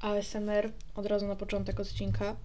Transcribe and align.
ASMR 0.00 0.72
od 0.94 1.06
razu 1.06 1.26
na 1.26 1.36
początek 1.36 1.80
odcinka. 1.80 2.36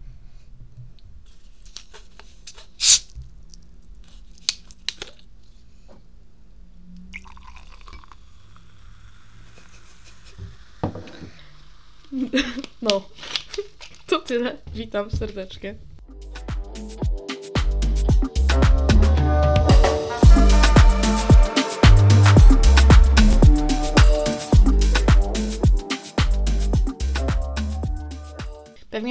No, 12.81 13.09
to 14.07 14.19
tyle. 14.19 14.57
Witam 14.73 15.11
serdecznie. 15.11 15.75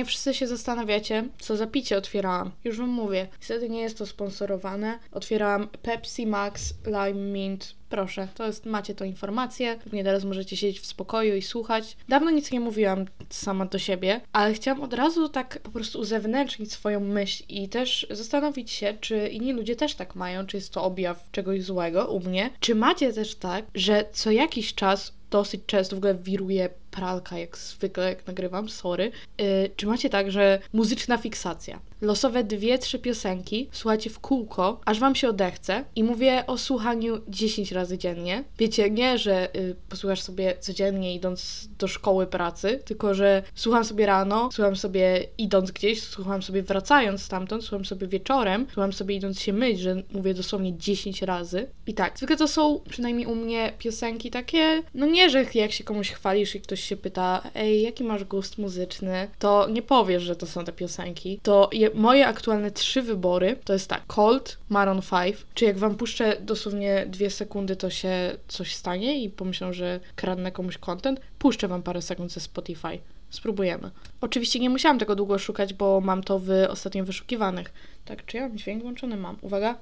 Pewnie 0.02 0.10
wszyscy 0.10 0.34
się 0.34 0.46
zastanawiacie, 0.46 1.28
co 1.38 1.56
za 1.56 1.66
picie 1.66 1.96
otwierałam. 1.96 2.50
Już 2.64 2.78
wam 2.78 2.88
mówię. 2.88 3.28
Niestety 3.38 3.68
nie 3.68 3.80
jest 3.80 3.98
to 3.98 4.06
sponsorowane. 4.06 4.98
Otwierałam 5.12 5.68
Pepsi 5.82 6.26
Max 6.26 6.74
Lime 6.86 7.32
Mint. 7.32 7.74
Proszę, 7.88 8.28
to 8.34 8.46
jest, 8.46 8.66
macie 8.66 8.94
tą 8.94 9.04
informację. 9.04 9.78
Pewnie 9.84 10.04
teraz 10.04 10.24
możecie 10.24 10.56
siedzieć 10.56 10.80
w 10.80 10.86
spokoju 10.86 11.36
i 11.36 11.42
słuchać. 11.42 11.96
Dawno 12.08 12.30
nic 12.30 12.52
nie 12.52 12.60
mówiłam 12.60 13.04
sama 13.30 13.66
do 13.66 13.78
siebie, 13.78 14.20
ale 14.32 14.54
chciałam 14.54 14.82
od 14.82 14.94
razu 14.94 15.28
tak 15.28 15.58
po 15.58 15.70
prostu 15.70 16.00
uzewnętrznić 16.00 16.72
swoją 16.72 17.00
myśl 17.00 17.44
i 17.48 17.68
też 17.68 18.06
zastanowić 18.10 18.70
się, 18.70 18.94
czy 19.00 19.28
inni 19.28 19.52
ludzie 19.52 19.76
też 19.76 19.94
tak 19.94 20.14
mają, 20.14 20.46
czy 20.46 20.56
jest 20.56 20.72
to 20.72 20.84
objaw 20.84 21.30
czegoś 21.32 21.62
złego 21.62 22.06
u 22.06 22.20
mnie. 22.20 22.50
Czy 22.60 22.74
macie 22.74 23.12
też 23.12 23.34
tak, 23.34 23.64
że 23.74 24.04
co 24.12 24.30
jakiś 24.30 24.74
czas 24.74 25.12
dosyć 25.30 25.60
często 25.66 25.96
w 25.96 25.98
ogóle 25.98 26.14
wiruje 26.14 26.68
pralka, 26.92 27.38
jak 27.38 27.58
zwykle, 27.58 28.08
jak 28.08 28.26
nagrywam, 28.26 28.68
sorry. 28.68 29.12
Yy, 29.38 29.70
czy 29.76 29.86
macie 29.86 30.10
tak, 30.10 30.30
że 30.30 30.58
muzyczna 30.72 31.18
fiksacja? 31.18 31.80
Losowe 32.00 32.44
dwie, 32.44 32.78
trzy 32.78 32.98
piosenki 32.98 33.68
słuchacie 33.72 34.10
w 34.10 34.20
kółko, 34.20 34.80
aż 34.84 35.00
wam 35.00 35.14
się 35.14 35.28
odechce 35.28 35.84
i 35.96 36.04
mówię 36.04 36.44
o 36.46 36.58
słuchaniu 36.58 37.20
10 37.28 37.72
razy 37.72 37.98
dziennie. 37.98 38.44
Wiecie, 38.58 38.90
nie, 38.90 39.18
że 39.18 39.48
yy, 39.54 39.76
posłuchasz 39.88 40.22
sobie 40.22 40.56
codziennie 40.60 41.14
idąc 41.14 41.68
do 41.78 41.88
szkoły, 41.88 42.26
pracy, 42.26 42.80
tylko 42.84 43.14
że 43.14 43.42
słucham 43.54 43.84
sobie 43.84 44.06
rano, 44.06 44.48
słucham 44.52 44.76
sobie 44.76 45.26
idąc 45.38 45.70
gdzieś, 45.70 46.02
słucham 46.02 46.42
sobie 46.42 46.62
wracając 46.62 47.22
stamtąd, 47.22 47.64
słucham 47.64 47.84
sobie 47.84 48.06
wieczorem, 48.06 48.66
słucham 48.72 48.92
sobie 48.92 49.14
idąc 49.14 49.40
się 49.40 49.52
myć, 49.52 49.80
że 49.80 50.02
mówię 50.12 50.34
dosłownie 50.34 50.78
10 50.78 51.22
razy. 51.22 51.66
I 51.86 51.94
tak, 51.94 52.18
zwykle 52.18 52.36
to 52.36 52.48
są 52.48 52.80
przynajmniej 52.90 53.26
u 53.26 53.34
mnie 53.34 53.72
piosenki 53.78 54.30
takie, 54.30 54.82
no 54.94 55.06
nie, 55.06 55.30
że 55.30 55.44
jak 55.54 55.72
się 55.72 55.84
komuś 55.84 56.10
chwalisz 56.10 56.54
i 56.54 56.60
ktoś 56.60 56.81
się 56.82 56.96
pyta, 56.96 57.42
ej, 57.54 57.82
jaki 57.82 58.04
masz 58.04 58.24
gust 58.24 58.58
muzyczny, 58.58 59.28
to 59.38 59.68
nie 59.68 59.82
powiesz, 59.82 60.22
że 60.22 60.36
to 60.36 60.46
są 60.46 60.64
te 60.64 60.72
piosenki. 60.72 61.40
To 61.42 61.70
je, 61.72 61.90
moje 61.94 62.26
aktualne 62.26 62.70
trzy 62.70 63.02
wybory 63.02 63.56
to 63.64 63.72
jest 63.72 63.88
tak, 63.88 64.06
Cold, 64.06 64.58
Maroon 64.68 65.00
5, 65.10 65.36
czy 65.54 65.64
jak 65.64 65.78
wam 65.78 65.94
puszczę 65.94 66.36
dosłownie 66.40 67.06
dwie 67.08 67.30
sekundy, 67.30 67.76
to 67.76 67.90
się 67.90 68.36
coś 68.48 68.74
stanie 68.74 69.22
i 69.22 69.30
pomyślą, 69.30 69.72
że 69.72 70.00
kradnę 70.16 70.52
komuś 70.52 70.78
content, 70.78 71.20
puszczę 71.38 71.68
wam 71.68 71.82
parę 71.82 72.02
sekund 72.02 72.32
ze 72.32 72.40
Spotify. 72.40 72.98
Spróbujemy. 73.30 73.90
Oczywiście 74.20 74.60
nie 74.60 74.70
musiałam 74.70 74.98
tego 74.98 75.14
długo 75.14 75.38
szukać, 75.38 75.74
bo 75.74 76.00
mam 76.00 76.22
to 76.22 76.38
w 76.38 76.50
ostatnio 76.68 77.04
wyszukiwanych. 77.04 77.72
Tak, 78.04 78.26
czy 78.26 78.36
ja 78.36 78.48
mam 78.48 78.58
dźwięk 78.58 78.82
włączony? 78.82 79.16
Mam. 79.16 79.36
Uwaga. 79.40 79.78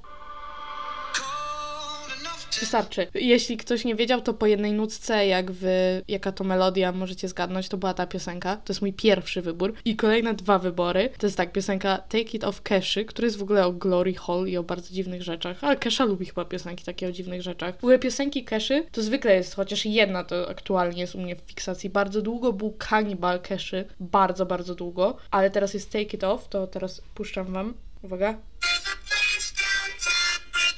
Wystarczy. 2.60 3.06
Jeśli 3.14 3.56
ktoś 3.56 3.84
nie 3.84 3.94
wiedział, 3.94 4.20
to 4.20 4.34
po 4.34 4.46
jednej 4.46 4.72
nutce, 4.72 5.26
jak 5.26 5.50
w 5.52 5.64
jaka 6.08 6.32
to 6.32 6.44
melodia 6.44 6.92
możecie 6.92 7.28
zgadnąć, 7.28 7.68
to 7.68 7.76
była 7.76 7.94
ta 7.94 8.06
piosenka. 8.06 8.56
To 8.56 8.72
jest 8.72 8.80
mój 8.80 8.92
pierwszy 8.92 9.42
wybór. 9.42 9.74
I 9.84 9.96
kolejne 9.96 10.34
dwa 10.34 10.58
wybory. 10.58 11.10
To 11.18 11.26
jest 11.26 11.36
tak, 11.36 11.52
piosenka 11.52 11.98
Take 11.98 12.30
It 12.32 12.44
Off 12.44 12.62
Keszy, 12.62 13.04
który 13.04 13.26
jest 13.26 13.38
w 13.38 13.42
ogóle 13.42 13.66
o 13.66 13.72
Glory 13.72 14.14
Hall 14.14 14.46
i 14.46 14.56
o 14.56 14.62
bardzo 14.62 14.94
dziwnych 14.94 15.22
rzeczach. 15.22 15.64
Ale 15.64 15.76
Kesha 15.76 16.04
lubi 16.04 16.26
chyba 16.26 16.44
piosenki 16.44 16.84
takie 16.84 17.08
o 17.08 17.12
dziwnych 17.12 17.42
rzeczach. 17.42 17.74
W 17.74 17.78
ogóle 17.78 17.98
piosenki 17.98 18.44
Keszy 18.44 18.86
to 18.92 19.02
zwykle 19.02 19.34
jest, 19.34 19.54
chociaż 19.54 19.86
jedna 19.86 20.24
to 20.24 20.50
aktualnie 20.50 21.00
jest 21.00 21.14
u 21.14 21.20
mnie 21.20 21.36
w 21.36 21.40
fiksacji. 21.40 21.90
Bardzo 21.90 22.22
długo 22.22 22.52
był 22.52 22.76
Cannibal 22.88 23.40
Keszy. 23.40 23.84
Bardzo, 24.00 24.46
bardzo 24.46 24.74
długo. 24.74 25.16
Ale 25.30 25.50
teraz 25.50 25.74
jest 25.74 25.92
Take 25.92 26.02
It 26.02 26.24
Off, 26.24 26.48
to 26.48 26.66
teraz 26.66 27.02
puszczam 27.14 27.52
wam. 27.52 27.74
Uwaga. 28.02 28.38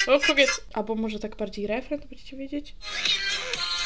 O, 0.07 0.21
kobiet. 0.21 0.65
Albo 0.73 0.95
może 0.95 1.19
tak 1.19 1.37
bardziej 1.37 1.67
refren, 1.67 2.01
to 2.01 2.09
będziecie 2.09 2.37
wiedzieć? 2.37 2.75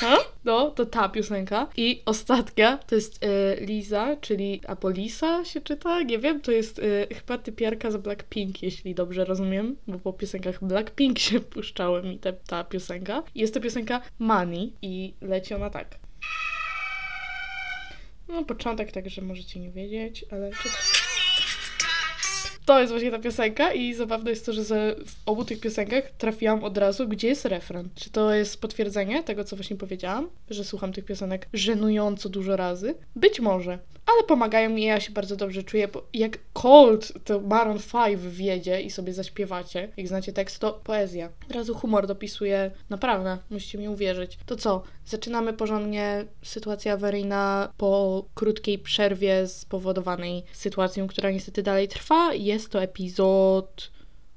Ha? 0.00 0.16
No, 0.44 0.71
to 0.71 0.87
ta 0.87 1.09
piosenka. 1.09 1.69
I 1.77 2.03
ostatnia 2.06 2.78
to 2.78 2.94
jest 2.94 3.25
y, 3.25 3.56
Liza, 3.60 4.16
czyli 4.21 4.60
albo 4.66 4.91
Lisa 4.91 5.44
się 5.44 5.60
czyta, 5.60 6.03
nie 6.03 6.19
wiem, 6.19 6.41
to 6.41 6.53
jest 6.53 6.78
y, 6.78 7.06
chyba 7.15 7.38
typiarka 7.38 7.91
z 7.91 7.97
Blackpink, 7.97 8.62
jeśli 8.62 8.94
dobrze 8.94 9.25
rozumiem, 9.25 9.77
bo 9.87 9.99
po 9.99 10.12
piosenkach 10.12 10.65
Blackpink 10.65 11.19
się 11.19 11.41
puszczały 11.41 12.03
mi 12.03 12.19
te, 12.19 12.33
ta 12.33 12.65
piosenka. 12.65 13.22
Jest 13.34 13.54
to 13.54 13.60
piosenka 13.60 14.00
Money 14.19 14.72
i 14.83 15.15
leci 15.21 15.54
ona 15.54 15.71
tak. 15.71 15.98
No, 18.28 18.44
początek, 18.44 18.93
także 18.93 19.22
możecie 19.22 19.60
nie 19.60 19.71
wiedzieć, 19.71 20.25
ale... 20.31 20.50
To 22.66 22.81
jest 22.81 22.93
właśnie 22.93 23.10
ta 23.10 23.19
piosenka 23.19 23.72
i 23.72 23.94
zabawne 23.94 24.31
jest 24.31 24.47
to, 24.47 24.53
że 24.53 24.97
w 25.06 25.15
obu 25.27 25.44
tych 25.44 25.60
piosenkach 25.60 26.10
trafiłam 26.19 26.65
od 26.65 26.78
razu, 26.78 27.09
gdzie 27.09 27.28
jest 27.28 27.44
refren. 27.44 27.88
Czy 27.94 28.10
to 28.10 28.34
jest 28.34 28.60
potwierdzenie 28.60 29.22
tego, 29.22 29.44
co 29.44 29.56
właśnie 29.56 29.77
powiedziałam, 29.77 30.31
że 30.50 30.65
słucham 30.65 30.93
tych 30.93 31.04
piosenek 31.04 31.49
żenująco 31.53 32.28
dużo 32.28 32.56
razy? 32.56 32.94
Być 33.16 33.41
może, 33.41 33.78
ale 34.06 34.22
pomagają 34.22 34.70
mi, 34.70 34.82
ja 34.82 35.00
się 35.00 35.12
bardzo 35.12 35.36
dobrze 35.36 35.62
czuję, 35.62 35.88
bo 35.88 36.06
jak 36.14 36.38
Cold 36.52 37.12
to 37.24 37.40
Maroon 37.40 37.78
5 37.78 38.20
wiedzie 38.20 38.80
i 38.80 38.90
sobie 38.90 39.12
zaśpiewacie, 39.12 39.92
jak 39.96 40.08
znacie 40.08 40.32
tekst, 40.32 40.58
to 40.58 40.72
poezja. 40.72 41.28
Od 41.50 41.52
razu 41.52 41.74
humor 41.74 42.06
dopisuje, 42.06 42.70
naprawdę, 42.90 43.38
musicie 43.50 43.78
mi 43.78 43.88
uwierzyć. 43.88 44.38
To 44.46 44.56
co, 44.56 44.82
zaczynamy 45.06 45.52
porządnie 45.52 46.24
sytuacja 46.42 46.92
awaryjna 46.92 47.72
po 47.76 48.24
krótkiej 48.34 48.78
przerwie 48.78 49.46
spowodowanej 49.46 50.44
sytuacją, 50.52 51.06
która 51.06 51.30
niestety 51.30 51.62
dalej 51.62 51.88
trwa. 51.88 52.34
Jest 52.34 52.70
to 52.70 52.82
epizod 52.82 53.90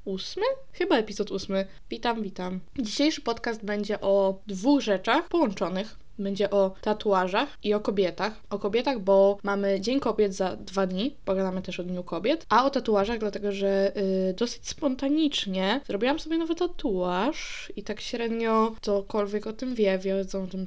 ósmy? 0.06 0.44
Chyba 0.74 0.98
epizod 0.98 1.32
ósmy. 1.32 1.66
Witam, 1.90 2.24
witam. 2.24 2.60
Dzisiejszy 2.80 3.22
podcast 3.22 3.66
będzie 3.66 4.02
o 4.02 4.42
dwóch 4.48 4.82
rzeczach 4.82 5.28
połączonych 5.28 5.98
będzie 6.20 6.50
o 6.50 6.72
tatuażach 6.82 7.58
i 7.64 7.74
o 7.74 7.80
kobietach. 7.80 8.34
O 8.50 8.60
kobietach, 8.60 9.00
bo 9.00 9.38
mamy 9.44 9.82
Dzień 9.82 10.00
Kobiet 10.00 10.34
za 10.34 10.56
dwa 10.56 10.88
dni, 10.88 11.16
pogadamy 11.26 11.62
też 11.62 11.80
o 11.80 11.84
Dniu 11.84 12.04
Kobiet, 12.04 12.46
a 12.50 12.66
o 12.66 12.70
tatuażach, 12.70 13.20
dlatego 13.20 13.52
że 13.52 13.92
yy, 13.96 14.34
dosyć 14.34 14.70
spontanicznie 14.70 15.82
zrobiłam 15.88 16.20
sobie 16.20 16.38
nowy 16.38 16.56
tatuaż 16.56 17.72
i 17.76 17.84
tak 17.84 18.02
średnio 18.02 18.72
ktokolwiek 18.78 19.48
o 19.48 19.54
tym 19.54 19.76
wie, 19.76 20.00
wiedzą 20.00 20.44
o 20.44 20.48
tym 20.48 20.66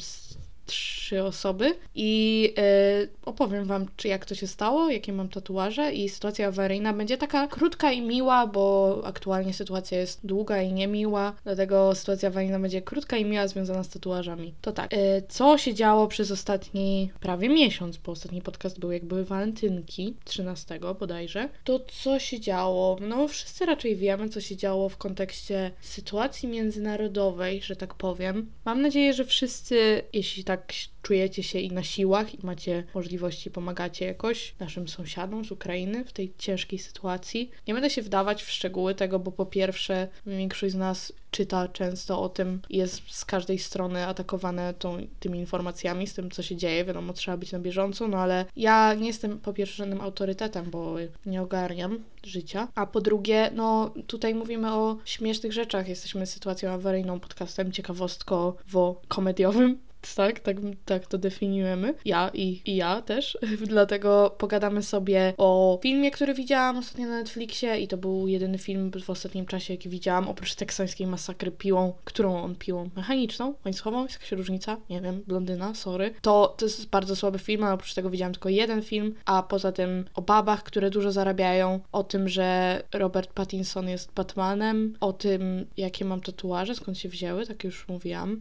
trzy 0.72 1.24
osoby 1.24 1.74
i 1.94 2.42
yy, 2.56 3.08
opowiem 3.24 3.64
Wam, 3.64 3.86
czy 3.96 4.08
jak 4.08 4.26
to 4.26 4.34
się 4.34 4.46
stało, 4.46 4.90
jakie 4.90 5.12
mam 5.12 5.28
tatuaże 5.28 5.92
i 5.92 6.08
sytuacja 6.08 6.48
awaryjna 6.48 6.92
będzie 6.92 7.18
taka 7.18 7.46
krótka 7.46 7.92
i 7.92 8.00
miła, 8.00 8.46
bo 8.46 9.00
aktualnie 9.04 9.54
sytuacja 9.54 9.98
jest 9.98 10.26
długa 10.26 10.62
i 10.62 10.72
niemiła, 10.72 11.32
dlatego 11.44 11.94
sytuacja 11.94 12.28
awaryjna 12.28 12.58
będzie 12.58 12.82
krótka 12.82 13.16
i 13.16 13.24
miła 13.24 13.48
związana 13.48 13.84
z 13.84 13.88
tatuażami. 13.88 14.54
To 14.60 14.72
tak, 14.72 14.92
yy, 14.92 14.98
co 15.28 15.58
się 15.58 15.74
działo 15.74 16.06
przez 16.06 16.30
ostatni 16.30 17.10
prawie 17.20 17.48
miesiąc, 17.48 17.96
bo 17.96 18.12
ostatni 18.12 18.42
podcast 18.42 18.80
był 18.80 18.92
jak 18.92 19.04
były 19.04 19.24
walentynki, 19.24 20.16
13 20.24 20.80
bodajże, 21.00 21.48
to 21.64 21.80
co 22.02 22.18
się 22.18 22.40
działo? 22.40 22.96
No 23.00 23.28
wszyscy 23.28 23.66
raczej 23.66 23.96
wiemy, 23.96 24.28
co 24.28 24.40
się 24.40 24.56
działo 24.56 24.88
w 24.88 24.96
kontekście 24.96 25.70
sytuacji 25.80 26.48
międzynarodowej, 26.48 27.62
że 27.62 27.76
tak 27.76 27.94
powiem. 27.94 28.50
Mam 28.64 28.82
nadzieję, 28.82 29.12
że 29.12 29.24
wszyscy, 29.24 30.02
jeśli 30.12 30.44
tak 30.44 30.61
tak 30.62 30.72
czujecie 31.02 31.42
się 31.42 31.58
i 31.58 31.72
na 31.72 31.82
siłach 31.82 32.34
i 32.34 32.46
macie 32.46 32.84
możliwości, 32.94 33.50
pomagacie 33.50 34.04
jakoś 34.04 34.54
naszym 34.60 34.88
sąsiadom 34.88 35.44
z 35.44 35.52
Ukrainy 35.52 36.04
w 36.04 36.12
tej 36.12 36.32
ciężkiej 36.38 36.78
sytuacji. 36.78 37.50
Nie 37.68 37.74
będę 37.74 37.90
się 37.90 38.02
wdawać 38.02 38.42
w 38.42 38.50
szczegóły 38.50 38.94
tego, 38.94 39.18
bo 39.18 39.32
po 39.32 39.46
pierwsze 39.46 40.08
większość 40.26 40.72
z 40.72 40.76
nas 40.76 41.12
czyta 41.30 41.68
często 41.68 42.22
o 42.22 42.28
tym 42.28 42.60
jest 42.70 43.10
z 43.10 43.24
każdej 43.24 43.58
strony 43.58 44.06
atakowane 44.06 44.74
tą, 44.74 45.06
tymi 45.20 45.38
informacjami, 45.38 46.06
z 46.06 46.14
tym, 46.14 46.30
co 46.30 46.42
się 46.42 46.56
dzieje. 46.56 46.84
Wiadomo, 46.84 47.12
trzeba 47.12 47.36
być 47.36 47.52
na 47.52 47.58
bieżąco, 47.58 48.08
no 48.08 48.18
ale 48.18 48.44
ja 48.56 48.94
nie 48.94 49.06
jestem 49.06 49.38
po 49.38 49.52
pierwsze 49.52 49.76
żadnym 49.76 50.00
autorytetem, 50.00 50.70
bo 50.70 50.94
nie 51.26 51.42
ogarniam 51.42 51.98
życia, 52.24 52.68
a 52.74 52.86
po 52.86 53.00
drugie, 53.00 53.50
no 53.54 53.94
tutaj 54.06 54.34
mówimy 54.34 54.74
o 54.74 54.96
śmiesznych 55.04 55.52
rzeczach. 55.52 55.88
Jesteśmy 55.88 56.26
sytuacją 56.26 56.70
awaryjną, 56.70 57.20
podcastem 57.20 57.72
ciekawostkowo-komediowym, 57.72 59.76
tak, 60.16 60.40
tak, 60.40 60.56
tak 60.84 61.06
to 61.06 61.18
definiujemy. 61.18 61.94
Ja 62.04 62.30
i, 62.34 62.62
i 62.66 62.76
ja 62.76 63.02
też. 63.02 63.38
Dlatego 63.66 64.34
pogadamy 64.38 64.82
sobie 64.82 65.34
o 65.38 65.78
filmie, 65.82 66.10
który 66.10 66.34
widziałam 66.34 66.76
ostatnio 66.76 67.06
na 67.06 67.18
Netflixie 67.18 67.78
i 67.78 67.88
to 67.88 67.96
był 67.96 68.28
jedyny 68.28 68.58
film 68.58 68.90
w 69.04 69.10
ostatnim 69.10 69.46
czasie, 69.46 69.74
jaki 69.74 69.88
widziałam, 69.88 70.28
oprócz 70.28 70.54
teksańskiej 70.54 71.06
masakry 71.06 71.50
piłą, 71.50 71.92
którą 72.04 72.42
on 72.42 72.54
piłą 72.54 72.90
mechaniczną, 72.96 73.54
łańcuchową, 73.64 74.02
jest 74.02 74.14
jakaś 74.14 74.32
różnica, 74.32 74.76
nie 74.90 75.00
wiem, 75.00 75.22
blondyna, 75.26 75.74
sorry. 75.74 76.14
To, 76.20 76.54
to 76.58 76.64
jest 76.64 76.88
bardzo 76.88 77.16
słaby 77.16 77.38
film, 77.38 77.64
a 77.64 77.72
oprócz 77.72 77.94
tego 77.94 78.10
widziałam 78.10 78.32
tylko 78.32 78.48
jeden 78.48 78.82
film, 78.82 79.14
a 79.24 79.42
poza 79.42 79.72
tym 79.72 80.04
o 80.14 80.22
babach, 80.22 80.62
które 80.62 80.90
dużo 80.90 81.12
zarabiają, 81.12 81.80
o 81.92 82.04
tym, 82.04 82.28
że 82.28 82.82
Robert 82.92 83.32
Pattinson 83.32 83.88
jest 83.88 84.12
Batmanem, 84.12 84.94
o 85.00 85.12
tym, 85.12 85.66
jakie 85.76 86.04
mam 86.04 86.20
tatuaże, 86.20 86.74
skąd 86.74 86.98
się 86.98 87.08
wzięły, 87.08 87.46
tak 87.46 87.64
już 87.64 87.88
mówiłam. 87.88 88.40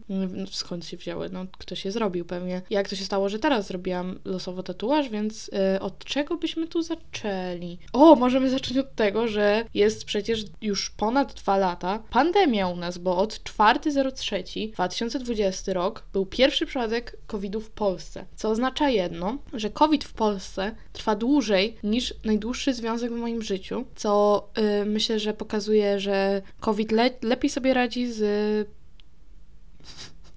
Skąd 0.50 0.86
się 0.86 0.96
wzięły? 0.96 1.28
No, 1.28 1.46
ktoś 1.58 1.84
je 1.84 1.92
zrobił 1.92 2.24
pewnie. 2.24 2.62
Jak 2.70 2.88
to 2.88 2.96
się 2.96 3.04
stało, 3.04 3.28
że 3.28 3.38
teraz 3.38 3.66
zrobiłam 3.66 4.18
losowo 4.24 4.62
tatuaż, 4.62 5.08
więc 5.08 5.50
yy, 5.72 5.80
od 5.80 6.04
czego 6.04 6.36
byśmy 6.36 6.68
tu 6.68 6.82
zaczęli? 6.82 7.78
O, 7.92 8.14
możemy 8.14 8.50
zacząć 8.50 8.78
od 8.78 8.94
tego, 8.94 9.28
że 9.28 9.64
jest 9.74 10.04
przecież 10.04 10.44
już 10.60 10.90
ponad 10.90 11.34
dwa 11.34 11.56
lata 11.56 12.02
pandemia 12.10 12.68
u 12.68 12.76
nas, 12.76 12.98
bo 12.98 13.16
od 13.16 13.34
4.03 13.34 14.72
2020 14.72 15.72
rok 15.72 16.04
był 16.12 16.26
pierwszy 16.26 16.66
przypadek 16.66 17.16
COVID-u 17.26 17.60
w 17.60 17.70
Polsce, 17.70 18.24
co 18.36 18.50
oznacza 18.50 18.90
jedno, 18.90 19.38
że 19.52 19.70
COVID 19.70 20.04
w 20.04 20.12
Polsce 20.12 20.74
trwa 20.92 21.16
dłużej 21.16 21.76
niż 21.82 22.14
najdłuższy 22.24 22.74
związek 22.74 23.12
w 23.12 23.16
moim 23.16 23.42
życiu, 23.42 23.84
co 23.96 24.42
yy, 24.56 24.84
myślę, 24.84 25.18
że 25.18 25.34
pokazuje, 25.34 26.00
że 26.00 26.42
COVID 26.60 26.92
le 26.92 27.10
lepiej 27.22 27.50
sobie 27.50 27.74
radzi 27.74 28.12
z 28.12 28.22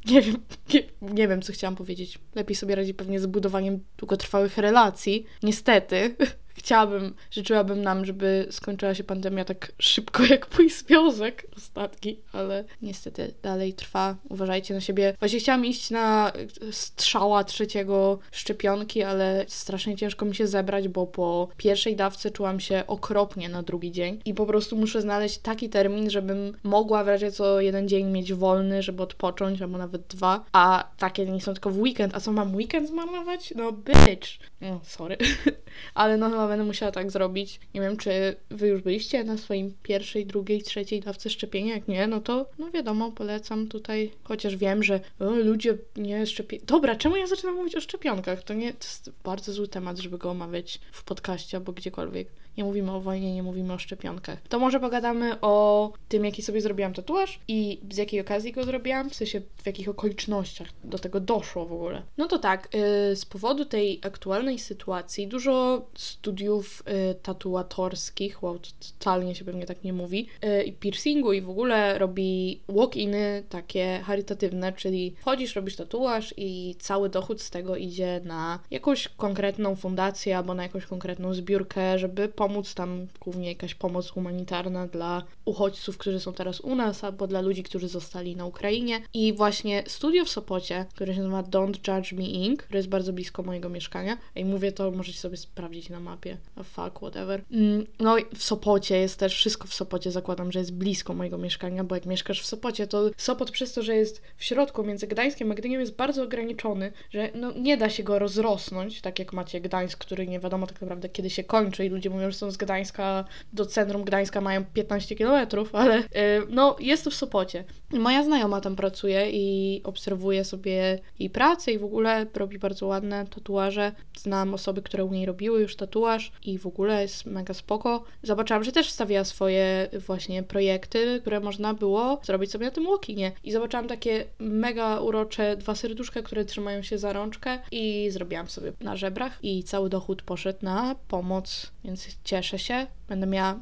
nie 0.06 0.22
wiem, 0.22 0.36
nie, 0.74 0.84
nie, 1.02 1.28
wiem, 1.28 1.42
co 1.42 1.54
chciałam 1.54 1.76
powiedzieć. 1.76 2.20
Lepiej 2.36 2.56
sobie 2.56 2.76
radzi 2.76 2.94
pewnie 2.94 3.20
z 3.20 3.26
budowaniem 3.26 3.80
długotrwałych 3.98 4.58
relacji. 4.58 5.26
Niestety, 5.44 6.16
chciałabym, 6.56 7.16
życzyłabym 7.32 7.82
nam, 7.82 8.06
żeby 8.06 8.48
skończyła 8.52 8.96
się 8.96 9.04
pandemia 9.04 9.46
tak 9.46 9.72
szybko 9.80 10.24
jak 10.24 10.58
mój 10.58 10.70
związek 10.70 11.48
ostatni, 11.58 12.20
ale 12.34 12.64
niestety 12.82 13.34
dalej 13.44 13.74
trwa. 13.74 14.16
Uważajcie 14.30 14.74
na 14.74 14.82
siebie. 14.82 15.14
Właśnie 15.20 15.40
chciałam 15.40 15.66
iść 15.66 15.92
na 15.92 16.32
strzała 16.72 17.44
trzeciego 17.44 18.20
szczepionki, 18.32 19.04
ale 19.04 19.46
strasznie 19.48 19.96
ciężko 19.96 20.26
mi 20.26 20.36
się 20.36 20.48
zebrać, 20.48 20.88
bo 20.88 21.08
po 21.08 21.48
pierwszej 21.58 21.96
dawce 21.96 22.32
czułam 22.32 22.60
się 22.60 22.84
okropnie 22.88 23.50
na 23.50 23.64
drugi 23.64 23.92
dzień 23.92 24.22
i 24.26 24.34
po 24.34 24.46
prostu 24.46 24.78
muszę 24.78 25.02
znaleźć 25.02 25.38
taki 25.38 25.70
termin, 25.70 26.10
żebym 26.10 26.58
mogła 26.64 27.04
w 27.04 27.08
razie 27.08 27.32
co 27.32 27.62
jeden 27.62 27.88
dzień 27.88 28.12
mieć 28.12 28.34
wolny, 28.34 28.84
żeby 28.84 29.04
odpocząć, 29.04 29.62
albo 29.62 29.78
nawet 29.78 30.08
dwa, 30.08 30.46
a 30.52 30.90
takie 30.98 31.26
nie 31.26 31.42
są 31.42 31.54
tylko 31.54 31.70
w 31.70 31.80
weekend. 31.80 32.16
A 32.16 32.20
co, 32.20 32.32
mam 32.32 32.56
weekend 32.56 32.90
zmarnować? 32.90 33.54
No 33.56 33.72
bitch! 33.72 34.30
No, 34.62 34.80
sorry. 34.84 35.18
ale 35.94 36.18
no 36.18 36.30
będę 36.48 36.66
musiała 36.66 36.92
tak 36.92 37.12
zrobić. 37.12 37.60
Nie 37.74 37.82
wiem, 37.82 37.98
czy 37.98 38.36
wy 38.50 38.68
już 38.68 38.82
byliście 38.82 39.24
na 39.24 39.38
swoim 39.38 39.74
pierwszej, 39.84 40.26
drugiej, 40.26 40.62
trzeciej 40.62 41.02
dawce 41.02 41.30
szczepienia. 41.30 41.76
Jak 41.76 41.88
nie, 41.88 42.08
no 42.08 42.22
to 42.22 42.50
no 42.58 42.72
wiadomo, 42.72 43.12
polecam 43.12 43.68
tutaj, 43.68 44.12
chociaż 44.24 44.56
wiem, 44.56 44.84
że 44.84 45.00
o, 45.20 45.30
ludzie 45.30 45.78
nie 45.96 46.26
szczepią. 46.26 46.58
Dobra, 46.64 46.96
czemu 46.96 47.18
ja 47.18 47.28
zaczynam 47.28 47.56
mówić 47.56 47.76
o 47.76 47.82
szczepionkach? 47.82 48.44
To 48.44 48.54
nie 48.54 48.74
to 48.74 48.86
jest 48.86 49.12
bardzo 49.24 49.54
zły 49.54 49.68
temat, 49.68 49.98
żeby 49.98 50.18
go 50.18 50.32
omawiać 50.32 50.80
w 50.92 51.04
podcaście 51.04 51.58
albo 51.58 51.72
gdziekolwiek 51.72 52.28
nie 52.58 52.64
mówimy 52.64 52.92
o 52.92 53.02
wojnie, 53.02 53.34
nie 53.34 53.44
mówimy 53.44 53.74
o 53.74 53.78
szczepionkach. 53.78 54.42
To 54.50 54.60
może 54.60 54.80
pogadamy 54.80 55.42
o 55.42 55.92
tym, 56.10 56.26
jaki 56.26 56.42
sobie 56.42 56.62
zrobiłam 56.62 56.94
tatuaż 56.94 57.40
i 57.48 57.80
z 57.92 57.98
jakiej 57.98 58.22
okazji 58.22 58.52
go 58.52 58.64
zrobiłam, 58.64 59.10
w 59.10 59.16
sensie 59.16 59.42
w 59.58 59.66
jakich 59.66 59.90
okolicznościach 59.90 60.68
do 60.84 61.00
tego 61.00 61.20
doszło 61.20 61.66
w 61.66 61.74
ogóle. 61.74 62.02
No 62.18 62.28
to 62.28 62.40
tak, 62.40 62.70
yy, 62.74 63.16
z 63.16 63.26
powodu 63.26 63.66
tej 63.66 64.00
aktualnej 64.04 64.60
sytuacji 64.60 65.28
dużo 65.28 65.86
studiów 65.96 66.84
yy, 66.88 67.16
tatuatorskich, 67.16 68.44
wow, 68.44 68.60
to 68.60 68.70
totalnie 68.94 69.36
się 69.36 69.46
pewnie 69.46 69.66
tak 69.66 69.84
nie 69.84 69.94
mówi, 69.94 70.28
yy, 70.42 70.64
i 70.64 70.74
piercingu 70.74 71.34
i 71.34 71.42
w 71.42 71.50
ogóle 71.50 72.00
robi 72.00 72.60
walk-iny 72.70 73.44
takie 73.50 74.02
charytatywne, 74.06 74.74
czyli 74.74 75.16
wchodzisz, 75.22 75.56
robisz 75.56 75.76
tatuaż 75.76 76.34
i 76.38 76.76
cały 76.80 77.10
dochód 77.10 77.42
z 77.42 77.50
tego 77.50 77.76
idzie 77.76 78.22
na 78.24 78.60
jakąś 78.72 79.08
konkretną 79.08 79.76
fundację 79.76 80.38
albo 80.38 80.54
na 80.54 80.64
jakąś 80.64 80.86
konkretną 80.86 81.34
zbiórkę, 81.34 82.00
żeby 82.00 82.28
pomóc 82.28 82.45
pomóc, 82.48 82.74
tam 82.74 83.08
głównie 83.22 83.50
jakaś 83.50 83.76
pomoc 83.76 84.10
humanitarna 84.10 84.88
dla 84.88 85.24
uchodźców, 85.46 85.98
którzy 85.98 86.20
są 86.20 86.34
teraz 86.34 86.62
u 86.62 86.76
nas, 86.76 87.04
albo 87.04 87.28
dla 87.28 87.42
ludzi, 87.42 87.64
którzy 87.64 87.88
zostali 87.88 88.36
na 88.36 88.46
Ukrainie. 88.46 89.02
I 89.14 89.34
właśnie 89.34 89.84
studio 89.88 90.26
w 90.26 90.30
Sopocie, 90.30 90.86
które 90.94 91.14
się 91.14 91.20
nazywa 91.20 91.44
Don't 91.44 91.96
Judge 91.96 92.12
Me 92.14 92.24
Inc., 92.24 92.60
które 92.60 92.80
jest 92.80 92.90
bardzo 92.90 93.14
blisko 93.14 93.44
mojego 93.44 93.70
mieszkania. 93.70 94.18
I 94.36 94.46
mówię 94.46 94.72
to, 94.72 94.92
możecie 94.92 95.20
sobie 95.20 95.38
sprawdzić 95.38 95.90
na 95.90 96.00
mapie. 96.00 96.38
Fuck, 96.64 96.98
whatever. 96.98 97.42
Mm, 97.52 97.86
no 98.00 98.18
i 98.18 98.26
w 98.36 98.44
Sopocie 98.44 98.98
jest 98.98 99.20
też, 99.20 99.36
wszystko 99.36 99.68
w 99.68 99.74
Sopocie 99.74 100.12
zakładam, 100.12 100.52
że 100.52 100.60
jest 100.60 100.74
blisko 100.74 101.14
mojego 101.14 101.38
mieszkania, 101.38 101.84
bo 101.84 101.96
jak 101.96 102.06
mieszkasz 102.06 102.42
w 102.42 102.46
Sopocie, 102.46 102.88
to 102.88 103.10
Sopot 103.18 103.52
przez 103.52 103.74
to, 103.74 103.82
że 103.82 103.96
jest 103.96 104.22
w 104.38 104.44
środku 104.44 104.84
między 104.84 105.08
Gdańskiem 105.08 105.52
a 105.52 105.56
Gdyniem 105.56 105.80
jest 105.80 105.96
bardzo 105.96 106.24
ograniczony, 106.24 106.92
że 107.10 107.30
no, 107.36 107.52
nie 107.52 107.78
da 107.78 107.90
się 107.90 108.04
go 108.04 108.20
rozrosnąć, 108.20 109.02
tak 109.02 109.20
jak 109.20 109.34
macie 109.34 109.62
Gdańsk, 109.62 110.00
który 110.00 110.28
nie 110.28 110.40
wiadomo 110.40 110.68
tak 110.68 110.82
naprawdę 110.82 111.10
kiedy 111.10 111.30
się 111.30 111.44
kończy 111.44 111.86
i 111.86 111.90
ludzie 111.90 112.10
mówią, 112.10 112.32
że 112.32 112.35
są 112.36 112.52
z 112.52 112.58
Gdańska 112.58 113.26
do 113.54 113.66
centrum 113.66 114.04
Gdańska 114.04 114.42
mają 114.42 114.66
15 114.66 115.16
kilometrów, 115.16 115.76
ale 115.76 115.98
yy, 115.98 116.04
no 116.50 116.76
jest 116.80 117.04
to 117.04 117.10
w 117.10 117.16
Sopocie. 117.16 117.64
Moja 117.94 118.24
znajoma 118.24 118.62
tam 118.62 118.76
pracuje 118.76 119.30
i 119.32 119.82
obserwuje 119.84 120.44
sobie 120.44 121.00
jej 121.20 121.30
pracę 121.30 121.72
i 121.72 121.80
w 121.80 121.84
ogóle 121.84 122.26
robi 122.34 122.60
bardzo 122.60 122.88
ładne 122.88 123.26
tatuaże. 123.28 123.92
Znam 124.18 124.54
osoby, 124.54 124.82
które 124.82 125.06
u 125.06 125.12
niej 125.12 125.26
robiły 125.26 125.62
już 125.62 125.76
tatuaż 125.76 126.32
i 126.44 126.58
w 126.58 126.68
ogóle 126.68 127.02
jest 127.02 127.26
mega 127.26 127.54
spoko. 127.54 128.04
Zobaczyłam, 128.24 128.64
że 128.64 128.72
też 128.72 128.88
wstawia 128.88 129.24
swoje 129.24 129.90
właśnie 130.08 130.44
projekty, 130.44 131.20
które 131.22 131.40
można 131.40 131.74
było 131.74 132.20
zrobić 132.24 132.52
sobie 132.52 132.66
na 132.66 132.72
tym 132.72 132.88
łokinie. 132.88 133.32
I 133.44 133.52
zobaczyłam 133.52 133.88
takie 133.88 134.26
mega 134.40 135.00
urocze 135.00 135.58
dwa 135.58 135.76
serduszka, 135.76 136.22
które 136.22 136.46
trzymają 136.46 136.82
się 136.82 136.98
za 136.98 137.14
rączkę 137.14 137.60
i 137.72 138.10
zrobiłam 138.12 138.50
sobie 138.50 138.74
na 138.82 138.96
żebrach 138.96 139.40
i 139.44 139.64
cały 139.64 139.90
dochód 139.90 140.22
poszedł 140.22 140.60
na 140.62 140.96
pomoc, 141.08 141.72
więc 141.84 142.08
cieszę 142.26 142.60
się. 142.60 142.88
Będę 143.08 143.28
miała, 143.28 143.60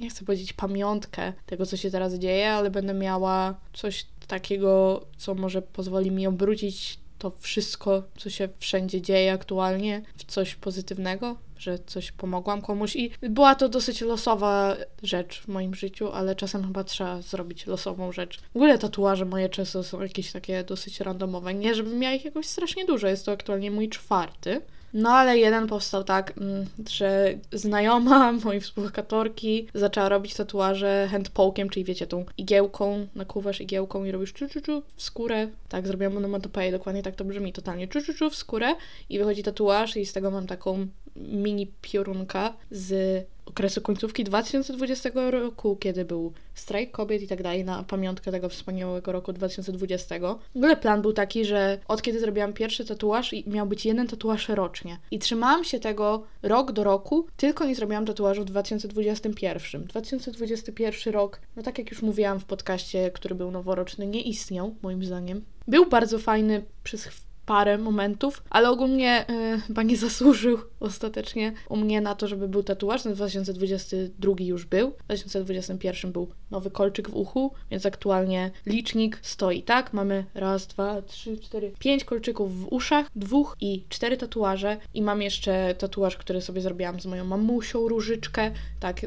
nie 0.00 0.10
chcę 0.10 0.24
powiedzieć 0.24 0.52
pamiątkę 0.52 1.32
tego, 1.46 1.66
co 1.66 1.76
się 1.76 1.90
teraz 1.90 2.14
dzieje, 2.14 2.52
ale 2.52 2.70
będę 2.70 2.94
miała 2.94 3.54
coś 3.72 4.06
takiego, 4.26 5.00
co 5.16 5.34
może 5.34 5.62
pozwoli 5.62 6.10
mi 6.10 6.26
obrócić 6.26 6.98
to 7.18 7.32
wszystko, 7.38 8.02
co 8.18 8.30
się 8.30 8.48
wszędzie 8.58 9.02
dzieje 9.02 9.32
aktualnie, 9.32 10.02
w 10.16 10.24
coś 10.24 10.54
pozytywnego, 10.54 11.36
że 11.58 11.78
coś 11.78 12.12
pomogłam 12.12 12.62
komuś 12.62 12.96
i 12.96 13.10
była 13.20 13.54
to 13.54 13.68
dosyć 13.68 14.00
losowa 14.00 14.76
rzecz 15.02 15.40
w 15.40 15.48
moim 15.48 15.74
życiu, 15.74 16.12
ale 16.12 16.36
czasem 16.36 16.64
chyba 16.64 16.84
trzeba 16.84 17.22
zrobić 17.22 17.66
losową 17.66 18.12
rzecz. 18.12 18.40
W 18.40 18.56
ogóle 18.56 18.78
tatuaże 18.78 19.24
moje 19.24 19.48
często 19.48 19.84
są 19.84 20.00
jakieś 20.00 20.32
takie 20.32 20.64
dosyć 20.64 21.00
randomowe. 21.00 21.54
Nie, 21.54 21.74
żebym 21.74 21.98
miała 21.98 22.14
ich 22.14 22.24
jakoś 22.24 22.46
strasznie 22.46 22.84
dużo, 22.84 23.08
jest 23.08 23.26
to 23.26 23.32
aktualnie 23.32 23.70
mój 23.70 23.88
czwarty. 23.88 24.60
No 24.94 25.10
ale 25.10 25.38
jeden 25.38 25.66
powstał 25.66 26.04
tak, 26.04 26.32
mm, 26.38 26.66
że 26.90 27.34
znajoma 27.52 28.32
mojej 28.44 28.60
współlokatorki 28.60 29.68
zaczęła 29.74 30.08
robić 30.08 30.34
tatuaże 30.34 31.08
handpokiem, 31.10 31.68
czyli 31.68 31.84
wiecie, 31.84 32.06
tą 32.06 32.24
igiełką, 32.38 33.06
nakuwasz 33.14 33.60
igiełką 33.60 34.04
i 34.04 34.10
robisz 34.10 34.32
czu, 34.32 34.48
czu, 34.48 34.60
czu 34.60 34.82
w 34.96 35.02
skórę. 35.02 35.48
Tak, 35.68 35.86
zrobiłam 35.86 36.16
onomatopeję, 36.16 36.72
dokładnie 36.72 37.02
tak 37.02 37.14
to 37.14 37.24
brzmi, 37.24 37.52
totalnie 37.52 37.88
czu, 37.88 38.02
czu, 38.02 38.14
czu 38.14 38.30
w 38.30 38.36
skórę 38.36 38.74
i 39.08 39.18
wychodzi 39.18 39.42
tatuaż 39.42 39.96
i 39.96 40.06
z 40.06 40.12
tego 40.12 40.30
mam 40.30 40.46
taką 40.46 40.86
mini 41.16 41.72
piorunka 41.82 42.54
z 42.70 43.24
okresu 43.46 43.80
końcówki 43.80 44.24
2020 44.24 45.10
roku, 45.30 45.76
kiedy 45.76 46.04
był 46.04 46.32
strajk 46.54 46.90
kobiet 46.90 47.22
i 47.22 47.28
tak 47.28 47.42
dalej, 47.42 47.64
na 47.64 47.82
pamiątkę 47.82 48.30
tego 48.30 48.48
wspaniałego 48.48 49.12
roku 49.12 49.32
2020. 49.32 50.18
W 50.54 50.56
ogóle 50.56 50.76
plan 50.76 51.02
był 51.02 51.12
taki, 51.12 51.44
że 51.44 51.78
od 51.88 52.02
kiedy 52.02 52.20
zrobiłam 52.20 52.52
pierwszy 52.52 52.84
tatuaż 52.84 53.34
miał 53.46 53.66
być 53.66 53.86
jeden 53.86 54.06
tatuaż 54.06 54.48
rocznie. 54.48 54.98
I 55.10 55.18
trzymałam 55.18 55.64
się 55.64 55.80
tego 55.80 56.22
rok 56.42 56.72
do 56.72 56.84
roku, 56.84 57.26
tylko 57.36 57.64
nie 57.64 57.74
zrobiłam 57.74 58.06
tatuażu 58.06 58.42
w 58.42 58.44
2021. 58.44 59.84
2021 59.84 61.14
rok, 61.14 61.40
no 61.56 61.62
tak 61.62 61.78
jak 61.78 61.90
już 61.90 62.02
mówiłam 62.02 62.40
w 62.40 62.44
podcaście, 62.44 63.10
który 63.10 63.34
był 63.34 63.50
noworoczny, 63.50 64.06
nie 64.06 64.22
istniał, 64.22 64.74
moim 64.82 65.04
zdaniem. 65.04 65.44
Był 65.68 65.86
bardzo 65.86 66.18
fajny 66.18 66.64
przez 66.84 67.08
parę 67.46 67.78
momentów, 67.78 68.42
ale 68.50 68.70
ogólnie 68.70 69.26
y, 69.30 69.60
chyba 69.60 69.82
nie 69.82 69.96
zasłużył 69.96 70.58
ostatecznie 70.80 71.52
u 71.68 71.76
mnie 71.76 72.00
na 72.00 72.14
to, 72.14 72.28
żeby 72.28 72.48
był 72.48 72.62
tatuaż. 72.62 73.02
Ten 73.02 73.14
2022 73.14 74.34
już 74.38 74.64
był, 74.64 74.90
w 74.90 75.04
2021 75.04 76.12
był 76.12 76.28
nowy 76.50 76.70
kolczyk 76.70 77.10
w 77.10 77.16
uchu, 77.16 77.52
więc 77.70 77.86
aktualnie 77.86 78.50
licznik 78.66 79.18
stoi 79.22 79.62
tak. 79.62 79.92
Mamy 79.92 80.24
raz, 80.34 80.66
dwa, 80.66 81.02
trzy, 81.02 81.38
cztery, 81.38 81.72
pięć 81.78 82.04
kolczyków 82.04 82.60
w 82.60 82.72
uszach, 82.72 83.06
dwóch 83.16 83.56
i 83.60 83.84
cztery 83.88 84.16
tatuaże. 84.16 84.76
I 84.94 85.02
mam 85.02 85.22
jeszcze 85.22 85.74
tatuaż, 85.78 86.16
który 86.16 86.40
sobie 86.40 86.60
zrobiłam 86.60 87.00
z 87.00 87.06
moją 87.06 87.24
mamusią, 87.24 87.88
różyczkę, 87.88 88.50
tak, 88.80 89.00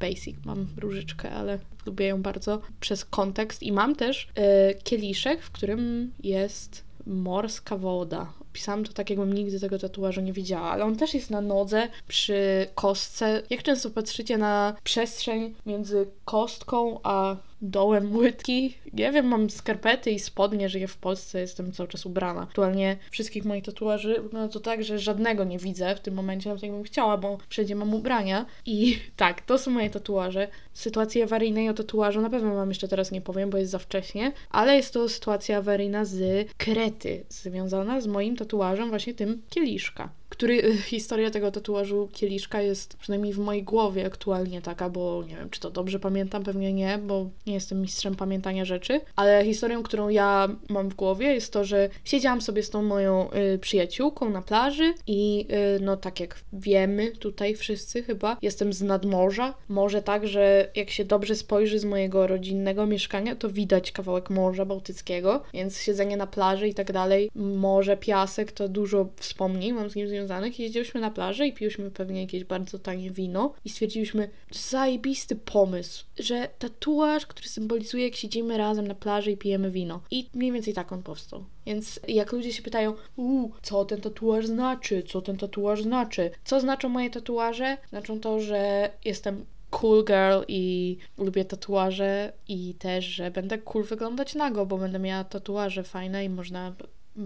basic, 0.00 0.36
mam 0.44 0.66
różyczkę, 0.76 1.30
ale 1.30 1.58
lubię 1.86 2.06
ją 2.06 2.22
bardzo 2.22 2.60
przez 2.80 3.04
kontekst. 3.04 3.62
I 3.62 3.72
mam 3.72 3.96
też 3.96 4.28
y, 4.70 4.82
kieliszek, 4.82 5.42
w 5.42 5.50
którym 5.50 6.12
jest 6.22 6.89
morska 7.06 7.76
woda. 7.76 8.32
Pisałam 8.52 8.84
to 8.84 8.92
tak, 8.92 9.10
jakbym 9.10 9.32
nigdy 9.32 9.60
tego 9.60 9.78
tatuażu 9.78 10.20
nie 10.20 10.32
widziała, 10.32 10.70
ale 10.70 10.84
on 10.84 10.96
też 10.96 11.14
jest 11.14 11.30
na 11.30 11.40
nodze 11.40 11.88
przy 12.08 12.66
kostce. 12.74 13.42
Jak 13.50 13.62
często 13.62 13.90
patrzycie 13.90 14.38
na 14.38 14.76
przestrzeń 14.84 15.54
między 15.66 16.06
kostką 16.24 17.00
a 17.02 17.36
dołem 17.62 18.16
łydki. 18.16 18.74
Nie 18.92 19.12
wiem, 19.12 19.26
mam 19.26 19.50
skarpety 19.50 20.10
i 20.10 20.18
spodnie, 20.18 20.68
żyję 20.68 20.88
w 20.88 20.96
Polsce, 20.96 21.40
jestem 21.40 21.72
cały 21.72 21.88
czas 21.88 22.06
ubrana. 22.06 22.42
Aktualnie 22.42 22.96
wszystkich 23.10 23.44
moich 23.44 23.64
tatuaży 23.64 24.20
wygląda 24.22 24.52
to 24.52 24.60
tak, 24.60 24.84
że 24.84 24.98
żadnego 24.98 25.44
nie 25.44 25.58
widzę 25.58 25.94
w 25.94 26.00
tym 26.00 26.14
momencie, 26.14 26.48
nawet 26.48 26.62
jakbym 26.62 26.82
chciała, 26.82 27.16
bo 27.16 27.38
wszędzie 27.48 27.74
mam 27.74 27.94
ubrania. 27.94 28.46
I 28.66 28.98
tak, 29.16 29.40
to 29.40 29.58
są 29.58 29.70
moje 29.70 29.90
tatuaże. 29.90 30.48
Sytuacji 30.72 31.22
awaryjnej 31.22 31.68
o 31.68 31.74
tatuażu 31.74 32.20
na 32.20 32.30
pewno 32.30 32.54
wam 32.54 32.68
jeszcze 32.68 32.88
teraz 32.88 33.10
nie 33.10 33.20
powiem, 33.20 33.50
bo 33.50 33.58
jest 33.58 33.70
za 33.70 33.78
wcześnie, 33.78 34.32
ale 34.50 34.76
jest 34.76 34.94
to 34.94 35.08
sytuacja 35.08 35.58
awaryjna 35.58 36.04
z 36.04 36.48
krety, 36.56 37.24
związana 37.28 38.00
z 38.00 38.06
moim 38.06 38.36
tatuażem, 38.36 38.88
właśnie 38.88 39.14
tym 39.14 39.42
kieliszka 39.50 40.19
który 40.30 40.76
historia 40.76 41.30
tego 41.30 41.50
tatuażu 41.50 42.08
kieliszka 42.12 42.62
jest 42.62 42.96
przynajmniej 42.96 43.32
w 43.32 43.38
mojej 43.38 43.62
głowie 43.62 44.06
aktualnie 44.06 44.62
taka, 44.62 44.90
bo 44.90 45.24
nie 45.28 45.36
wiem, 45.36 45.50
czy 45.50 45.60
to 45.60 45.70
dobrze 45.70 46.00
pamiętam, 46.00 46.44
pewnie 46.44 46.72
nie, 46.72 46.98
bo 46.98 47.26
nie 47.46 47.54
jestem 47.54 47.80
mistrzem 47.80 48.14
pamiętania 48.14 48.64
rzeczy, 48.64 49.00
ale 49.16 49.44
historią, 49.44 49.82
którą 49.82 50.08
ja 50.08 50.48
mam 50.68 50.88
w 50.88 50.94
głowie 50.94 51.34
jest 51.34 51.52
to, 51.52 51.64
że 51.64 51.88
siedziałam 52.04 52.40
sobie 52.40 52.62
z 52.62 52.70
tą 52.70 52.82
moją 52.82 53.30
y, 53.32 53.58
przyjaciółką 53.58 54.30
na 54.30 54.42
plaży 54.42 54.94
i 55.06 55.46
y, 55.76 55.80
no 55.80 55.96
tak 55.96 56.20
jak 56.20 56.40
wiemy 56.52 57.12
tutaj 57.12 57.54
wszyscy 57.54 58.02
chyba, 58.02 58.36
jestem 58.42 58.72
z 58.72 58.82
nadmorza, 58.82 59.54
może 59.68 60.02
tak, 60.02 60.28
że 60.28 60.70
jak 60.74 60.90
się 60.90 61.04
dobrze 61.04 61.34
spojrzy 61.34 61.78
z 61.78 61.84
mojego 61.84 62.26
rodzinnego 62.26 62.86
mieszkania, 62.86 63.36
to 63.36 63.50
widać 63.50 63.92
kawałek 63.92 64.30
Morza 64.30 64.64
Bałtyckiego, 64.64 65.42
więc 65.54 65.80
siedzenie 65.80 66.16
na 66.16 66.26
plaży 66.26 66.68
i 66.68 66.74
tak 66.74 66.92
dalej, 66.92 67.30
morze, 67.34 67.96
piasek, 67.96 68.52
to 68.52 68.68
dużo 68.68 69.08
wspomnień 69.16 69.72
mam 69.72 69.90
z 69.90 69.96
nim 69.96 70.08
związanych 70.08 70.19
związanych, 70.20 70.58
jeździłyśmy 70.58 71.00
na 71.00 71.10
plażę 71.10 71.46
i 71.46 71.52
piłyśmy 71.52 71.90
pewnie 71.90 72.20
jakieś 72.20 72.44
bardzo 72.44 72.78
tanie 72.78 73.10
wino 73.10 73.54
i 73.64 73.68
stwierdziliśmy, 73.68 74.30
zajebisty 74.50 75.36
pomysł, 75.36 76.04
że 76.18 76.48
tatuaż, 76.58 77.26
który 77.26 77.48
symbolizuje, 77.48 78.04
jak 78.04 78.16
siedzimy 78.16 78.58
razem 78.58 78.86
na 78.86 78.94
plaży 78.94 79.30
i 79.30 79.36
pijemy 79.36 79.70
wino. 79.70 80.00
I 80.10 80.30
mniej 80.34 80.52
więcej 80.52 80.74
tak 80.74 80.92
on 80.92 81.02
powstał. 81.02 81.44
Więc 81.66 82.00
jak 82.08 82.32
ludzie 82.32 82.52
się 82.52 82.62
pytają, 82.62 82.94
uuu, 83.16 83.52
co 83.62 83.84
ten 83.84 84.00
tatuaż 84.00 84.46
znaczy, 84.46 85.02
co 85.02 85.22
ten 85.22 85.36
tatuaż 85.36 85.82
znaczy, 85.82 86.30
co 86.44 86.60
znaczą 86.60 86.88
moje 86.88 87.10
tatuaże? 87.10 87.76
Znaczą 87.88 88.20
to, 88.20 88.40
że 88.40 88.90
jestem 89.04 89.46
cool 89.70 90.04
girl 90.04 90.44
i 90.48 90.96
lubię 91.18 91.44
tatuaże 91.44 92.32
i 92.48 92.74
też, 92.74 93.04
że 93.04 93.30
będę 93.30 93.58
cool 93.58 93.84
wyglądać 93.84 94.34
nago, 94.34 94.66
bo 94.66 94.78
będę 94.78 94.98
miała 94.98 95.24
tatuaże 95.24 95.84
fajne 95.84 96.24
i 96.24 96.28
można 96.28 96.74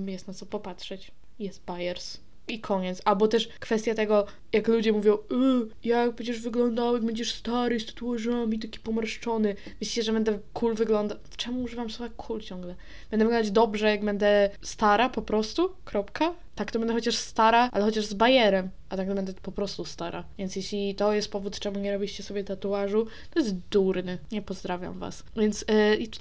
jest 0.06 0.28
na 0.28 0.34
co 0.34 0.46
popatrzeć. 0.46 1.10
Jest 1.38 1.64
buyers 1.64 2.23
i 2.48 2.60
koniec. 2.60 3.02
Albo 3.04 3.28
też 3.28 3.48
kwestia 3.60 3.94
tego, 3.94 4.26
jak 4.52 4.68
ludzie 4.68 4.92
mówią, 4.92 5.14
y, 5.14 5.88
jak 5.88 6.14
będziesz 6.14 6.40
wyglądał, 6.40 6.94
jak 6.94 7.04
będziesz 7.04 7.34
stary, 7.34 7.80
z 7.80 7.86
tatuażami, 7.86 8.58
taki 8.58 8.78
pomarszczony. 8.80 9.56
Myślicie, 9.80 10.02
że 10.02 10.12
będę 10.12 10.38
cool 10.52 10.74
wyglądać? 10.74 11.18
Czemu 11.36 11.62
używam 11.62 11.90
słowa 11.90 12.12
cool 12.16 12.40
ciągle? 12.40 12.74
Będę 13.10 13.24
wyglądać 13.24 13.50
dobrze, 13.50 13.90
jak 13.90 14.04
będę 14.04 14.50
stara 14.62 15.08
po 15.08 15.22
prostu? 15.22 15.70
Kropka? 15.84 16.34
Tak, 16.54 16.70
to 16.72 16.78
będę 16.78 16.94
chociaż 16.94 17.16
stara, 17.16 17.70
ale 17.72 17.84
chociaż 17.84 18.06
z 18.06 18.14
bajerem, 18.14 18.70
a 18.88 18.96
tak 18.96 19.08
to 19.08 19.14
będę 19.14 19.32
po 19.32 19.52
prostu 19.52 19.84
stara. 19.84 20.24
Więc 20.38 20.56
jeśli 20.56 20.94
to 20.94 21.12
jest 21.12 21.30
powód, 21.30 21.58
czemu 21.58 21.78
nie 21.78 21.92
robiście 21.92 22.22
sobie 22.22 22.44
tatuażu, 22.44 23.06
to 23.30 23.40
jest 23.40 23.54
durny. 23.56 24.18
Nie 24.32 24.42
pozdrawiam 24.42 24.98
was. 24.98 25.24
Więc 25.36 25.64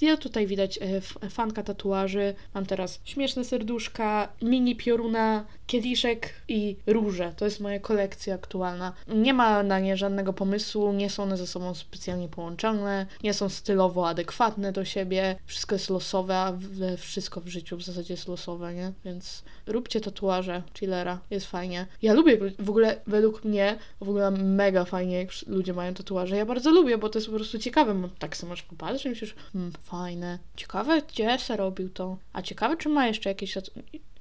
yy, 0.01 0.07
ja 0.07 0.17
tutaj 0.17 0.47
widać 0.47 0.77
yy, 1.21 1.29
fanka 1.29 1.63
tatuaży. 1.63 2.35
Mam 2.53 2.65
teraz 2.65 2.99
śmieszne 3.03 3.45
serduszka, 3.45 4.29
mini 4.41 4.75
pioruna, 4.75 5.45
kieliszek 5.67 6.33
i 6.47 6.75
róże. 6.85 7.33
To 7.37 7.45
jest 7.45 7.59
moja 7.59 7.79
kolekcja 7.79 8.35
aktualna. 8.35 8.93
Nie 9.07 9.33
ma 9.33 9.63
na 9.63 9.79
nie 9.79 9.97
żadnego 9.97 10.33
pomysłu, 10.33 10.93
nie 10.93 11.09
są 11.09 11.23
one 11.23 11.37
ze 11.37 11.47
sobą 11.47 11.75
specjalnie 11.75 12.27
połączone, 12.27 13.05
nie 13.23 13.33
są 13.33 13.49
stylowo 13.49 14.07
adekwatne 14.07 14.71
do 14.71 14.85
siebie. 14.85 15.35
Wszystko 15.45 15.75
jest 15.75 15.89
losowe, 15.89 16.37
a 16.37 16.53
wszystko 16.97 17.41
w 17.41 17.47
życiu 17.47 17.77
w 17.77 17.83
zasadzie 17.83 18.13
jest 18.13 18.27
losowe, 18.27 18.73
nie? 18.73 18.91
Więc 19.05 19.43
róbcie 19.67 20.01
tatuaże 20.01 20.22
tatuaże 20.23 20.63
chillera, 20.73 21.19
jest 21.29 21.45
fajnie. 21.45 21.87
Ja 22.01 22.13
lubię, 22.13 22.37
w 22.59 22.69
ogóle 22.69 23.01
według 23.07 23.43
mnie, 23.43 23.77
w 24.01 24.09
ogóle 24.09 24.31
mega 24.31 24.85
fajnie, 24.85 25.17
jak 25.17 25.29
ludzie 25.47 25.73
mają 25.73 25.93
tatuaże. 25.93 26.37
Ja 26.37 26.45
bardzo 26.45 26.71
lubię, 26.71 26.97
bo 26.97 27.09
to 27.09 27.19
jest 27.19 27.29
po 27.29 27.35
prostu 27.35 27.59
ciekawe. 27.59 28.09
Tak 28.19 28.37
samo 28.37 28.49
możesz 28.49 28.63
popatrzeć 28.63 29.05
myślisz, 29.05 29.35
hmm, 29.53 29.71
fajne. 29.83 30.39
Ciekawe, 30.55 31.01
gdzie 31.01 31.39
se 31.39 31.57
robił 31.57 31.89
to. 31.89 32.17
A 32.33 32.41
ciekawe, 32.41 32.77
czy 32.77 32.89
ma 32.89 33.07
jeszcze 33.07 33.29
jakieś... 33.29 33.57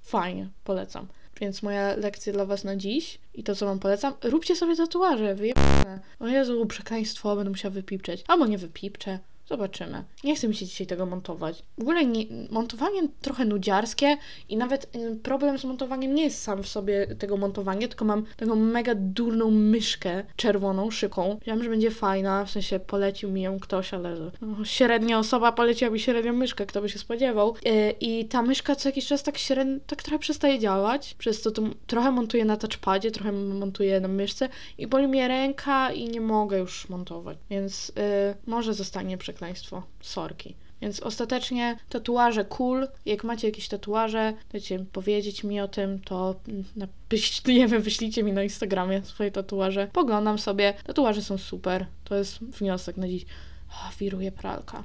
Fajnie, 0.02 0.48
polecam. 0.64 1.06
Więc 1.40 1.62
moja 1.62 1.96
lekcja 1.96 2.32
dla 2.32 2.44
Was 2.44 2.64
na 2.64 2.76
dziś 2.76 3.18
i 3.34 3.42
to, 3.42 3.54
co 3.54 3.66
Wam 3.66 3.78
polecam, 3.78 4.14
róbcie 4.22 4.56
sobie 4.56 4.76
tatuaże, 4.76 5.34
wyjebane. 5.34 6.00
O 6.20 6.28
Jezu, 6.28 6.66
przekleństwo, 6.66 7.36
będę 7.36 7.50
musiała 7.50 7.74
wypipczeć. 7.74 8.24
Albo 8.28 8.46
nie 8.46 8.58
wypipczę. 8.58 9.18
Zobaczymy. 9.52 10.04
Nie 10.24 10.36
chcę 10.36 10.48
mi 10.48 10.54
się 10.54 10.66
dzisiaj 10.66 10.86
tego 10.86 11.06
montować. 11.06 11.62
W 11.78 11.80
ogóle 11.80 12.04
nie, 12.04 12.24
montowanie 12.50 13.00
trochę 13.20 13.44
nudziarskie 13.44 14.16
i 14.48 14.56
nawet 14.56 14.96
y, 14.96 15.16
problem 15.22 15.58
z 15.58 15.64
montowaniem 15.64 16.14
nie 16.14 16.24
jest 16.24 16.42
sam 16.42 16.62
w 16.62 16.68
sobie 16.68 17.06
tego 17.06 17.36
montowania, 17.36 17.88
tylko 17.88 18.04
mam 18.04 18.24
taką 18.36 18.56
mega 18.56 18.92
durną 18.96 19.50
myszkę 19.50 20.24
czerwoną, 20.36 20.90
szyką. 20.90 21.36
Wiedziałam, 21.40 21.62
że 21.62 21.70
będzie 21.70 21.90
fajna, 21.90 22.44
w 22.44 22.50
sensie 22.50 22.80
polecił 22.80 23.30
mi 23.30 23.42
ją 23.42 23.60
ktoś, 23.60 23.94
ale 23.94 24.16
no, 24.40 24.64
średnia 24.64 25.18
osoba 25.18 25.52
poleciła 25.52 25.90
mi 25.90 26.00
średnią 26.00 26.32
myszkę, 26.32 26.66
kto 26.66 26.80
by 26.80 26.88
się 26.88 26.98
spodziewał. 26.98 27.54
Yy, 27.64 27.94
I 28.00 28.24
ta 28.24 28.42
myszka 28.42 28.76
co 28.76 28.88
jakiś 28.88 29.06
czas 29.06 29.22
tak 29.22 29.38
średnio, 29.38 29.78
tak 29.86 30.02
trochę 30.02 30.18
przestaje 30.18 30.58
działać, 30.58 31.14
przez 31.14 31.42
to, 31.42 31.50
to 31.50 31.62
trochę 31.86 32.10
montuję 32.10 32.44
na 32.44 32.56
touchpadzie, 32.56 33.10
trochę 33.10 33.32
montuję 33.32 34.00
na 34.00 34.08
myszce 34.08 34.48
i 34.78 34.86
boli 34.86 35.08
mnie 35.08 35.28
ręka 35.28 35.92
i 35.92 36.08
nie 36.08 36.20
mogę 36.20 36.58
już 36.58 36.88
montować, 36.88 37.38
więc 37.50 37.88
yy, 37.88 38.02
może 38.46 38.74
zostanie 38.74 39.18
przekleństwo 39.18 39.41
przekleństwo. 39.42 39.82
Sorki. 40.00 40.54
Więc 40.80 41.00
ostatecznie 41.00 41.76
tatuaże 41.88 42.44
cool. 42.44 42.88
Jak 43.06 43.24
macie 43.24 43.48
jakieś 43.48 43.68
tatuaże, 43.68 44.34
chcecie 44.48 44.84
powiedzieć 44.92 45.44
mi 45.44 45.60
o 45.60 45.68
tym, 45.68 45.98
to 45.98 46.34
napisz, 46.76 47.44
nie 47.44 47.68
wiem, 47.68 47.82
wyślijcie 47.82 48.22
mi 48.22 48.32
na 48.32 48.42
Instagramie 48.42 49.02
swoje 49.04 49.30
tatuaże. 49.30 49.88
Poglądam 49.92 50.38
sobie. 50.38 50.74
Tatuaże 50.84 51.22
są 51.22 51.38
super. 51.38 51.86
To 52.04 52.14
jest 52.14 52.38
wniosek 52.38 52.96
na 52.96 53.08
dziś. 53.08 53.26
Oh, 53.70 53.92
wiruje 53.98 54.32
pralka. 54.32 54.82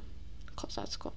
Kozacko. 0.56 1.12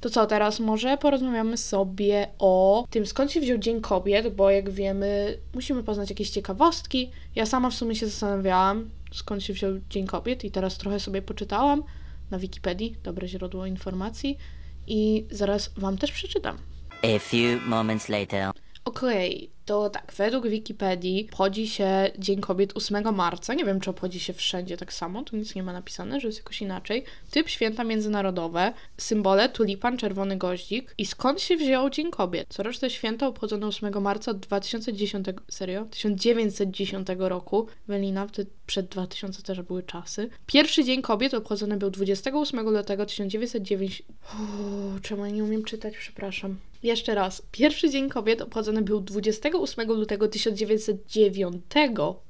To 0.00 0.10
co, 0.10 0.26
teraz 0.26 0.60
może 0.60 0.98
porozmawiamy 0.98 1.56
sobie 1.56 2.28
o 2.38 2.86
tym, 2.90 3.06
skąd 3.06 3.32
się 3.32 3.40
wziął 3.40 3.58
Dzień 3.58 3.80
Kobiet, 3.80 4.34
bo 4.34 4.50
jak 4.50 4.70
wiemy, 4.70 5.38
musimy 5.54 5.82
poznać 5.82 6.10
jakieś 6.10 6.30
ciekawostki. 6.30 7.10
Ja 7.34 7.46
sama 7.46 7.70
w 7.70 7.74
sumie 7.74 7.94
się 7.94 8.06
zastanawiałam, 8.06 8.90
skąd 9.12 9.42
się 9.42 9.52
wziął 9.52 9.72
Dzień 9.90 10.06
Kobiet 10.06 10.44
i 10.44 10.50
teraz 10.50 10.78
trochę 10.78 11.00
sobie 11.00 11.22
poczytałam 11.22 11.82
na 12.30 12.38
Wikipedii, 12.38 12.96
dobre 13.02 13.28
źródło 13.28 13.66
informacji 13.66 14.38
i 14.86 15.26
zaraz 15.30 15.70
Wam 15.76 15.98
też 15.98 16.12
przeczytam. 16.12 16.58
A 17.02 17.18
few 17.18 17.66
moments 17.66 18.08
later. 18.08 18.50
Okej, 18.84 19.36
okay, 19.36 19.57
to 19.68 19.90
tak, 19.90 20.12
według 20.16 20.48
Wikipedii 20.48 21.26
obchodzi 21.30 21.68
się 21.68 22.10
Dzień 22.18 22.40
Kobiet 22.40 22.76
8 22.76 23.14
marca. 23.14 23.54
Nie 23.54 23.64
wiem, 23.64 23.80
czy 23.80 23.90
obchodzi 23.90 24.20
się 24.20 24.32
wszędzie 24.32 24.76
tak 24.76 24.92
samo, 24.92 25.22
tu 25.22 25.36
nic 25.36 25.54
nie 25.54 25.62
ma 25.62 25.72
napisane, 25.72 26.20
że 26.20 26.28
jest 26.28 26.38
jakoś 26.38 26.62
inaczej. 26.62 27.04
Typ 27.30 27.48
święta 27.48 27.84
międzynarodowe, 27.84 28.72
symbole 28.96 29.48
tulipan, 29.48 29.96
czerwony 29.96 30.36
goździk. 30.36 30.94
I 30.98 31.06
skąd 31.06 31.40
się 31.40 31.56
wziął 31.56 31.90
Dzień 31.90 32.10
Kobiet? 32.10 32.48
Coroczne 32.48 32.90
święto 32.90 33.26
obchodzone 33.26 33.66
8 33.66 34.02
marca 34.02 34.34
2010, 34.34 35.26
serio? 35.50 35.84
1910 35.84 37.08
roku. 37.18 37.66
Welina, 37.88 38.26
wtedy 38.26 38.50
przed 38.66 38.86
2000 38.86 39.42
też 39.42 39.62
były 39.62 39.82
czasy. 39.82 40.30
Pierwszy 40.46 40.84
Dzień 40.84 41.02
Kobiet 41.02 41.34
obchodzony 41.34 41.76
był 41.76 41.90
28 41.90 42.70
lutego 42.70 43.06
1909... 43.06 44.02
Uuu, 44.34 45.00
czemu 45.02 45.24
ja 45.24 45.30
nie 45.30 45.44
umiem 45.44 45.64
czytać? 45.64 45.96
Przepraszam. 45.96 46.56
Jeszcze 46.82 47.14
raz. 47.14 47.42
Pierwszy 47.52 47.90
Dzień 47.90 48.08
Kobiet 48.08 48.42
obchodzony 48.42 48.82
był 48.82 49.00
28 49.00 49.57
lutego 49.88 50.28
1909 50.28 51.64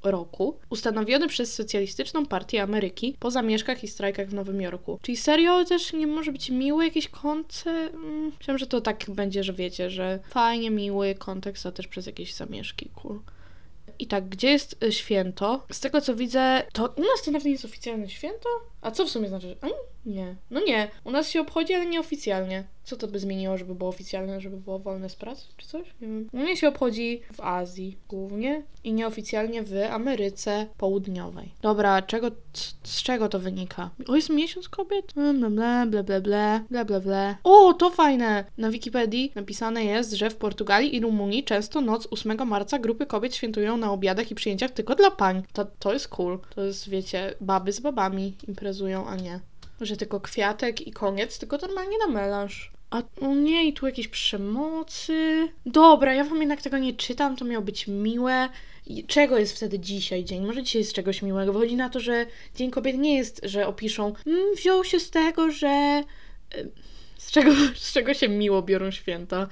roku, 0.03 0.59
ustanowiony 0.71 1.29
przez 1.29 1.55
Socjalistyczną 1.55 2.27
Partię 2.27 2.63
Ameryki 2.63 3.17
po 3.19 3.31
zamieszkach 3.31 3.85
i 3.85 3.89
strajkach 3.89 4.29
w 4.29 4.35
Nowym 4.35 4.61
Jorku. 4.61 4.99
Czyli 5.03 5.17
serio 5.17 5.65
też 5.65 5.93
nie 5.93 6.07
może 6.07 6.33
być 6.33 6.51
miły 6.51 6.85
jakiś 6.85 7.09
konce? 7.09 7.71
Mm, 7.71 8.33
myślałam, 8.39 8.59
że 8.59 8.67
to 8.67 8.81
tak 8.81 9.05
będzie, 9.09 9.45
że 9.45 9.53
wiecie, 9.53 9.91
że 9.91 10.19
fajnie 10.31 10.71
miły 10.71 11.15
kontekst, 11.15 11.67
a 11.67 11.73
też 11.73 11.89
przez 11.89 12.07
jakieś 12.07 12.35
zamieszki. 12.35 12.91
Cool. 12.95 13.21
I 13.99 14.07
tak, 14.07 14.29
gdzie 14.29 14.51
jest 14.51 14.83
y, 14.85 14.93
święto? 14.93 15.67
Z 15.73 15.81
tego 15.81 16.01
co 16.01 16.15
widzę, 16.15 16.63
to 16.73 16.95
u 16.97 17.01
nas 17.01 17.23
to 17.25 17.31
nawet 17.31 17.45
nie 17.45 17.53
jest 17.53 17.65
oficjalne 17.65 18.09
święto. 18.09 18.49
A 18.81 18.91
co 18.91 19.07
w 19.07 19.11
sumie 19.11 19.29
znaczy? 19.29 19.57
Nie. 20.07 20.37
No 20.51 20.61
nie. 20.67 20.91
U 21.05 21.11
nas 21.11 21.29
się 21.29 21.41
obchodzi, 21.41 21.75
ale 21.75 21.87
nieoficjalnie. 21.87 22.65
Co 22.85 22.97
to 22.97 23.09
by 23.09 23.19
zmieniło, 23.19 23.59
żeby 23.59 23.75
było 23.75 23.91
oficjalne, 23.91 24.41
żeby 24.41 24.57
było 24.57 24.79
wolne 24.79 25.09
z 25.09 25.17
pracy, 25.17 25.47
czy 25.57 25.67
coś? 25.67 25.87
Nie 26.01 26.09
wiem. 26.09 26.29
Mnie 26.33 26.57
się 26.57 26.69
obchodzi 26.69 27.23
w 27.33 27.41
Azji 27.41 27.99
głównie 28.09 28.63
i 28.85 28.93
nieoficjalnie 28.93 29.63
w 29.63 29.73
Ameryce 29.91 30.67
Południowej. 30.79 31.53
Dobra, 31.63 32.03
czego, 32.03 32.31
z 32.83 33.03
czego 33.03 33.29
to 33.29 33.39
wynika? 33.39 33.91
O, 34.09 34.17
jest 34.17 34.31
miesiąc 34.31 34.69
kobiet? 34.69 35.13
Mm, 35.17 35.55
Bla, 35.55 35.87
bla, 35.87 36.03
bla, 36.03 36.03
bla, 36.03 36.21
bla, 36.21 36.65
bla, 36.71 36.85
bla, 36.85 37.01
bla. 37.01 37.37
O, 37.45 37.75
to 37.75 37.91
fajne! 37.91 38.45
Na 38.59 38.71
Wikipedii 38.71 39.33
napisane 39.35 39.85
jest, 39.85 40.13
że 40.13 40.31
w 40.31 40.37
Portugalii 40.37 40.97
i 40.97 41.01
Rumunii 41.01 41.45
często 41.45 41.81
noc 41.81 42.09
8 42.11 42.49
marca 42.49 42.79
grupy 42.79 43.07
kobiet 43.07 43.35
świętują 43.35 43.77
na 43.77 43.93
obiadach 43.93 44.31
i 44.31 44.35
przyjęciach 44.35 44.71
tylko 44.71 44.95
dla 44.95 45.11
pań. 45.11 45.43
To, 45.53 45.67
to 45.79 45.93
jest 45.93 46.09
cool. 46.09 46.39
To 46.55 46.65
jest, 46.65 46.89
wiecie, 46.89 47.35
baby 47.41 47.73
z 47.73 47.81
babami 47.81 48.35
imprezują, 48.69 49.07
a 49.07 49.17
nie. 49.17 49.41
Że 49.81 49.97
tylko 49.97 50.21
kwiatek 50.21 50.87
i 50.87 50.93
koniec, 50.93 51.39
tylko 51.39 51.57
normalnie 51.57 51.99
na 51.99 52.07
melanż. 52.07 52.73
A 52.91 53.03
o 53.21 53.35
nie, 53.35 53.69
i 53.69 53.73
tu 53.73 53.87
jakieś 53.87 54.09
przemocy. 54.09 55.49
Dobra, 55.67 56.15
ja 56.15 56.25
wam 56.25 56.41
jednak 56.41 56.63
tego 56.63 56.79
nie 56.79 56.95
czytam, 56.95 57.37
to 57.37 57.45
miało 57.45 57.65
być 57.65 57.87
miłe. 57.87 58.49
I 58.87 59.05
czego 59.05 59.39
jest 59.39 59.57
wtedy 59.57 59.79
dzisiaj 59.79 60.25
dzień? 60.25 60.47
Może 60.47 60.63
dzisiaj 60.63 60.83
jest 60.83 60.93
czegoś 60.93 61.23
miłego. 61.23 61.53
Wychodzi 61.53 61.77
na 61.77 61.89
to, 61.89 62.01
że 62.01 62.27
Dzień 62.57 62.71
Kobiet 62.71 62.97
nie 62.99 63.17
jest, 63.17 63.41
że 63.43 63.67
opiszą, 63.67 64.15
mm, 64.27 64.55
wziął 64.55 64.85
się 64.85 65.01
z 65.01 65.11
tego, 65.11 65.51
że. 65.51 66.03
y, 66.55 66.71
Z 67.19 67.31
czego, 67.31 67.51
z 67.77 67.93
czego 67.93 68.15
się 68.15 68.29
miło 68.29 68.63
biorą 68.63 68.91
święta? 68.91 69.49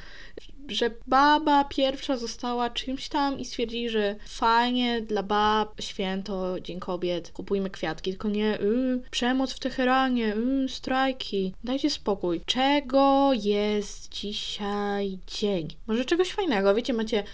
Że 0.69 0.91
baba 1.07 1.65
pierwsza 1.65 2.17
została 2.17 2.71
czymś 2.71 3.09
tam 3.09 3.39
i 3.39 3.45
stwierdzili, 3.45 3.91
że 3.91 4.17
fajnie 4.27 5.01
dla 5.01 5.23
bab, 5.23 5.81
święto, 5.81 6.61
Dzień 6.61 6.81
Kobiet, 6.81 7.31
kupujmy 7.31 7.71
kwiatki. 7.71 8.11
Tylko 8.11 8.29
nie, 8.29 8.61
y, 8.61 9.01
przemoc 9.11 9.53
w 9.53 9.59
Teheranie, 9.59 10.37
y, 10.65 10.69
strajki. 10.69 11.53
Dajcie 11.65 11.91
spokój. 11.91 12.41
Czego 12.47 13.31
jest 13.33 14.09
dzisiaj 14.13 15.19
dzień? 15.27 15.69
Może 15.87 16.05
czegoś 16.05 16.33
fajnego. 16.33 16.75
Wiecie, 16.75 16.93
macie 16.93 17.25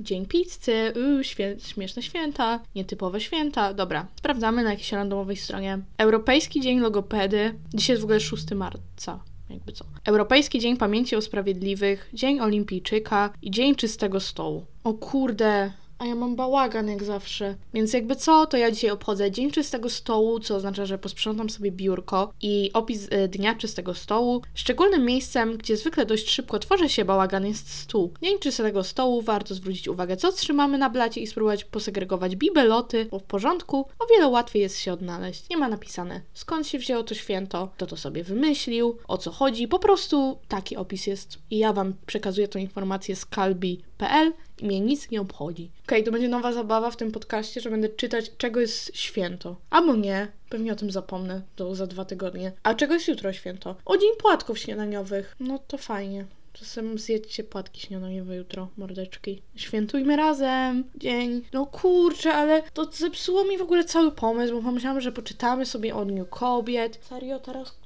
Dzień 0.00 0.26
pizzy, 0.26 0.72
yy, 0.96 1.24
świe- 1.24 1.56
śmieszne 1.68 2.02
święta, 2.02 2.60
nietypowe 2.74 3.20
święta. 3.20 3.74
Dobra, 3.74 4.06
sprawdzamy 4.18 4.62
na 4.62 4.70
jakiejś 4.70 4.92
randomowej 4.92 5.36
stronie. 5.36 5.78
Europejski 5.98 6.60
Dzień 6.60 6.80
Logopedy. 6.80 7.54
Dzisiaj 7.74 7.94
jest 7.94 8.00
w 8.00 8.04
ogóle 8.04 8.20
6 8.20 8.54
marca. 8.54 9.20
Jakby 9.50 9.72
co. 9.72 9.84
Europejski 10.04 10.60
Dzień 10.60 10.76
Pamięci 10.76 11.16
o 11.16 11.22
Sprawiedliwych, 11.22 12.10
Dzień 12.12 12.40
Olimpijczyka 12.40 13.32
i 13.42 13.50
Dzień 13.50 13.74
Czystego 13.74 14.20
Stołu. 14.20 14.66
O 14.84 14.94
kurde, 14.94 15.72
a 16.02 16.06
ja 16.06 16.14
mam 16.14 16.36
bałagan 16.36 16.88
jak 16.88 17.04
zawsze. 17.04 17.54
Więc 17.74 17.92
jakby 17.92 18.16
co, 18.16 18.46
to 18.46 18.56
ja 18.56 18.70
dzisiaj 18.70 18.90
obchodzę 18.90 19.30
Dzień 19.30 19.50
Czystego 19.50 19.90
Stołu, 19.90 20.40
co 20.40 20.56
oznacza, 20.56 20.86
że 20.86 20.98
posprzątam 20.98 21.50
sobie 21.50 21.72
biurko 21.72 22.32
i 22.40 22.70
opis 22.72 23.08
e, 23.10 23.28
Dnia 23.28 23.54
Czystego 23.54 23.94
Stołu. 23.94 24.42
Szczególnym 24.54 25.04
miejscem, 25.04 25.56
gdzie 25.56 25.76
zwykle 25.76 26.06
dość 26.06 26.30
szybko 26.30 26.58
tworzy 26.58 26.88
się 26.88 27.04
bałagan 27.04 27.46
jest 27.46 27.74
stół. 27.74 28.12
Dzień 28.22 28.38
Czystego 28.38 28.84
Stołu 28.84 29.22
warto 29.22 29.54
zwrócić 29.54 29.88
uwagę, 29.88 30.16
co 30.16 30.32
trzymamy 30.32 30.78
na 30.78 30.90
blacie 30.90 31.20
i 31.20 31.26
spróbować 31.26 31.64
posegregować 31.64 32.36
bibeloty, 32.36 33.06
bo 33.10 33.18
w 33.18 33.24
porządku 33.24 33.86
o 33.98 34.06
wiele 34.06 34.28
łatwiej 34.28 34.62
jest 34.62 34.78
się 34.78 34.92
odnaleźć. 34.92 35.48
Nie 35.50 35.56
ma 35.56 35.68
napisane, 35.68 36.20
skąd 36.34 36.66
się 36.66 36.78
wzięło 36.78 37.02
to 37.02 37.14
święto, 37.14 37.68
kto 37.76 37.86
to 37.86 37.96
sobie 37.96 38.24
wymyślił, 38.24 38.96
o 39.08 39.18
co 39.18 39.30
chodzi, 39.30 39.68
po 39.68 39.78
prostu 39.78 40.38
taki 40.48 40.76
opis 40.76 41.06
jest. 41.06 41.38
I 41.50 41.58
ja 41.58 41.72
Wam 41.72 41.94
przekazuję 42.06 42.48
tą 42.48 42.58
informację 42.58 43.16
z 43.16 43.26
kalbi.pl 43.26 44.32
mnie 44.62 44.80
nic 44.80 45.10
nie 45.10 45.20
obchodzi. 45.20 45.70
Okej, 45.86 46.04
to 46.04 46.12
będzie 46.12 46.28
nowa 46.28 46.52
zabawa 46.52 46.90
w 46.90 46.96
tym 46.96 47.12
podcaście, 47.12 47.60
że 47.60 47.70
będę 47.70 47.88
czytać, 47.88 48.32
czego 48.38 48.60
jest 48.60 48.96
święto. 48.96 49.56
Albo 49.70 49.96
nie, 49.96 50.28
pewnie 50.48 50.72
o 50.72 50.76
tym 50.76 50.90
zapomnę, 50.90 51.42
to 51.56 51.74
za 51.74 51.86
dwa 51.86 52.04
tygodnie. 52.04 52.52
A 52.62 52.74
czego 52.74 52.94
jest 52.94 53.08
jutro 53.08 53.32
święto? 53.32 53.76
O 53.84 53.96
dzień 53.96 54.10
płatków 54.18 54.58
śniadaniowych. 54.58 55.36
No 55.40 55.58
to 55.58 55.78
fajnie. 55.78 56.24
Czasem 56.52 56.98
zjedźcie 56.98 57.44
płatki 57.44 57.80
śniadaniowe 57.80 58.36
jutro, 58.36 58.68
mordeczki. 58.76 59.42
Świętujmy 59.56 60.16
razem. 60.16 60.84
Dzień. 60.94 61.42
No 61.52 61.66
kurczę, 61.66 62.34
ale 62.34 62.62
to 62.62 62.84
zepsuło 62.84 63.44
mi 63.44 63.58
w 63.58 63.62
ogóle 63.62 63.84
cały 63.84 64.12
pomysł, 64.12 64.54
bo 64.54 64.62
pomyślałam, 64.62 65.00
że 65.00 65.12
poczytamy 65.12 65.66
sobie 65.66 65.94
o 65.94 66.04
Dniu 66.04 66.26
Kobiet. 66.26 66.98
Serio, 67.08 67.38
teraz 67.38 67.76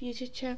jedziecie? 0.00 0.56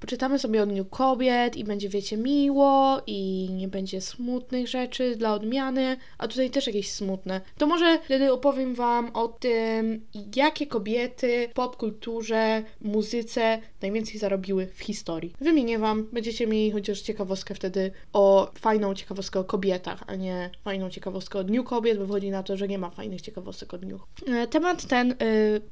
Poczytamy 0.00 0.38
sobie 0.38 0.62
o 0.62 0.66
Dniu 0.66 0.84
Kobiet 0.84 1.56
i 1.56 1.64
będzie, 1.64 1.88
wiecie, 1.88 2.16
miło 2.16 3.02
i 3.06 3.48
nie 3.52 3.68
będzie 3.68 4.00
smutnych 4.00 4.68
rzeczy 4.68 5.16
dla 5.16 5.34
odmiany, 5.34 5.96
a 6.18 6.28
tutaj 6.28 6.50
też 6.50 6.66
jakieś 6.66 6.92
smutne. 6.92 7.40
To 7.58 7.66
może 7.66 7.98
wtedy 8.04 8.32
opowiem 8.32 8.74
Wam 8.74 9.10
o 9.14 9.28
tym, 9.28 10.00
jakie 10.36 10.66
kobiety 10.66 11.48
w 11.50 11.52
popkulturze, 11.52 12.62
muzyce 12.80 13.60
najwięcej 13.82 14.18
zarobiły 14.18 14.66
w 14.66 14.80
historii. 14.80 15.32
Wymienię 15.40 15.78
Wam, 15.78 16.08
będziecie 16.12 16.46
mieli 16.46 16.70
chociaż 16.70 17.00
ciekawostkę 17.00 17.54
wtedy 17.54 17.90
o 18.12 18.50
fajną 18.58 18.94
ciekawostkę 18.94 19.40
o 19.40 19.44
kobietach, 19.44 20.02
a 20.06 20.14
nie 20.14 20.50
fajną 20.64 20.90
ciekawostkę 20.90 21.38
o 21.38 21.44
Dniu 21.44 21.64
Kobiet, 21.64 21.98
bo 21.98 22.06
wychodzi 22.06 22.30
na 22.30 22.42
to, 22.42 22.56
że 22.56 22.68
nie 22.68 22.78
ma 22.78 22.90
fajnych 22.90 23.20
ciekawostek 23.20 23.74
o 23.74 23.78
dniu. 23.78 24.00
E, 24.26 24.46
Temat 24.46 24.86
ten, 24.86 25.12
y, 25.12 25.16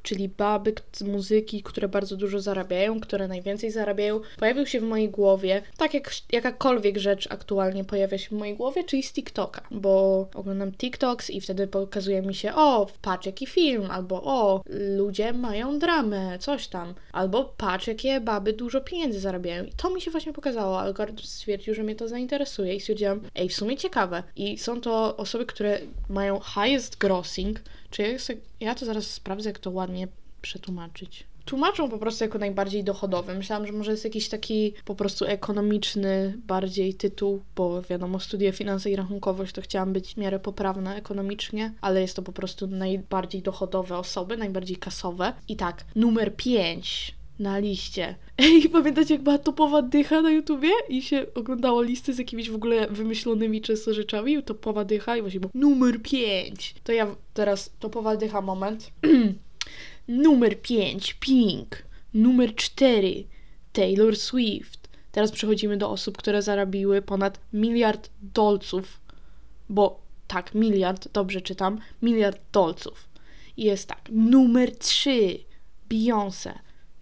czyli 0.02 0.28
baby 0.28 0.74
z 0.92 1.02
muzyki, 1.02 1.62
które 1.62 1.88
bardzo 1.88 2.16
dużo 2.16 2.40
zarabiają, 2.40 3.00
które 3.00 3.28
najwięcej 3.28 3.70
zarabiają, 3.70 4.13
pojawił 4.38 4.66
się 4.66 4.80
w 4.80 4.82
mojej 4.82 5.10
głowie, 5.10 5.62
tak 5.76 5.94
jak 5.94 6.10
jakakolwiek 6.32 6.98
rzecz 6.98 7.28
aktualnie 7.30 7.84
pojawia 7.84 8.18
się 8.18 8.28
w 8.28 8.38
mojej 8.38 8.56
głowie, 8.56 8.84
czyli 8.84 9.02
z 9.02 9.12
TikToka, 9.12 9.62
bo 9.70 10.26
oglądam 10.34 10.72
TikToks 10.72 11.30
i 11.30 11.40
wtedy 11.40 11.66
pokazuje 11.66 12.22
mi 12.22 12.34
się, 12.34 12.54
o, 12.54 12.86
patrz 13.02 13.26
jaki 13.26 13.46
film, 13.46 13.90
albo 13.90 14.22
o, 14.22 14.62
ludzie 14.96 15.32
mają 15.32 15.78
dramę, 15.78 16.38
coś 16.38 16.68
tam, 16.68 16.94
albo 17.12 17.44
patrz 17.44 17.86
jakie 17.86 18.20
baby 18.20 18.52
dużo 18.52 18.80
pieniędzy 18.80 19.20
zarabiają. 19.20 19.64
I 19.64 19.72
to 19.72 19.90
mi 19.90 20.00
się 20.00 20.10
właśnie 20.10 20.32
pokazało, 20.32 20.80
algorytm 20.80 21.22
stwierdził, 21.22 21.74
że 21.74 21.82
mnie 21.82 21.96
to 21.96 22.08
zainteresuje 22.08 22.74
i 22.74 22.80
stwierdziłam, 22.80 23.20
ej, 23.34 23.48
w 23.48 23.54
sumie 23.54 23.76
ciekawe. 23.76 24.22
I 24.36 24.58
są 24.58 24.80
to 24.80 25.16
osoby, 25.16 25.46
które 25.46 25.78
mają 26.08 26.40
highest 26.40 26.98
grossing, 26.98 27.60
czy 27.90 28.02
ja, 28.02 28.18
ja 28.60 28.74
to 28.74 28.86
zaraz 28.86 29.06
sprawdzę, 29.06 29.48
jak 29.48 29.58
to 29.58 29.70
ładnie 29.70 30.08
przetłumaczyć. 30.42 31.26
Tłumaczą 31.44 31.88
po 31.88 31.98
prostu 31.98 32.24
jako 32.24 32.38
najbardziej 32.38 32.84
dochodowy. 32.84 33.34
Myślałam, 33.34 33.66
że 33.66 33.72
może 33.72 33.90
jest 33.90 34.04
jakiś 34.04 34.28
taki 34.28 34.74
po 34.84 34.94
prostu 34.94 35.24
ekonomiczny 35.24 36.38
bardziej 36.46 36.94
tytuł, 36.94 37.42
bo 37.56 37.82
wiadomo, 37.82 38.20
studiuję 38.20 38.52
finanse 38.52 38.90
i 38.90 38.96
rachunkowość, 38.96 39.54
to 39.54 39.62
chciałam 39.62 39.92
być 39.92 40.14
w 40.14 40.16
miarę 40.16 40.40
poprawna 40.40 40.96
ekonomicznie, 40.96 41.72
ale 41.80 42.00
jest 42.00 42.16
to 42.16 42.22
po 42.22 42.32
prostu 42.32 42.66
najbardziej 42.66 43.42
dochodowe 43.42 43.98
osoby, 43.98 44.36
najbardziej 44.36 44.76
kasowe. 44.76 45.32
I 45.48 45.56
tak, 45.56 45.84
numer 45.96 46.36
5 46.36 47.14
na 47.38 47.58
liście. 47.58 48.14
Ej, 48.38 48.68
pamiętacie 48.68 49.14
jak 49.14 49.22
była 49.22 49.38
topowa 49.38 49.82
dycha 49.82 50.22
na 50.22 50.30
YouTubie 50.30 50.70
i 50.88 51.02
się 51.02 51.26
oglądało 51.34 51.82
listy 51.82 52.14
z 52.14 52.18
jakimiś 52.18 52.50
w 52.50 52.54
ogóle 52.54 52.88
wymyślonymi 52.88 53.60
często 53.60 53.94
rzeczami? 53.94 54.42
Topowa 54.42 54.84
dycha 54.84 55.16
i 55.16 55.20
właśnie 55.20 55.40
było 55.40 55.50
numer 55.54 56.02
5. 56.02 56.74
To 56.84 56.92
ja 56.92 57.16
teraz 57.34 57.70
topowa 57.78 58.16
dycha 58.16 58.40
moment. 58.40 58.90
Numer 60.08 60.62
5 60.62 61.14
Pink. 61.14 61.82
Numer 62.14 62.54
4 62.54 63.24
Taylor 63.72 64.16
Swift. 64.16 64.88
Teraz 65.12 65.32
przechodzimy 65.32 65.76
do 65.76 65.90
osób, 65.90 66.16
które 66.18 66.42
zarobiły 66.42 67.02
ponad 67.02 67.40
miliard 67.52 68.10
dolców. 68.22 69.00
Bo 69.68 70.00
tak, 70.26 70.54
miliard, 70.54 71.08
dobrze 71.12 71.40
czytam, 71.40 71.78
miliard 72.02 72.40
dolców. 72.52 73.08
I 73.56 73.64
jest 73.64 73.88
tak. 73.88 74.08
Numer 74.12 74.76
3 74.78 75.38
Beyoncé. 75.90 76.52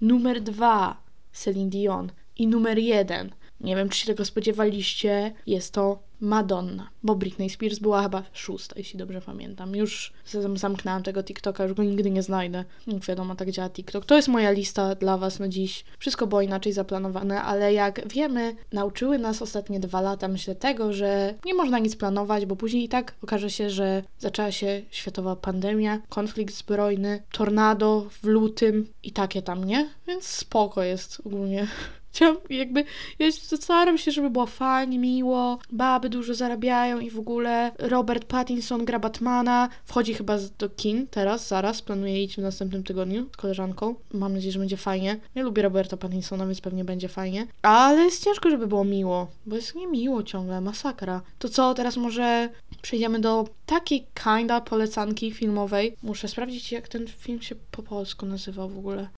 Numer 0.01 0.41
2 0.41 1.03
Celine 1.33 1.71
Dion. 1.71 2.13
I 2.37 2.47
numer 2.47 2.79
1 2.79 3.31
nie 3.63 3.77
wiem, 3.77 3.89
czy 3.89 3.99
się 3.99 4.07
tego 4.07 4.25
spodziewaliście, 4.25 5.33
jest 5.47 5.75
to 5.75 5.99
Madonna, 6.23 6.89
bo 7.03 7.15
Britney 7.15 7.51
Spears 7.51 7.79
była 7.79 8.03
chyba 8.03 8.23
szósta, 8.33 8.75
jeśli 8.79 8.99
dobrze 8.99 9.21
pamiętam. 9.21 9.77
Już 9.77 10.13
zam- 10.27 10.59
zamknęłam 10.59 11.03
tego 11.03 11.23
TikToka, 11.23 11.65
już 11.65 11.75
go 11.75 11.83
nigdy 11.83 12.11
nie 12.11 12.23
znajdę. 12.23 12.65
Jak 12.87 13.05
wiadomo, 13.05 13.35
tak 13.35 13.51
działa 13.51 13.71
TikTok. 13.71 14.05
To 14.05 14.17
jest 14.17 14.29
moja 14.29 14.51
lista 14.51 14.95
dla 14.95 15.19
Was 15.19 15.39
na 15.39 15.49
dziś. 15.49 15.85
Wszystko 15.99 16.27
było 16.27 16.43
inaczej 16.43 16.73
zaplanowane, 16.73 17.43
ale 17.43 17.73
jak 17.73 18.09
wiemy, 18.09 18.57
nauczyły 18.73 19.19
nas 19.19 19.43
ostatnie 19.43 19.81
dwa 19.81 20.01
lata, 20.01 20.29
myślę, 20.29 20.55
tego, 20.55 20.93
że 20.93 21.35
nie 21.45 21.55
można 21.55 21.79
nic 21.79 21.97
planować, 21.97 22.47
bo 22.47 22.57
później 22.57 22.85
i 22.85 22.89
tak 22.89 23.15
okaże 23.23 23.51
się, 23.51 23.71
że 23.71 24.03
zaczęła 24.19 24.53
się 24.53 24.83
światowa 24.91 25.37
pandemia, 25.37 25.99
konflikt 26.09 26.55
zbrojny, 26.55 27.23
tornado 27.33 28.07
w 28.23 28.27
lutym 28.27 28.89
i 29.03 29.13
takie 29.13 29.43
tam, 29.43 29.65
nie? 29.65 29.89
Więc 30.07 30.25
spoko 30.25 30.83
jest 30.83 31.23
ogólnie. 31.27 31.67
Chciałam 32.13 32.37
jakby, 32.51 32.85
ja 33.19 33.33
staram 33.33 33.99
się, 33.99 34.11
żeby 34.11 34.31
było 34.31 34.47
fajnie, 34.47 34.99
miło, 34.99 35.59
baby 35.73 36.09
dużo 36.09 36.35
zarabiają 36.35 37.01
i 37.01 37.11
w 37.11 37.19
ogóle 37.19 37.73
Robert 37.79 38.25
Pattinson 38.25 38.85
gra 38.85 38.99
Batmana, 38.99 39.69
wchodzi 39.85 40.15
chyba 40.15 40.39
do 40.59 40.69
kin 40.69 41.07
teraz, 41.07 41.49
zaraz, 41.49 41.83
planuję 41.83 42.25
iść 42.25 42.37
w 42.37 42.39
następnym 42.39 42.83
tygodniu 42.83 43.27
z 43.33 43.37
koleżanką, 43.37 43.95
mam 44.13 44.35
nadzieję, 44.35 44.53
że 44.53 44.59
będzie 44.59 44.77
fajnie. 44.77 45.21
Ja 45.35 45.43
lubię 45.43 45.63
Roberta 45.63 45.97
Pattinsona, 45.97 46.47
więc 46.47 46.61
pewnie 46.61 46.85
będzie 46.85 47.09
fajnie, 47.09 47.47
ale 47.63 48.03
jest 48.03 48.25
ciężko, 48.25 48.51
żeby 48.51 48.67
było 48.67 48.85
miło, 48.85 49.27
bo 49.47 49.57
jest 49.57 49.75
niemiło 49.75 50.23
ciągle, 50.23 50.61
masakra. 50.61 51.23
To 51.39 51.49
co, 51.49 51.75
teraz 51.75 51.97
może 51.97 52.49
przejdziemy 52.83 53.21
do 53.21 53.49
takiej 53.67 54.07
kinda 54.25 54.61
polecanki 54.61 55.33
filmowej. 55.33 55.97
Muszę 56.03 56.29
sprawdzić, 56.29 56.73
jak 56.73 56.89
ten 56.89 57.07
film 57.07 57.43
się 57.43 57.55
po 57.71 57.83
polsku 57.83 58.27
nazywał 58.27 58.69
w 58.69 58.79
ogóle. 58.79 59.09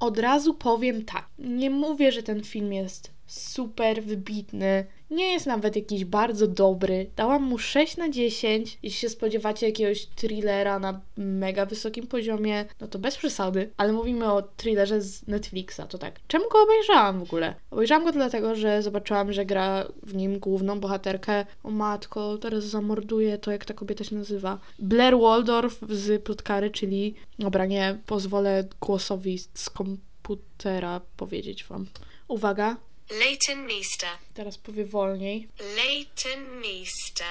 Od 0.00 0.18
razu 0.18 0.54
powiem 0.54 1.04
tak. 1.04 1.28
Nie 1.38 1.70
mówię, 1.70 2.12
że 2.12 2.22
ten 2.22 2.44
film 2.44 2.72
jest 2.72 3.10
super 3.26 4.02
wybitny. 4.02 4.86
Nie 5.10 5.32
jest 5.32 5.46
nawet 5.46 5.76
jakiś 5.76 6.04
bardzo 6.04 6.46
dobry. 6.46 7.10
Dałam 7.16 7.42
mu 7.42 7.58
6 7.58 7.96
na 7.96 8.08
10. 8.08 8.78
Jeśli 8.82 9.00
się 9.00 9.08
spodziewacie 9.08 9.66
jakiegoś 9.66 10.06
thrillera 10.06 10.78
na 10.78 11.00
mega 11.16 11.66
wysokim 11.66 12.06
poziomie, 12.06 12.64
no 12.80 12.88
to 12.88 12.98
bez 12.98 13.16
przesady. 13.16 13.70
Ale 13.76 13.92
mówimy 13.92 14.32
o 14.32 14.42
thrillerze 14.42 15.00
z 15.00 15.26
Netflixa, 15.26 15.80
to 15.88 15.98
tak. 15.98 16.20
Czemu 16.28 16.44
go 16.52 16.62
obejrzałam 16.62 17.20
w 17.20 17.22
ogóle? 17.22 17.54
Obejrzałam 17.70 18.04
go 18.04 18.12
dlatego, 18.12 18.54
że 18.54 18.82
zobaczyłam, 18.82 19.32
że 19.32 19.44
gra 19.44 19.86
w 20.02 20.14
nim 20.14 20.38
główną 20.38 20.80
bohaterkę. 20.80 21.46
O 21.62 21.70
matko, 21.70 22.38
teraz 22.38 22.64
zamorduje 22.64 23.38
to, 23.38 23.50
jak 23.50 23.64
ta 23.64 23.74
kobieta 23.74 24.04
się 24.04 24.16
nazywa. 24.16 24.58
Blair 24.78 25.18
Waldorf 25.18 25.80
z 25.88 26.22
Plotkary, 26.22 26.70
czyli... 26.70 27.14
Dobra, 27.38 27.66
nie, 27.66 27.98
pozwolę 28.06 28.64
głosowi 28.80 29.38
z 29.38 29.70
komputera 29.70 31.00
powiedzieć 31.16 31.64
wam. 31.64 31.86
Uwaga, 32.28 32.76
Leighton 33.10 33.66
Meester. 33.66 34.08
teraz 34.34 34.58
powiem 34.58 34.88
wolniej. 34.88 35.48
Leighton 35.76 36.60
Meester. 36.60 37.26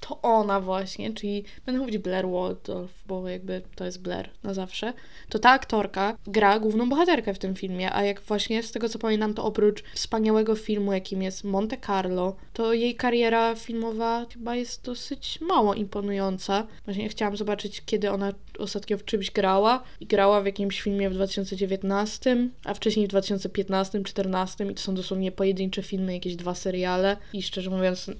To 0.00 0.22
ona 0.22 0.60
właśnie, 0.60 1.12
czyli 1.12 1.44
będę 1.66 1.80
mówić 1.80 1.98
Blair 1.98 2.28
Waldorf, 2.28 3.04
bo 3.06 3.28
jakby 3.28 3.62
to 3.74 3.84
jest 3.84 4.02
Blair 4.02 4.30
na 4.42 4.54
zawsze, 4.54 4.92
to 5.28 5.38
ta 5.38 5.50
aktorka 5.50 6.16
gra 6.26 6.58
główną 6.58 6.88
bohaterkę 6.88 7.34
w 7.34 7.38
tym 7.38 7.54
filmie, 7.54 7.94
a 7.94 8.04
jak 8.04 8.20
właśnie 8.20 8.62
z 8.62 8.72
tego 8.72 8.88
co 8.88 8.98
pamiętam, 8.98 9.34
to 9.34 9.44
oprócz 9.44 9.82
wspaniałego 9.94 10.54
filmu, 10.54 10.92
jakim 10.92 11.22
jest 11.22 11.44
Monte 11.44 11.76
Carlo, 11.86 12.36
to 12.52 12.72
jej 12.72 12.94
kariera 12.94 13.54
filmowa 13.54 14.26
chyba 14.32 14.56
jest 14.56 14.84
dosyć 14.84 15.40
mało 15.40 15.74
imponująca. 15.74 16.66
Właśnie 16.84 17.08
chciałam 17.08 17.36
zobaczyć, 17.36 17.82
kiedy 17.86 18.10
ona 18.10 18.32
ostatnio 18.58 18.98
w 18.98 19.04
czymś 19.04 19.30
grała 19.30 19.82
i 20.00 20.06
grała 20.06 20.40
w 20.40 20.46
jakimś 20.46 20.80
filmie 20.80 21.10
w 21.10 21.14
2019, 21.14 22.48
a 22.64 22.74
wcześniej 22.74 23.06
w 23.06 23.10
2015, 23.10 23.98
2014 23.98 24.64
i 24.64 24.74
to 24.74 24.82
są 24.82 24.94
dosłownie 24.94 25.32
pojedyncze 25.32 25.82
filmy, 25.82 26.14
jakieś 26.14 26.36
dwa 26.36 26.54
seriale 26.54 27.16
i 27.32 27.42
szczerze 27.42 27.70
mówiąc 27.70 28.10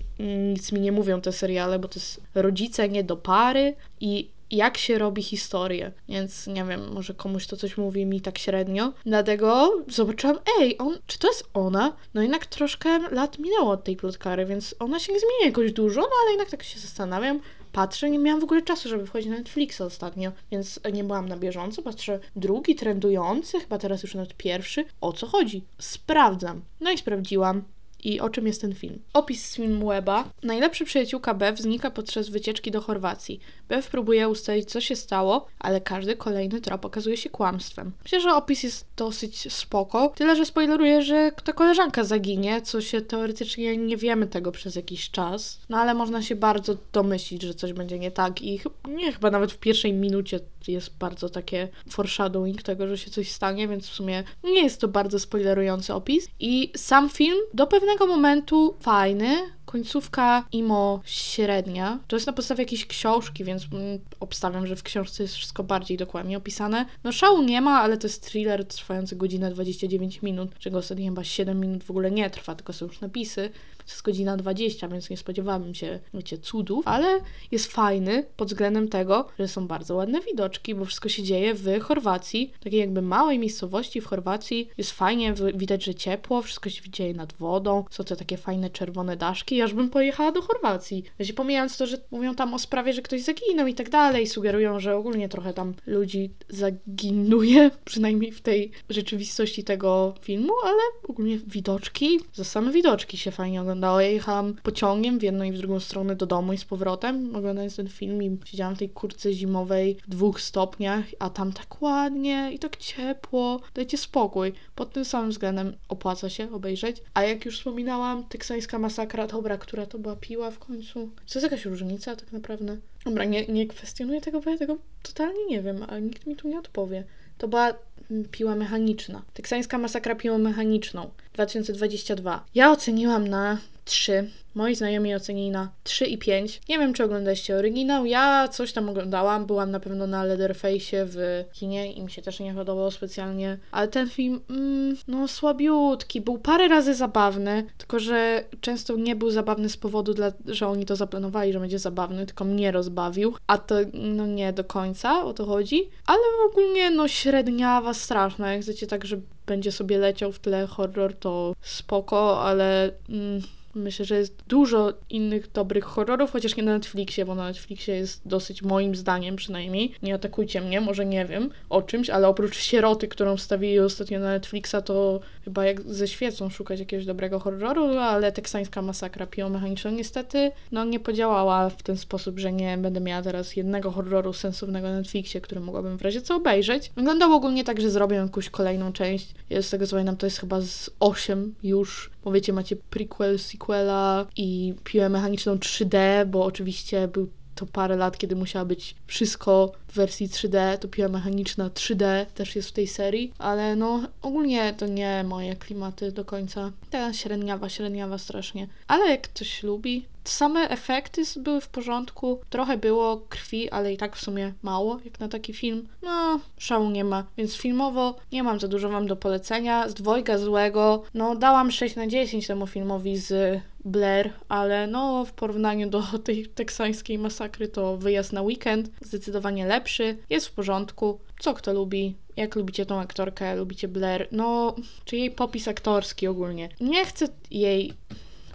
nic 0.53 0.73
mi 0.73 0.81
nie 0.81 0.93
mówią 0.93 1.21
te 1.21 1.33
seriale, 1.33 1.70
bo 1.79 1.89
to 1.89 1.99
jest 1.99 2.21
rodzice 2.35 2.89
nie 2.89 3.05
do 3.05 3.17
pary 3.17 3.75
i 4.01 4.29
jak 4.51 4.79
się 4.79 4.99
robi 4.99 5.23
historię, 5.23 5.93
więc 6.09 6.47
nie 6.47 6.65
wiem, 6.65 6.93
może 6.93 7.15
komuś 7.15 7.47
to 7.47 7.57
coś 7.57 7.77
mówi 7.77 8.07
mi 8.07 8.21
tak 8.21 8.39
średnio. 8.39 8.93
Dlatego 9.07 9.73
zobaczyłam, 9.89 10.39
ej, 10.61 10.79
on, 10.79 10.99
czy 11.07 11.19
to 11.19 11.29
jest 11.29 11.45
ona? 11.55 11.97
No 12.15 12.23
jednak 12.23 12.47
troszkę 12.47 12.99
lat 12.99 13.39
minęło 13.39 13.71
od 13.71 13.85
tej 13.85 13.97
plotkary, 13.97 14.47
więc 14.47 14.75
ona 14.79 14.99
się 14.99 15.13
nie 15.13 15.21
zmienia 15.21 15.47
jakoś 15.47 15.73
dużo, 15.73 16.01
no 16.01 16.11
ale 16.23 16.31
jednak 16.31 16.51
tak 16.51 16.63
się 16.63 16.81
zastanawiam. 16.81 17.41
Patrzę, 17.73 18.11
nie 18.11 18.19
miałam 18.19 18.41
w 18.41 18.45
ogóle 18.45 18.63
czasu, 18.63 18.89
żeby 18.89 19.07
wchodzić 19.07 19.31
na 19.31 19.37
Netflixa 19.37 19.81
ostatnio, 19.81 20.33
więc 20.51 20.81
nie 20.93 21.05
byłam 21.05 21.29
na 21.29 21.37
bieżąco. 21.37 21.83
Patrzę, 21.83 22.19
drugi 22.37 22.75
trendujący, 22.75 23.61
chyba 23.61 23.79
teraz 23.79 24.03
już 24.03 24.15
nawet 24.15 24.35
pierwszy. 24.35 24.85
O 25.01 25.13
co 25.13 25.27
chodzi? 25.27 25.65
Sprawdzam. 25.79 26.61
No 26.81 26.91
i 26.91 26.99
sprawdziłam. 26.99 27.63
I 28.05 28.21
o 28.21 28.31
czym 28.31 28.47
jest 28.47 28.61
ten 28.61 28.75
film? 28.75 28.99
Opis 29.13 29.47
z 29.47 29.57
filmu 29.57 29.89
Weba. 29.89 30.25
Najlepsza 30.43 30.85
przyjaciółka 30.85 31.35
Bev 31.35 31.63
znika 31.63 31.91
podczas 31.91 32.29
wycieczki 32.29 32.71
do 32.71 32.81
Chorwacji. 32.81 33.41
Bev 33.69 33.89
próbuje 33.91 34.29
ustalić, 34.29 34.71
co 34.71 34.81
się 34.81 34.97
stało, 34.97 35.47
ale 35.59 35.81
każdy 35.81 36.17
kolejny 36.17 36.61
trop 36.61 36.85
okazuje 36.85 37.17
się 37.17 37.31
kłamstwem. 37.31 37.93
Myślę, 38.03 38.21
że 38.21 38.35
opis 38.35 38.63
jest 38.63 38.87
dosyć 38.97 39.53
spoko, 39.53 40.13
tyle 40.17 40.37
że 40.37 40.45
spoileruję, 40.47 41.03
że 41.03 41.33
ta 41.45 41.53
koleżanka 41.53 42.05
zaginie, 42.05 42.63
co 42.63 42.81
się 42.81 43.01
teoretycznie 43.01 43.77
nie 43.77 43.97
wiemy 43.97 44.27
tego 44.27 44.53
przez 44.53 44.77
jakiś 44.77 45.11
czas. 45.11 45.61
No 45.69 45.79
ale 45.79 45.95
można 45.95 46.23
się 46.23 46.37
bardzo 46.37 46.77
domyślić, 46.93 47.43
że 47.43 47.55
coś 47.55 47.73
będzie 47.73 47.99
nie 47.99 48.11
tak 48.11 48.43
i 48.43 48.59
ch- 48.59 48.89
nie, 48.89 49.13
chyba 49.13 49.31
nawet 49.31 49.53
w 49.53 49.59
pierwszej 49.59 49.93
minucie 49.93 50.41
jest 50.69 50.99
bardzo 50.99 51.29
takie 51.29 51.69
foreshadowing 51.91 52.63
tego, 52.63 52.89
że 52.89 52.99
się 52.99 53.11
coś 53.11 53.31
stanie, 53.31 53.69
więc 53.69 53.87
w 53.89 53.95
sumie 53.95 54.25
nie 54.45 54.63
jest 54.63 54.81
to 54.81 54.89
bardzo 54.89 55.19
spoilerujący 55.19 55.95
opis. 55.95 56.29
I 56.41 56.73
sam 56.77 57.11
film 57.11 57.39
do 57.55 57.67
pewnego 57.67 57.90
momentu 57.99 58.77
fajny, 58.81 59.37
końcówka 59.65 60.45
imo 60.53 61.01
średnia. 61.05 61.99
To 62.09 62.17
jest 62.17 62.27
na 62.27 62.33
podstawie 62.33 62.63
jakiejś 62.63 62.87
książki, 62.87 63.45
więc 63.45 63.67
mm, 63.73 63.99
obstawiam, 64.21 64.67
że 64.67 64.77
w 64.77 64.83
książce 64.83 65.23
jest 65.23 65.35
wszystko 65.35 65.63
bardziej 65.63 65.97
dokładnie 65.97 66.37
opisane. 66.37 66.87
No 67.05 67.13
szału 67.13 67.43
nie 67.43 67.61
ma, 67.61 67.81
ale 67.81 67.97
to 67.97 68.07
jest 68.07 68.27
thriller 68.27 68.65
trwający 68.65 69.17
godzinę 69.17 69.51
29 69.51 70.23
minut, 70.23 70.59
czego 70.59 70.79
ostatnio 70.79 71.05
chyba 71.05 71.25
7 71.25 71.61
minut 71.61 71.85
w 71.85 71.91
ogóle 71.91 72.11
nie 72.11 72.31
trwa, 72.31 72.55
tylko 72.55 72.73
są 72.73 72.87
już 72.87 73.01
napisy. 73.01 73.51
Jest 73.91 74.03
godzina 74.03 74.37
20, 74.37 74.89
więc 74.89 75.11
nie 75.11 75.17
spodziewałabym 75.17 75.75
się, 75.75 75.99
wiecie, 76.15 76.39
cudów, 76.39 76.83
ale 76.89 77.21
jest 77.53 77.73
fajny 77.73 78.27
pod 78.37 78.49
względem 78.49 78.89
tego, 78.89 79.29
że 79.39 79.49
są 79.49 79.67
bardzo 79.67 79.95
ładne 79.95 80.21
widoczki, 80.21 80.75
bo 80.75 80.85
wszystko 80.85 81.09
się 81.09 81.23
dzieje 81.23 81.55
w 81.55 81.81
Chorwacji, 81.81 82.53
takiej 82.61 82.81
jakby 82.81 83.03
małej 83.03 83.39
miejscowości 83.39 84.01
w 84.01 84.07
Chorwacji. 84.07 84.69
Jest 84.79 84.91
fajnie, 84.91 85.35
widać, 85.55 85.85
że 85.85 85.95
ciepło, 85.95 86.43
wszystko 86.43 86.71
się 86.71 86.91
dzieje 86.91 87.15
nad 87.15 87.33
wodą, 87.33 87.85
są 87.91 88.05
te 88.05 88.17
takie 88.17 88.37
fajne 88.37 88.71
czerwone 88.71 89.17
daszki 89.17 89.61
aż 89.63 89.75
bym 89.75 89.91
pojechała 89.91 90.33
do 90.33 90.43
Chorwacji. 90.43 91.05
Wiecie, 91.19 91.33
pomijając 91.33 91.77
to, 91.77 91.87
że 91.87 91.99
mówią 92.11 92.35
tam 92.35 92.55
o 92.55 92.59
sprawie, 92.59 92.93
że 92.93 93.03
ktoś 93.03 93.23
zaginął 93.23 93.67
i 93.67 93.75
tak 93.75 93.91
dalej, 93.91 94.27
sugerują, 94.27 94.81
że 94.81 94.97
ogólnie 94.97 95.29
trochę 95.29 95.53
tam 95.53 95.75
ludzi 95.87 96.31
zaginuje, 96.49 97.71
przynajmniej 97.85 98.33
w 98.33 98.41
tej 98.41 98.71
rzeczywistości 98.91 99.65
tego 99.65 100.15
filmu, 100.21 100.53
ale 100.65 100.83
ogólnie 101.09 101.39
widoczki, 101.39 102.21
za 102.35 102.45
same 102.45 102.73
widoczki 102.73 103.17
się 103.17 103.31
fajnie 103.31 103.61
oglądało. 103.81 104.01
Ja 104.01 104.09
jechałam 104.09 104.55
pociągiem 104.63 105.19
w 105.19 105.23
jedną 105.23 105.45
i 105.45 105.53
w 105.53 105.59
drugą 105.59 105.81
stronę 105.81 106.17
do 106.17 106.27
domu 106.27 106.53
i 106.53 106.59
z 106.59 106.65
powrotem, 106.65 107.37
oglądając 107.37 107.77
ten 107.77 107.89
film 107.89 108.23
i 108.23 108.39
siedziałam 108.45 108.77
w 108.77 108.79
tej 108.79 108.91
kurce 108.91 109.33
zimowej 109.33 109.97
w 110.07 110.11
dwóch 110.11 110.41
stopniach, 110.41 111.05
a 111.19 111.31
tam 111.31 111.53
tak 111.53 111.83
ładnie 111.83 112.51
i 112.53 112.59
tak 112.59 112.77
ciepło. 112.77 113.61
Dajcie 113.75 113.99
spokój. 113.99 114.53
Pod 114.75 114.93
tym 114.93 115.05
samym 115.05 115.31
względem 115.31 115.73
opłaca 115.89 116.29
się 116.29 116.53
obejrzeć. 116.53 117.03
A 117.15 117.23
jak 117.23 117.45
już 117.45 117.59
wspominałam, 117.59 118.25
teksańska 118.25 118.79
masakra, 118.79 119.27
dobra, 119.27 119.59
która 119.59 119.87
to 119.87 119.99
była 119.99 120.17
piła 120.17 120.51
w 120.51 120.59
końcu? 120.59 121.11
Czy 121.27 121.39
jest 121.39 121.53
jakaś 121.53 121.65
różnica 121.65 122.17
tak 122.17 122.33
naprawdę? 122.33 122.77
Dobra, 123.05 123.25
nie, 123.25 123.47
nie 123.47 123.67
kwestionuję 123.67 124.21
tego, 124.21 124.41
bo 124.41 124.51
ja 124.51 124.59
tego 124.59 124.77
totalnie 125.03 125.47
nie 125.47 125.63
wiem, 125.63 125.87
ale 125.89 126.03
nikt 126.03 126.27
mi 126.27 126.37
tu 126.37 126.49
nie 126.49 126.59
odpowie. 126.59 127.05
To 127.41 127.49
była 127.49 127.73
mm, 128.11 128.25
piła 128.31 128.55
mechaniczna. 128.55 129.23
Teksańska 129.35 129.79
masakra 129.79 130.15
piłą 130.15 130.39
mechaniczną 130.39 131.11
2022. 131.33 132.45
Ja 132.55 132.71
oceniłam 132.71 133.29
na 133.29 133.59
3. 133.91 134.31
Moi 134.55 134.75
znajomi 134.75 135.15
ocenili 135.15 135.51
na 135.51 135.71
3 135.83 136.07
i 136.07 136.19
5. 136.19 136.61
Nie 136.69 136.79
wiem, 136.79 136.93
czy 136.93 137.05
oglądaliście 137.05 137.57
oryginał. 137.57 138.07
Ja 138.07 138.49
coś 138.49 138.73
tam 138.73 138.89
oglądałam. 138.89 139.47
Byłam 139.47 139.71
na 139.71 139.81
pewno 139.81 140.07
na 140.07 140.25
Leatherface 140.25 141.07
w 141.07 141.45
kinie 141.53 141.93
i 141.93 142.03
mi 142.03 142.11
się 142.11 142.23
też 142.23 142.41
nie 142.41 142.55
podobało 142.55 142.91
specjalnie. 142.91 143.59
Ale 143.71 143.89
ten 143.89 144.09
film, 144.09 144.41
mm, 144.51 144.97
no 145.09 145.29
słabiutki. 145.29 146.21
Był 146.21 146.39
parę 146.39 146.69
razy 146.69 146.95
zabawny, 146.95 147.67
tylko 147.79 147.99
że 147.99 148.45
często 148.61 148.97
nie 148.97 149.17
był 149.17 149.31
zabawny 149.31 149.69
z 149.69 149.77
powodu, 149.77 150.15
dla, 150.15 150.33
że 150.47 150.69
oni 150.69 150.87
to 150.87 150.97
zaplanowali, 150.97 151.53
że 151.53 151.61
będzie 151.61 151.79
zabawny, 151.79 152.27
tylko 152.27 152.45
mnie 152.45 152.71
rozbawił. 152.71 153.35
A 153.47 153.59
to, 153.59 153.75
no 153.93 154.27
nie 154.27 154.53
do 154.53 154.65
końca 154.65 155.25
o 155.25 155.35
to 155.35 155.47
chodzi. 155.47 155.91
Ale 156.07 156.21
ogólnie, 156.51 156.91
no 156.91 157.09
średniawa, 157.09 157.95
straszna. 157.95 158.53
Jak 158.53 158.63
chcecie 158.63 158.87
tak, 158.87 159.05
że 159.05 159.21
będzie 159.47 159.73
sobie 159.73 159.99
leciał 159.99 160.33
w 160.33 160.39
tle 160.39 160.67
horror, 160.67 161.15
to 161.15 161.55
spoko, 161.63 162.43
ale... 162.43 162.93
Mm, 163.09 163.43
Myślę, 163.75 164.05
że 164.05 164.17
jest 164.19 164.43
dużo 164.49 164.93
innych 165.11 165.53
dobrych 165.53 165.85
horrorów, 165.85 166.31
chociaż 166.31 166.57
nie 166.57 166.63
na 166.63 166.73
Netflixie, 166.73 167.25
bo 167.25 167.35
na 167.35 167.45
Netflixie 167.45 167.95
jest 167.95 168.29
dosyć 168.29 168.63
moim 168.63 168.97
zdaniem 168.97 169.37
przynajmniej. 169.37 169.93
Nie 170.03 170.15
atakujcie 170.15 170.61
mnie, 170.61 170.81
może 170.81 171.07
nie 171.07 171.27
wiem 171.27 171.51
o 171.69 171.83
czymś, 171.83 172.11
ale 172.11 172.29
oprócz 172.29 172.57
sieroty, 172.57 173.09
którą 173.09 173.37
wstawili 173.37 173.79
ostatnio 173.79 174.21
na 174.21 174.29
Netflixa, 174.29 174.77
to 174.85 175.21
chyba 175.45 175.65
jak 175.65 175.83
ze 175.83 176.09
świecą 176.09 176.51
szukać 176.51 176.81
jakiegoś 176.81 177.07
dobrego 177.07 177.39
horroru, 177.39 177.99
ale 177.99 178.33
teksańska 178.33 178.83
masakra 178.83 179.27
piłomechaniczna 179.27 179.91
niestety 179.91 180.53
no 180.73 180.85
nie 180.85 181.01
podziałała 181.01 181.71
w 181.71 181.83
ten 181.83 181.97
sposób, 181.97 182.39
że 182.39 182.53
nie 182.53 182.79
będę 182.79 183.01
miała 183.01 183.23
teraz 183.23 183.57
jednego 183.57 183.91
horroru 183.91 184.33
sensownego 184.33 184.89
na 184.89 184.97
Netflixie, 184.97 185.41
który 185.41 185.61
mogłabym 185.61 185.99
w 185.99 186.03
razie 186.03 186.23
co 186.23 186.37
obejrzeć. 186.37 186.93
Wyglądało 186.97 187.37
ogólnie 187.37 187.65
tak, 187.65 187.81
że 187.81 187.91
zrobię 187.91 188.17
jakąś 188.17 188.51
kolejną 188.51 188.93
część. 188.93 189.35
Ja 189.51 189.63
z 189.63 189.71
tego 189.71 189.87
co 189.87 189.91
pamiętam, 189.91 190.17
to 190.17 190.27
jest 190.27 190.39
chyba 190.39 190.61
z 190.61 190.91
8 191.01 191.55
już. 191.63 192.11
Bo 192.25 192.33
wiecie, 192.33 192.53
macie 192.53 192.77
prequel, 192.77 193.39
sequela 193.61 194.27
i 194.37 194.75
piłę 194.85 195.09
mechaniczną 195.09 195.55
3D, 195.57 196.27
bo 196.27 196.45
oczywiście 196.45 197.09
był 197.09 197.29
to 197.61 197.67
parę 197.67 197.97
lat, 197.97 198.19
kiedy 198.19 198.37
musiała 198.37 198.65
być 198.65 198.95
wszystko 199.07 199.73
w 199.89 199.95
wersji 199.95 200.29
3D, 200.29 200.79
to 200.79 200.89
piła 200.89 201.09
mechaniczna 201.09 201.69
3D 201.69 202.27
też 202.27 202.57
jest 202.57 202.69
w 202.69 202.73
tej 202.73 202.87
serii, 202.87 203.33
ale 203.39 203.77
no 203.77 204.01
ogólnie 204.23 204.75
to 204.79 204.87
nie 204.87 205.25
moje 205.25 205.57
klimaty 205.57 206.13
do 206.13 206.25
końca. 206.25 206.73
Ta 206.91 207.13
średniawa, 207.13 207.69
średniawa 207.69 208.19
strasznie. 208.19 208.69
Ale 208.89 209.11
jak 209.11 209.23
ktoś 209.23 209.63
lubi, 209.63 210.07
same 210.25 210.69
efekty 210.69 211.23
były 211.37 211.61
w 211.61 211.69
porządku, 211.69 212.41
trochę 212.51 212.77
było 212.77 213.23
krwi, 213.29 213.71
ale 213.71 213.93
i 213.93 213.97
tak 213.97 214.17
w 214.17 214.21
sumie 214.21 214.53
mało, 214.63 215.01
jak 215.05 215.21
na 215.21 215.29
taki 215.29 215.55
film. 215.55 215.89
No, 216.03 216.41
szału 216.59 216.91
nie 216.91 217.05
ma, 217.05 217.25
więc 217.37 217.55
filmowo 217.55 218.15
nie 218.33 218.43
mam 218.43 218.61
za 218.61 218.69
dużo 218.69 218.89
wam 218.89 219.07
do 219.07 219.17
polecenia. 219.17 219.89
Z 219.89 219.95
dwojga 219.95 220.39
złego, 220.39 221.03
no 221.15 221.37
dałam 221.37 221.71
6 221.71 221.97
na 221.97 222.07
10 222.07 222.47
temu 222.47 222.67
filmowi 222.67 223.17
z 223.17 223.61
Blair, 223.85 224.33
ale 224.49 224.87
no 224.87 225.25
w 225.25 225.33
porównaniu 225.33 225.91
do 225.91 226.03
tej 226.25 226.47
teksańskiej 226.47 227.19
masakry 227.19 227.69
to 227.69 227.97
wyjazd 227.97 228.33
na 228.33 228.43
weekend 228.43 228.91
zdecydowanie 229.01 229.67
lepszy, 229.67 230.17
jest 230.31 230.47
w 230.47 230.53
porządku, 230.53 231.21
co 231.39 231.55
kto 231.55 231.73
lubi, 231.73 232.17
jak 232.37 232.57
lubicie 232.57 232.87
tą 232.87 233.01
aktorkę, 233.01 233.57
lubicie 233.57 233.89
Blair, 233.89 234.29
no, 234.33 234.75
czy 235.05 235.17
jej 235.17 235.31
popis 235.31 235.69
aktorski 235.69 236.27
ogólnie. 236.27 236.69
Nie 236.81 237.05
chcę 237.05 237.29
jej 237.51 237.93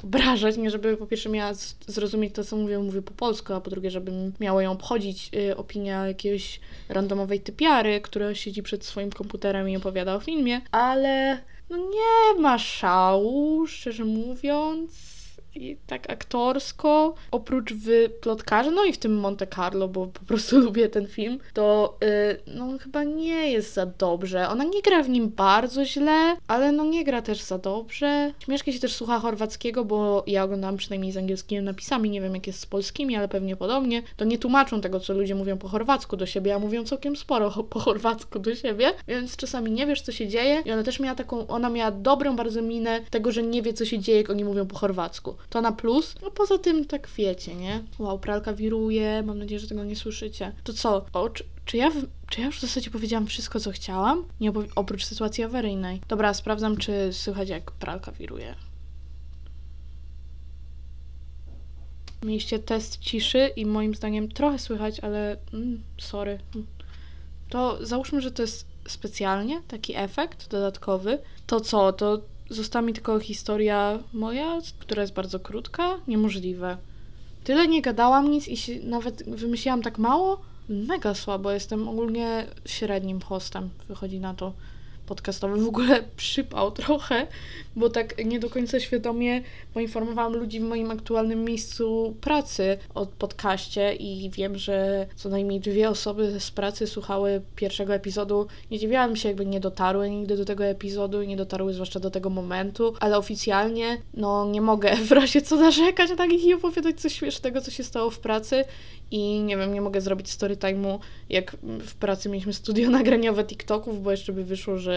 obrażać, 0.03 0.57
nie 0.57 0.69
żeby 0.69 0.97
po 0.97 1.07
pierwsze 1.07 1.29
miała 1.29 1.53
zrozumieć 1.87 2.33
to, 2.33 2.43
co 2.43 2.57
mówię, 2.57 2.79
mówię 2.79 3.01
po 3.01 3.13
polsku, 3.13 3.53
a 3.53 3.61
po 3.61 3.69
drugie, 3.69 3.91
żeby 3.91 4.11
miała 4.39 4.63
ją 4.63 4.71
obchodzić 4.71 5.31
y, 5.35 5.57
opinia 5.57 6.07
jakiejś 6.07 6.59
randomowej 6.89 7.39
typiary, 7.39 8.01
która 8.01 8.35
siedzi 8.35 8.63
przed 8.63 8.85
swoim 8.85 9.11
komputerem 9.11 9.69
i 9.69 9.77
opowiada 9.77 10.15
o 10.15 10.19
filmie, 10.19 10.61
ale 10.71 11.37
no 11.69 11.77
nie 11.77 12.41
ma 12.41 12.59
szału, 12.59 13.67
szczerze 13.67 14.05
mówiąc. 14.05 15.24
I 15.55 15.77
tak 15.87 16.09
aktorsko, 16.09 17.15
oprócz 17.31 17.73
w 17.73 17.89
plotkarze, 18.21 18.71
no 18.71 18.85
i 18.85 18.93
w 18.93 18.97
tym 18.97 19.19
Monte 19.19 19.47
Carlo, 19.47 19.87
bo 19.87 20.07
po 20.07 20.25
prostu 20.25 20.59
lubię 20.65 20.89
ten 20.89 21.07
film, 21.07 21.39
to 21.53 21.97
y, 22.03 22.41
no 22.47 22.77
chyba 22.77 23.03
nie 23.03 23.51
jest 23.51 23.73
za 23.73 23.85
dobrze. 23.85 24.49
Ona 24.49 24.63
nie 24.63 24.81
gra 24.81 25.03
w 25.03 25.09
nim 25.09 25.29
bardzo 25.29 25.85
źle, 25.85 26.35
ale 26.47 26.71
no 26.71 26.85
nie 26.85 27.03
gra 27.03 27.21
też 27.21 27.41
za 27.41 27.57
dobrze. 27.57 28.33
Śmiesznie 28.39 28.73
się 28.73 28.79
też 28.79 28.95
słucha 28.95 29.19
chorwackiego, 29.19 29.85
bo 29.85 30.23
ja 30.27 30.43
oglądam 30.43 30.77
przynajmniej 30.77 31.11
z 31.11 31.17
angielskimi 31.17 31.61
napisami, 31.61 32.09
nie 32.09 32.21
wiem 32.21 32.33
jak 32.35 32.47
jest 32.47 32.59
z 32.59 32.65
polskimi, 32.65 33.15
ale 33.15 33.27
pewnie 33.27 33.55
podobnie. 33.55 34.03
To 34.17 34.25
nie 34.25 34.37
tłumaczą 34.37 34.81
tego, 34.81 34.99
co 34.99 35.13
ludzie 35.13 35.35
mówią 35.35 35.57
po 35.57 35.67
chorwacku 35.67 36.17
do 36.17 36.25
siebie, 36.25 36.55
a 36.55 36.59
mówią 36.59 36.83
całkiem 36.83 37.15
sporo 37.15 37.51
po 37.69 37.79
chorwacku 37.79 38.39
do 38.39 38.55
siebie, 38.55 38.91
więc 39.07 39.35
czasami 39.35 39.71
nie 39.71 39.85
wiesz, 39.85 40.01
co 40.01 40.11
się 40.11 40.27
dzieje 40.27 40.63
i 40.65 40.71
ona 40.71 40.83
też 40.83 40.99
miała 40.99 41.15
taką, 41.15 41.47
ona 41.47 41.69
miała 41.69 41.91
dobrą 41.91 42.35
bardzo 42.35 42.61
minę 42.61 43.01
tego, 43.09 43.31
że 43.31 43.43
nie 43.43 43.61
wie, 43.61 43.73
co 43.73 43.85
się 43.85 43.99
dzieje, 43.99 44.17
jak 44.17 44.29
oni 44.29 44.43
mówią 44.43 44.65
po 44.67 44.77
chorwacku. 44.77 45.35
To 45.49 45.61
na 45.61 45.71
plus. 45.71 46.15
No 46.21 46.31
poza 46.31 46.57
tym 46.57 46.85
tak 46.85 47.09
wiecie, 47.17 47.55
nie? 47.55 47.83
Wow, 47.99 48.19
pralka 48.19 48.53
wiruje, 48.53 49.23
mam 49.23 49.39
nadzieję, 49.39 49.59
że 49.59 49.67
tego 49.67 49.83
nie 49.83 49.95
słyszycie. 49.95 50.53
To 50.63 50.73
co? 50.73 51.05
O, 51.13 51.29
czy, 51.29 51.43
czy 51.65 51.77
ja, 51.77 51.89
w, 51.89 51.95
czy 52.29 52.41
ja 52.41 52.47
już 52.47 52.57
w 52.57 52.61
zasadzie 52.61 52.91
powiedziałam 52.91 53.27
wszystko, 53.27 53.59
co 53.59 53.71
chciałam? 53.71 54.23
Nie 54.39 54.51
oprócz 54.75 55.05
sytuacji 55.05 55.43
awaryjnej. 55.43 56.01
Dobra, 56.07 56.33
sprawdzam, 56.33 56.77
czy 56.77 57.13
słychać, 57.13 57.49
jak 57.49 57.71
pralka 57.71 58.11
wiruje. 58.11 58.55
Mieliście 62.23 62.59
test 62.59 62.99
ciszy 62.99 63.49
i 63.55 63.65
moim 63.65 63.95
zdaniem 63.95 64.31
trochę 64.31 64.59
słychać, 64.59 64.99
ale 64.99 65.37
mm, 65.53 65.83
sorry. 65.97 66.39
To 67.49 67.85
załóżmy, 67.85 68.21
że 68.21 68.31
to 68.31 68.41
jest 68.41 68.67
specjalnie 68.87 69.61
taki 69.67 69.95
efekt 69.95 70.49
dodatkowy. 70.49 71.19
To 71.47 71.59
co? 71.59 71.93
To 71.93 72.21
została 72.49 72.81
mi 72.81 72.93
tylko 72.93 73.19
historia 73.19 73.99
moja, 74.13 74.59
która 74.79 75.01
jest 75.01 75.13
bardzo 75.13 75.39
krótka. 75.39 75.97
Niemożliwe. 76.07 76.77
Tyle 77.43 77.67
nie 77.67 77.81
gadałam 77.81 78.31
nic 78.31 78.47
i 78.47 78.85
nawet 78.85 79.29
wymyśliłam 79.29 79.81
tak 79.81 79.97
mało. 79.97 80.41
Mega 80.69 81.13
słabo. 81.13 81.51
Jestem 81.51 81.89
ogólnie 81.89 82.45
średnim 82.65 83.21
hostem. 83.21 83.69
Wychodzi 83.87 84.19
na 84.19 84.33
to 84.33 84.53
podcastowym. 85.05 85.65
W 85.65 85.67
ogóle 85.67 86.03
przypał 86.17 86.71
trochę, 86.71 87.27
bo 87.75 87.89
tak 87.89 88.25
nie 88.25 88.39
do 88.39 88.49
końca 88.49 88.79
świadomie 88.79 89.41
poinformowałam 89.73 90.33
ludzi 90.33 90.59
w 90.59 90.63
moim 90.63 90.91
aktualnym 90.91 91.43
miejscu 91.43 92.15
pracy 92.21 92.77
o 92.95 93.05
podcaście 93.05 93.95
i 93.95 94.29
wiem, 94.29 94.57
że 94.57 95.07
co 95.15 95.29
najmniej 95.29 95.59
dwie 95.59 95.89
osoby 95.89 96.39
z 96.39 96.51
pracy 96.51 96.87
słuchały 96.87 97.41
pierwszego 97.55 97.93
epizodu. 97.93 98.47
Nie 98.71 98.79
dziwiłam 98.79 99.15
się, 99.15 99.29
jakby 99.29 99.45
nie 99.45 99.59
dotarły 99.59 100.09
nigdy 100.09 100.37
do 100.37 100.45
tego 100.45 100.65
epizodu 100.65 101.21
i 101.21 101.27
nie 101.27 101.37
dotarły 101.37 101.73
zwłaszcza 101.73 101.99
do 101.99 102.11
tego 102.11 102.29
momentu, 102.29 102.93
ale 102.99 103.17
oficjalnie 103.17 103.97
no 104.13 104.45
nie 104.45 104.61
mogę 104.61 104.95
w 105.09 105.11
razie 105.11 105.41
co 105.41 105.55
narzekać 105.55 106.09
na 106.09 106.15
takich 106.15 106.45
i 106.45 106.53
opowiadać 106.53 107.01
coś 107.01 107.13
śmiesznego, 107.13 107.61
co 107.61 107.71
się 107.71 107.83
stało 107.83 108.09
w 108.09 108.19
pracy 108.19 108.65
i 109.11 109.39
nie 109.39 109.57
wiem, 109.57 109.73
nie 109.73 109.81
mogę 109.81 110.01
zrobić 110.01 110.31
story 110.31 110.55
time'u, 110.55 110.99
jak 111.29 111.57
w 111.79 111.95
pracy 111.95 112.29
mieliśmy 112.29 112.53
studio 112.53 112.89
nagraniowe 112.99 113.43
TikToków, 113.43 114.03
bo 114.03 114.11
jeszcze 114.11 114.33
by 114.33 114.43
wyszło, 114.43 114.77
że 114.77 114.94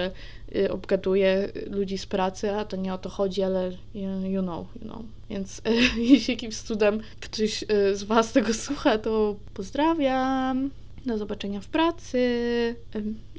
y, 0.56 0.72
obgaduję 0.72 1.48
ludzi 1.70 1.98
z 1.98 2.06
pracy, 2.06 2.50
a 2.50 2.64
to 2.64 2.76
nie 2.76 2.94
o 2.94 2.98
to 2.98 3.08
chodzi, 3.08 3.42
ale 3.42 3.70
you, 3.94 4.10
you 4.24 4.42
know, 4.42 4.66
you 4.82 4.88
know. 4.88 5.02
Więc 5.30 5.58
y, 5.58 5.62
jeśli 6.12 6.34
jakimś 6.34 6.56
cudem 6.56 7.00
ktoś 7.20 7.62
y, 7.62 7.96
z 7.96 8.02
Was 8.02 8.32
tego 8.32 8.54
słucha, 8.54 8.98
to 8.98 9.36
pozdrawiam. 9.54 10.70
Do 11.06 11.18
zobaczenia 11.18 11.60
w 11.60 11.66
pracy. 11.66 12.18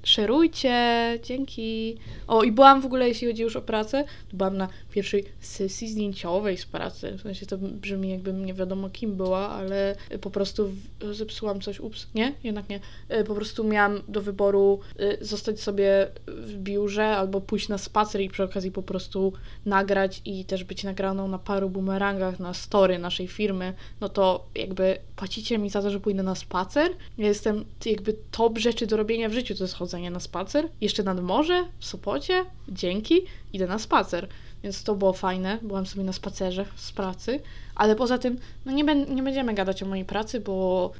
Szerujcie, 0.03 1.19
dzięki. 1.23 1.97
O, 2.27 2.43
i 2.43 2.51
byłam 2.51 2.81
w 2.81 2.85
ogóle, 2.85 3.07
jeśli 3.07 3.27
chodzi 3.27 3.41
już 3.41 3.55
o 3.55 3.61
pracę, 3.61 4.03
to 4.31 4.37
byłam 4.37 4.57
na 4.57 4.67
pierwszej 4.91 5.25
sesji 5.39 5.89
zdjęciowej 5.89 6.57
z 6.57 6.65
pracy. 6.65 7.17
W 7.17 7.21
sensie 7.21 7.45
to 7.45 7.57
brzmi 7.57 8.09
jakbym 8.09 8.45
nie 8.45 8.53
wiadomo 8.53 8.89
kim 8.89 9.15
była, 9.15 9.49
ale 9.49 9.95
po 10.21 10.29
prostu 10.29 10.69
zepsułam 11.11 11.61
coś. 11.61 11.79
Ups, 11.79 12.07
nie? 12.15 12.33
Jednak 12.43 12.69
nie. 12.69 12.79
Y, 13.19 13.23
Po 13.23 13.35
prostu 13.35 13.63
miałam 13.63 14.01
do 14.07 14.21
wyboru 14.21 14.79
y, 14.99 15.17
zostać 15.21 15.61
sobie 15.61 16.07
w 16.27 16.57
biurze 16.57 17.07
albo 17.07 17.41
pójść 17.41 17.69
na 17.69 17.77
spacer 17.77 18.21
i 18.21 18.29
przy 18.29 18.43
okazji 18.43 18.71
po 18.71 18.83
prostu 18.83 19.33
nagrać 19.65 20.21
i 20.25 20.45
też 20.45 20.63
być 20.63 20.83
nagraną 20.83 21.27
na 21.27 21.39
paru 21.39 21.69
bumerangach 21.69 22.39
na 22.39 22.53
story 22.53 22.99
naszej 22.99 23.27
firmy. 23.27 23.73
No 24.01 24.09
to 24.09 24.45
jakby 24.55 24.97
płacicie 25.15 25.57
mi 25.57 25.69
za 25.69 25.81
to, 25.81 25.89
że 25.91 25.99
pójdę 25.99 26.23
na 26.23 26.35
spacer. 26.35 26.91
Ja 27.17 27.27
jestem 27.27 27.65
jakby 27.85 28.15
top 28.31 28.57
rzeczy 28.57 28.87
do 28.87 28.97
robienia 28.97 29.29
w 29.29 29.33
życiu, 29.33 29.55
to 29.55 29.63
jest 29.63 29.73
chodzenie 29.73 29.88
na 30.11 30.19
spacer. 30.19 30.69
Jeszcze 30.81 31.03
nad 31.03 31.21
morze, 31.21 31.67
w 31.79 31.85
Sopocie, 31.85 32.45
dzięki, 32.69 33.21
idę 33.53 33.67
na 33.67 33.79
spacer. 33.79 34.27
Więc 34.63 34.83
to 34.83 34.95
było 34.95 35.13
fajne, 35.13 35.57
byłam 35.61 35.85
sobie 35.85 36.03
na 36.03 36.13
spacerze 36.13 36.65
z 36.75 36.91
pracy, 36.91 37.39
ale 37.75 37.95
poza 37.95 38.17
tym, 38.17 38.37
no 38.65 38.71
nie, 38.71 38.83
nie 38.95 39.23
będziemy 39.23 39.53
gadać 39.53 39.83
o 39.83 39.85
mojej 39.85 40.05
pracy, 40.05 40.39
bo 40.39 40.91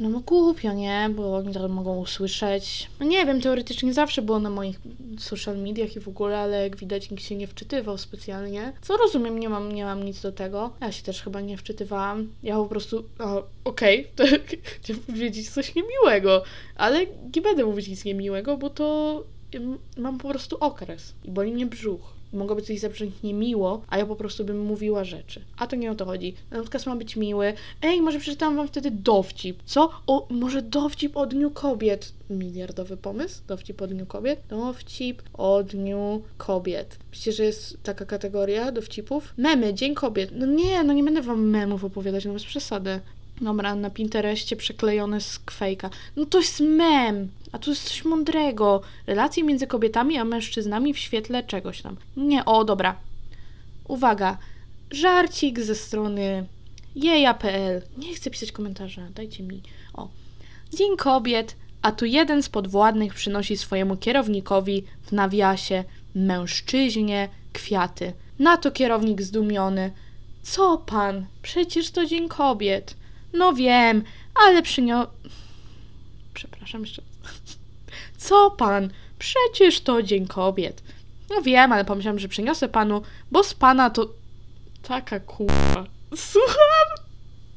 no, 0.00 0.08
no 0.08 0.20
głupio, 0.20 0.72
nie? 0.72 1.10
Bo 1.16 1.36
oni 1.36 1.54
to 1.54 1.68
mogą 1.68 1.98
usłyszeć. 1.98 2.90
No 3.00 3.06
nie 3.06 3.26
wiem, 3.26 3.40
teoretycznie 3.40 3.94
zawsze 3.94 4.22
było 4.22 4.38
na 4.38 4.50
moich 4.50 4.80
social 5.18 5.58
mediach 5.58 5.96
i 5.96 6.00
w 6.00 6.08
ogóle, 6.08 6.38
ale 6.38 6.62
jak 6.62 6.76
widać 6.76 7.10
nikt 7.10 7.24
się 7.24 7.36
nie 7.36 7.46
wczytywał 7.46 7.98
specjalnie. 7.98 8.72
Co 8.82 8.96
rozumiem, 8.96 9.38
nie 9.38 9.48
mam, 9.48 9.72
nie 9.72 9.84
mam 9.84 10.02
nic 10.04 10.20
do 10.20 10.32
tego. 10.32 10.72
Ja 10.80 10.92
się 10.92 11.02
też 11.02 11.22
chyba 11.22 11.40
nie 11.40 11.56
wczytywałam. 11.56 12.28
Ja 12.42 12.56
po 12.56 12.66
prostu, 12.66 13.04
okej, 13.64 14.06
to 14.16 14.24
chciałam 14.80 15.02
powiedzieć 15.02 15.50
coś 15.50 15.74
niemiłego, 15.74 16.42
ale 16.76 17.06
nie 17.36 17.42
będę 17.42 17.64
mówić 17.64 17.88
nic 17.88 18.04
niemiłego, 18.04 18.56
bo 18.56 18.70
to 18.70 19.24
ym, 19.54 19.78
mam 19.96 20.18
po 20.18 20.28
prostu 20.28 20.56
okres 20.60 21.14
i 21.24 21.30
boli 21.30 21.52
mnie 21.52 21.66
brzuch. 21.66 22.21
I 22.32 22.36
Mogłoby 22.36 22.62
coś 22.62 22.78
zabrzmieć 22.78 23.14
niemiło, 23.22 23.82
a 23.88 23.98
ja 23.98 24.06
po 24.06 24.16
prostu 24.16 24.44
bym 24.44 24.60
mówiła 24.60 25.04
rzeczy. 25.04 25.40
A 25.56 25.66
to 25.66 25.76
nie 25.76 25.90
o 25.90 25.94
to 25.94 26.04
chodzi. 26.04 26.34
Ten 26.50 26.62
podcast 26.62 26.86
ma 26.86 26.96
być 26.96 27.16
miły. 27.16 27.52
Ej, 27.82 28.02
może 28.02 28.18
przeczytałam 28.18 28.56
wam 28.56 28.68
wtedy 28.68 28.90
dowcip. 28.90 29.62
Co? 29.64 29.90
O, 30.06 30.26
może 30.30 30.62
dowcip 30.62 31.16
o 31.16 31.26
Dniu 31.26 31.50
Kobiet. 31.50 32.12
Miliardowy 32.30 32.96
pomysł? 32.96 33.42
Dowcip 33.48 33.82
o 33.82 33.86
Dniu 33.86 34.06
Kobiet? 34.06 34.40
Dowcip 34.48 35.22
o 35.34 35.62
Dniu 35.62 36.22
Kobiet. 36.38 36.98
Myślicie, 37.10 37.32
że 37.32 37.44
jest 37.44 37.82
taka 37.82 38.04
kategoria 38.04 38.72
dowcipów? 38.72 39.34
Memy, 39.36 39.74
Dzień 39.74 39.94
Kobiet. 39.94 40.30
No 40.34 40.46
nie, 40.46 40.84
no 40.84 40.92
nie 40.92 41.04
będę 41.04 41.22
wam 41.22 41.48
memów 41.48 41.84
opowiadać, 41.84 42.24
no 42.24 42.32
bez 42.32 42.44
przesady. 42.44 43.00
Dobra, 43.40 43.74
na 43.74 43.90
Pinterestie 43.90 44.56
przyklejone 44.56 45.20
z 45.20 45.38
kwejka. 45.38 45.90
No 46.16 46.26
to 46.26 46.38
jest 46.38 46.60
mem, 46.60 47.28
a 47.52 47.58
tu 47.58 47.70
jest 47.70 47.84
coś 47.84 48.04
mądrego. 48.04 48.82
Relacje 49.06 49.44
między 49.44 49.66
kobietami 49.66 50.18
a 50.18 50.24
mężczyznami 50.24 50.94
w 50.94 50.98
świetle 50.98 51.42
czegoś 51.42 51.82
tam. 51.82 51.96
Nie, 52.16 52.44
o, 52.44 52.64
dobra. 52.64 52.96
Uwaga, 53.88 54.38
żarcik 54.90 55.60
ze 55.60 55.74
strony 55.74 56.46
jeja.pl. 56.96 57.82
Nie 57.98 58.14
chcę 58.14 58.30
pisać 58.30 58.52
komentarza, 58.52 59.02
dajcie 59.14 59.42
mi. 59.42 59.62
O. 59.94 60.08
Dzień 60.72 60.96
kobiet, 60.96 61.56
a 61.82 61.92
tu 61.92 62.04
jeden 62.04 62.42
z 62.42 62.48
podwładnych 62.48 63.14
przynosi 63.14 63.56
swojemu 63.56 63.96
kierownikowi 63.96 64.84
w 65.02 65.12
nawiasie 65.12 65.84
mężczyźnie 66.14 67.28
kwiaty. 67.52 68.12
Na 68.38 68.56
to 68.56 68.70
kierownik 68.70 69.22
zdumiony. 69.22 69.92
Co 70.42 70.78
pan? 70.78 71.26
Przecież 71.42 71.90
to 71.90 72.06
Dzień 72.06 72.28
Kobiet. 72.28 72.96
No 73.32 73.52
wiem, 73.52 74.04
ale 74.34 74.62
przynio... 74.62 75.06
Przepraszam 76.34 76.80
jeszcze. 76.80 77.02
Co 78.18 78.50
pan? 78.50 78.90
Przecież 79.18 79.80
to 79.80 80.02
Dzień 80.02 80.26
Kobiet. 80.26 80.82
No 81.30 81.42
wiem, 81.42 81.72
ale 81.72 81.84
pomyślałam, 81.84 82.18
że 82.18 82.28
przyniosę 82.28 82.68
panu, 82.68 83.02
bo 83.30 83.44
z 83.44 83.54
pana 83.54 83.90
to... 83.90 84.08
Taka 84.82 85.20
kurwa. 85.20 85.86
Słucham? 86.16 87.06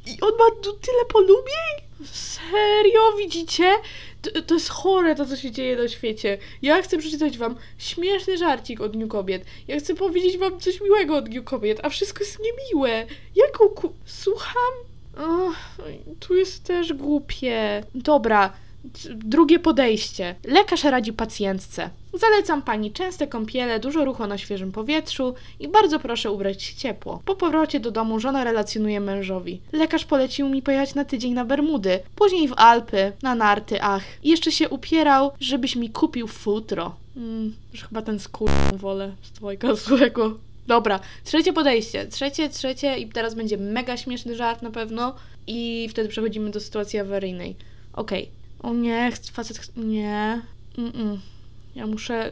I 0.06 0.22
on 0.22 0.32
ma 0.32 0.62
tu 0.64 0.74
tyle 0.74 1.06
polubień? 1.10 1.86
Serio, 2.12 3.18
widzicie? 3.18 3.74
To, 4.22 4.42
to 4.42 4.54
jest 4.54 4.70
chore 4.70 5.16
to, 5.16 5.26
co 5.26 5.38
się 5.38 5.52
dzieje 5.52 5.76
na 5.76 5.88
świecie. 5.88 6.38
Ja 6.62 6.82
chcę 6.82 6.98
przeczytać 6.98 7.38
wam 7.38 7.56
śmieszny 7.78 8.38
żarcik 8.38 8.82
o 8.82 8.90
Dniu 8.90 9.08
Kobiet. 9.08 9.46
Ja 9.68 9.80
chcę 9.80 9.96
powiedzieć 9.96 10.38
wam 10.38 10.60
coś 10.60 10.82
miłego 10.82 11.18
o 11.18 11.22
Dniu 11.22 11.44
Kobiet, 11.44 11.80
a 11.84 11.90
wszystko 11.90 12.24
jest 12.24 12.40
niemiłe. 12.40 13.06
Jaką 13.36 13.70
ku... 13.70 13.94
Słucham? 14.06 14.74
Tu 16.20 16.36
jest 16.36 16.64
też 16.64 16.94
głupie. 16.94 17.84
Dobra, 17.96 18.54
Drugie 19.16 19.60
podejście. 19.60 20.36
Lekarz 20.44 20.84
radzi 20.84 21.14
pacjentce. 21.14 21.90
Zalecam 22.14 22.62
pani 22.62 22.92
częste 22.92 23.28
kąpiele, 23.28 23.80
dużo 23.80 24.06
ruchu 24.06 24.28
na 24.28 24.38
świeżym 24.38 24.72
powietrzu 24.72 25.36
i 25.60 25.68
bardzo 25.68 26.00
proszę 26.00 26.32
ubrać 26.32 26.64
się 26.64 26.76
ciepło. 26.76 27.22
Po 27.26 27.36
powrocie 27.36 27.80
do 27.80 27.92
domu 27.92 28.20
żona 28.20 28.44
relacjonuje 28.44 29.00
mężowi. 29.00 29.62
Lekarz 29.72 30.06
polecił 30.06 30.50
mi 30.50 30.62
pojechać 30.62 30.96
na 30.96 31.06
tydzień 31.06 31.34
na 31.34 31.46
Bermudy, 31.46 32.00
później 32.16 32.48
w 32.48 32.54
Alpy, 32.58 33.12
na 33.22 33.36
narty, 33.36 33.82
ach. 33.82 34.04
I 34.24 34.30
jeszcze 34.30 34.52
się 34.52 34.70
upierał, 34.70 35.32
żebyś 35.40 35.76
mi 35.76 35.90
kupił 35.90 36.28
futro. 36.28 36.96
Mm, 37.18 37.56
już 37.74 37.84
chyba 37.84 38.02
ten 38.02 38.20
skór 38.20 38.50
wolę 38.78 39.12
z 39.22 39.32
twojego 39.32 39.76
złego. 39.76 40.38
Dobra, 40.68 41.00
trzecie 41.24 41.54
podejście. 41.54 42.08
Trzecie, 42.08 42.50
trzecie 42.50 42.98
i 42.98 43.10
teraz 43.10 43.36
będzie 43.36 43.58
mega 43.58 43.98
śmieszny 43.98 44.36
żart 44.36 44.62
na 44.62 44.72
pewno 44.72 45.16
i 45.48 45.88
wtedy 45.90 46.10
przechodzimy 46.10 46.52
do 46.52 46.60
sytuacji 46.60 47.00
awaryjnej. 47.00 47.56
Okej. 47.94 48.30
O 48.60 48.74
nie, 48.74 49.12
facet... 49.32 49.78
Nie. 49.78 50.42
Mm-mm. 50.78 51.18
Ja 51.76 51.88
muszę 51.88 52.32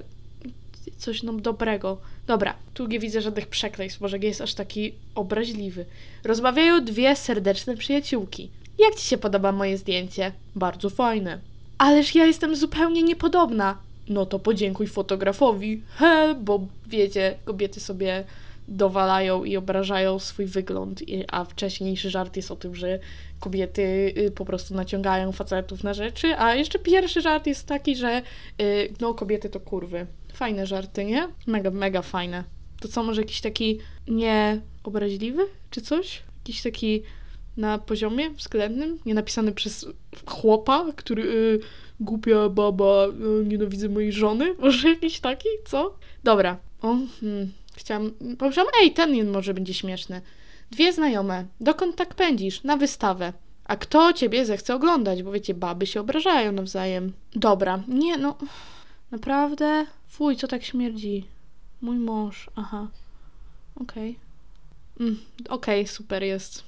coś 0.97 1.23
no 1.23 1.33
dobrego. 1.33 1.97
Dobra, 2.27 2.55
tu 2.73 2.87
nie 2.87 2.99
widzę 2.99 3.21
żadnych 3.21 3.47
przekleństw, 3.47 4.01
może 4.01 4.19
nie 4.19 4.27
jest 4.27 4.41
aż 4.41 4.53
taki 4.53 4.93
obraźliwy. 5.15 5.85
Rozmawiają 6.23 6.85
dwie 6.85 7.15
serdeczne 7.15 7.77
przyjaciółki. 7.77 8.49
Jak 8.79 8.95
ci 8.95 9.05
się 9.05 9.17
podoba 9.17 9.51
moje 9.51 9.77
zdjęcie? 9.77 10.31
Bardzo 10.55 10.89
fajne. 10.89 11.39
Ależ 11.77 12.15
ja 12.15 12.25
jestem 12.25 12.55
zupełnie 12.55 13.03
niepodobna. 13.03 13.77
No 14.09 14.25
to 14.25 14.39
podziękuj 14.39 14.87
fotografowi. 14.87 15.81
He, 15.95 16.35
bo 16.41 16.67
wiecie, 16.87 17.37
kobiety 17.45 17.79
sobie 17.79 18.23
dowalają 18.67 19.43
i 19.43 19.57
obrażają 19.57 20.19
swój 20.19 20.45
wygląd, 20.45 21.03
a 21.31 21.45
wcześniejszy 21.45 22.09
żart 22.09 22.35
jest 22.35 22.51
o 22.51 22.55
tym, 22.55 22.75
że 22.75 22.99
kobiety 23.39 24.13
y, 24.17 24.31
po 24.31 24.45
prostu 24.45 24.75
naciągają 24.75 25.31
facetów 25.31 25.83
na 25.83 25.93
rzeczy, 25.93 26.35
a 26.37 26.55
jeszcze 26.55 26.79
pierwszy 26.79 27.21
żart 27.21 27.47
jest 27.47 27.67
taki, 27.67 27.95
że 27.95 28.21
y, 28.61 28.93
no 29.01 29.13
kobiety 29.13 29.49
to 29.49 29.59
kurwy. 29.59 30.07
Fajne 30.33 30.67
żarty, 30.67 31.05
nie? 31.05 31.27
Mega, 31.47 31.71
mega 31.71 32.01
fajne. 32.01 32.43
To 32.81 32.87
co, 32.87 33.03
może 33.03 33.21
jakiś 33.21 33.41
taki 33.41 33.79
nieobraźliwy, 34.07 35.41
czy 35.69 35.81
coś? 35.81 36.23
Jakiś 36.37 36.61
taki 36.61 37.03
na 37.57 37.77
poziomie 37.77 38.29
względnym, 38.29 38.99
nie 39.05 39.13
napisany 39.13 39.51
przez 39.51 39.85
chłopa, 40.25 40.85
który 40.95 41.23
y, 41.23 41.59
głupia 41.99 42.49
baba, 42.49 43.07
y, 43.41 43.45
nienawidzę 43.45 43.89
mojej 43.89 44.11
żony? 44.11 44.53
Może 44.59 44.89
jakiś 44.89 45.19
taki, 45.19 45.49
co? 45.65 45.95
Dobra. 46.23 46.57
O, 46.81 46.97
hmm. 47.21 47.51
Chciałam, 47.75 48.11
pomyślałam, 48.37 48.71
ej, 48.81 48.91
ten 48.91 49.31
może 49.31 49.53
będzie 49.53 49.73
śmieszny. 49.73 50.21
Dwie 50.71 50.93
znajome. 50.93 51.45
Dokąd 51.59 51.95
tak 51.95 52.15
pędzisz? 52.15 52.63
Na 52.63 52.77
wystawę. 52.77 53.33
A 53.65 53.75
kto 53.75 54.13
ciebie 54.13 54.45
zechce 54.45 54.75
oglądać? 54.75 55.23
Bo 55.23 55.31
wiecie, 55.31 55.53
baby 55.53 55.87
się 55.87 55.99
obrażają 55.99 56.51
nawzajem. 56.51 57.13
Dobra, 57.35 57.83
nie 57.87 58.17
no. 58.17 58.37
Naprawdę? 59.11 59.85
Fuj, 60.07 60.35
co 60.35 60.47
tak 60.47 60.63
śmierdzi? 60.63 61.25
Mój 61.81 61.97
mąż, 61.97 62.49
aha. 62.55 62.87
Okej. 63.75 64.19
Mm, 64.99 65.19
Okej, 65.49 65.87
super 65.87 66.23
jest. 66.23 66.63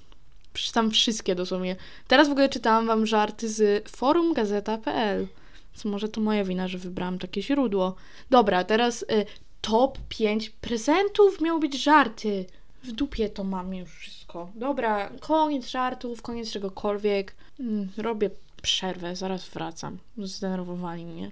Przeczytam 0.55 0.91
wszystkie 0.91 1.35
dosłownie. 1.35 1.75
Teraz 2.07 2.27
w 2.27 2.31
ogóle 2.31 2.49
czytałam 2.49 2.87
wam 2.87 3.05
żarty 3.05 3.49
z 3.49 3.89
forum 3.89 4.33
gazeta.pl. 4.33 5.27
Więc 5.73 5.85
może 5.85 6.09
to 6.09 6.21
moja 6.21 6.43
wina, 6.43 6.67
że 6.67 6.77
wybrałam 6.77 7.19
takie 7.19 7.41
źródło. 7.41 7.95
Dobra, 8.29 8.63
teraz 8.63 9.01
y, 9.03 9.25
top 9.61 9.97
5 10.09 10.49
prezentów 10.49 11.41
miały 11.41 11.59
być 11.59 11.83
żarty. 11.83 12.45
W 12.83 12.91
dupie 12.91 13.29
to 13.29 13.43
mam 13.43 13.73
już 13.73 13.89
wszystko. 13.89 14.49
Dobra, 14.55 15.09
koniec 15.19 15.67
żartów, 15.67 16.21
koniec 16.21 16.51
czegokolwiek. 16.51 17.35
Mm, 17.59 17.89
robię 17.97 18.29
przerwę, 18.61 19.15
zaraz 19.15 19.49
wracam. 19.49 19.97
Zdenerwowali 20.17 21.05
mnie. 21.05 21.31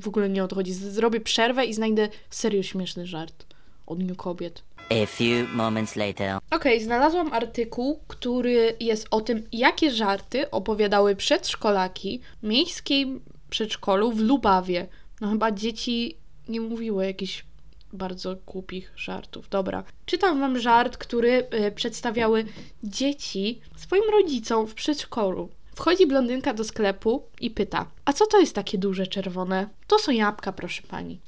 W 0.00 0.08
ogóle 0.08 0.28
nie 0.28 0.44
o 0.44 0.48
to 0.48 0.56
chodzi. 0.56 0.72
Z- 0.72 0.92
Zrobię 0.92 1.20
przerwę 1.20 1.64
i 1.64 1.74
znajdę 1.74 2.08
serio 2.30 2.62
śmieszny 2.62 3.06
żart 3.06 3.46
o 3.86 3.94
Dniu 3.94 4.14
Kobiet. 4.16 4.62
A 4.90 5.06
few 5.06 5.54
moments 5.54 5.96
later. 5.96 6.38
Okej, 6.50 6.82
znalazłam 6.82 7.32
artykuł, 7.32 8.00
który 8.08 8.76
jest 8.80 9.06
o 9.10 9.20
tym, 9.20 9.48
jakie 9.52 9.90
żarty 9.90 10.50
opowiadały 10.50 11.16
przedszkolaki 11.16 12.20
w 12.42 12.46
miejskim 12.46 13.20
przedszkolu 13.50 14.12
w 14.12 14.20
Lubawie. 14.20 14.86
No 15.20 15.30
chyba 15.30 15.52
dzieci 15.52 16.16
nie 16.48 16.60
mówiły 16.60 17.06
jakichś 17.06 17.44
bardzo 17.92 18.36
głupich 18.46 18.92
żartów. 18.96 19.48
Dobra. 19.48 19.84
Czytam 20.06 20.40
wam 20.40 20.58
żart, 20.58 20.96
który 20.96 21.46
y, 21.68 21.72
przedstawiały 21.72 22.44
dzieci 22.84 23.60
swoim 23.76 24.04
rodzicom 24.12 24.66
w 24.66 24.74
przedszkolu. 24.74 25.48
Wchodzi 25.74 26.06
blondynka 26.06 26.54
do 26.54 26.64
sklepu 26.64 27.22
i 27.40 27.50
pyta: 27.50 27.86
A 28.04 28.12
co 28.12 28.26
to 28.26 28.40
jest 28.40 28.54
takie 28.54 28.78
duże 28.78 29.06
czerwone? 29.06 29.68
To 29.86 29.98
są 29.98 30.12
jabłka, 30.12 30.52
proszę 30.52 30.82
pani. 30.88 31.20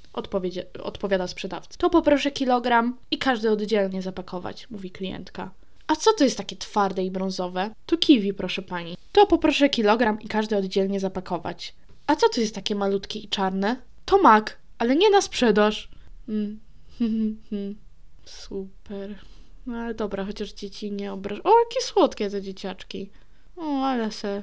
Odpowiada 0.82 1.26
sprzedawca. 1.26 1.76
To 1.78 1.90
poproszę 1.90 2.30
kilogram 2.30 2.96
i 3.10 3.18
każdy 3.18 3.50
oddzielnie 3.50 4.02
zapakować, 4.02 4.70
mówi 4.70 4.90
klientka. 4.90 5.50
A 5.86 5.96
co 5.96 6.12
to 6.12 6.24
jest 6.24 6.36
takie 6.36 6.56
twarde 6.56 7.04
i 7.04 7.10
brązowe? 7.10 7.70
To 7.86 7.98
kiwi, 7.98 8.34
proszę 8.34 8.62
pani. 8.62 8.96
To 9.12 9.26
poproszę 9.26 9.68
kilogram 9.68 10.20
i 10.20 10.28
każdy 10.28 10.56
oddzielnie 10.56 11.00
zapakować. 11.00 11.74
A 12.06 12.16
co 12.16 12.28
to 12.28 12.40
jest 12.40 12.54
takie 12.54 12.74
malutkie 12.74 13.18
i 13.18 13.28
czarne? 13.28 13.76
To 14.04 14.18
mak, 14.18 14.58
ale 14.78 14.96
nie 14.96 15.10
na 15.10 15.20
sprzedaż. 15.20 15.88
Mm. 16.28 16.60
Super. 18.24 19.18
No 19.66 19.76
ale 19.76 19.94
dobra, 19.94 20.24
chociaż 20.24 20.52
dzieci 20.52 20.92
nie 20.92 21.12
obraż. 21.12 21.40
O, 21.44 21.58
jakie 21.58 21.80
słodkie 21.80 22.30
te 22.30 22.42
dzieciaczki. 22.42 23.10
O, 23.56 23.82
ale 23.84 24.12
se 24.12 24.42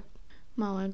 małe 0.56 0.90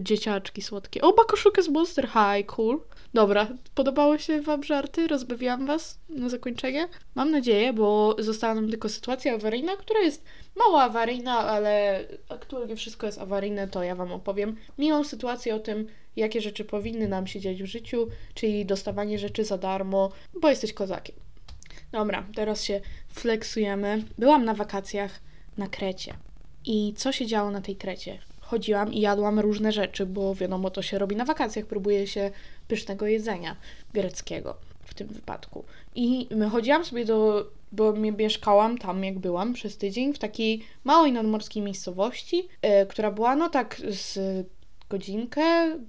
dzieciaczki 0.00 0.62
słodkie. 0.62 1.02
O, 1.02 1.14
ma 1.16 1.24
koszulkę 1.24 1.62
z 1.62 1.68
Monster 1.68 2.08
High, 2.08 2.46
cool. 2.46 2.80
Dobra, 3.14 3.48
podobały 3.74 4.18
się 4.18 4.40
wam 4.40 4.64
żarty? 4.64 5.08
Rozbawiłam 5.08 5.66
was 5.66 5.98
na 6.08 6.28
zakończenie? 6.28 6.88
Mam 7.14 7.30
nadzieję, 7.30 7.72
bo 7.72 8.16
została 8.18 8.54
nam 8.54 8.70
tylko 8.70 8.88
sytuacja 8.88 9.34
awaryjna, 9.34 9.76
która 9.76 10.00
jest 10.00 10.24
mało 10.56 10.82
awaryjna, 10.82 11.38
ale 11.38 12.04
aktualnie 12.28 12.76
wszystko 12.76 13.06
jest 13.06 13.18
awaryjne, 13.18 13.68
to 13.68 13.82
ja 13.82 13.94
wam 13.94 14.12
opowiem. 14.12 14.56
Miłą 14.78 15.04
sytuację 15.04 15.54
o 15.54 15.58
tym, 15.58 15.86
jakie 16.16 16.40
rzeczy 16.40 16.64
powinny 16.64 17.08
nam 17.08 17.26
się 17.26 17.40
dziać 17.40 17.62
w 17.62 17.66
życiu, 17.66 18.08
czyli 18.34 18.66
dostawanie 18.66 19.18
rzeczy 19.18 19.44
za 19.44 19.58
darmo, 19.58 20.12
bo 20.40 20.50
jesteś 20.50 20.72
kozakiem. 20.72 21.16
Dobra, 21.92 22.26
teraz 22.34 22.64
się 22.64 22.80
flexujemy. 23.08 24.04
Byłam 24.18 24.44
na 24.44 24.54
wakacjach 24.54 25.20
na 25.58 25.68
Krecie. 25.68 26.14
I 26.66 26.94
co 26.96 27.12
się 27.12 27.26
działo 27.26 27.50
na 27.50 27.60
tej 27.60 27.76
Krecie? 27.76 28.18
Chodziłam 28.40 28.92
i 28.92 29.00
jadłam 29.00 29.40
różne 29.40 29.72
rzeczy, 29.72 30.06
bo 30.06 30.34
wiadomo, 30.34 30.70
to 30.70 30.82
się 30.82 30.98
robi 30.98 31.16
na 31.16 31.24
wakacjach, 31.24 31.66
próbuje 31.66 32.06
się 32.06 32.30
pysznego 32.68 33.06
jedzenia 33.06 33.56
greckiego 33.92 34.56
w 34.84 34.94
tym 34.94 35.08
wypadku. 35.08 35.64
I 35.94 36.28
chodziłam 36.50 36.84
sobie 36.84 37.04
do, 37.04 37.46
bo 37.72 37.92
mi- 37.92 38.12
mieszkałam 38.12 38.78
tam, 38.78 39.04
jak 39.04 39.18
byłam, 39.18 39.52
przez 39.52 39.76
tydzień 39.78 40.12
w 40.14 40.18
takiej 40.18 40.62
małej 40.84 41.12
nadmorskiej 41.12 41.62
miejscowości, 41.62 42.48
e, 42.62 42.86
która 42.86 43.10
była 43.10 43.36
no 43.36 43.48
tak 43.48 43.80
z 43.88 44.18
godzinkę 44.90 45.42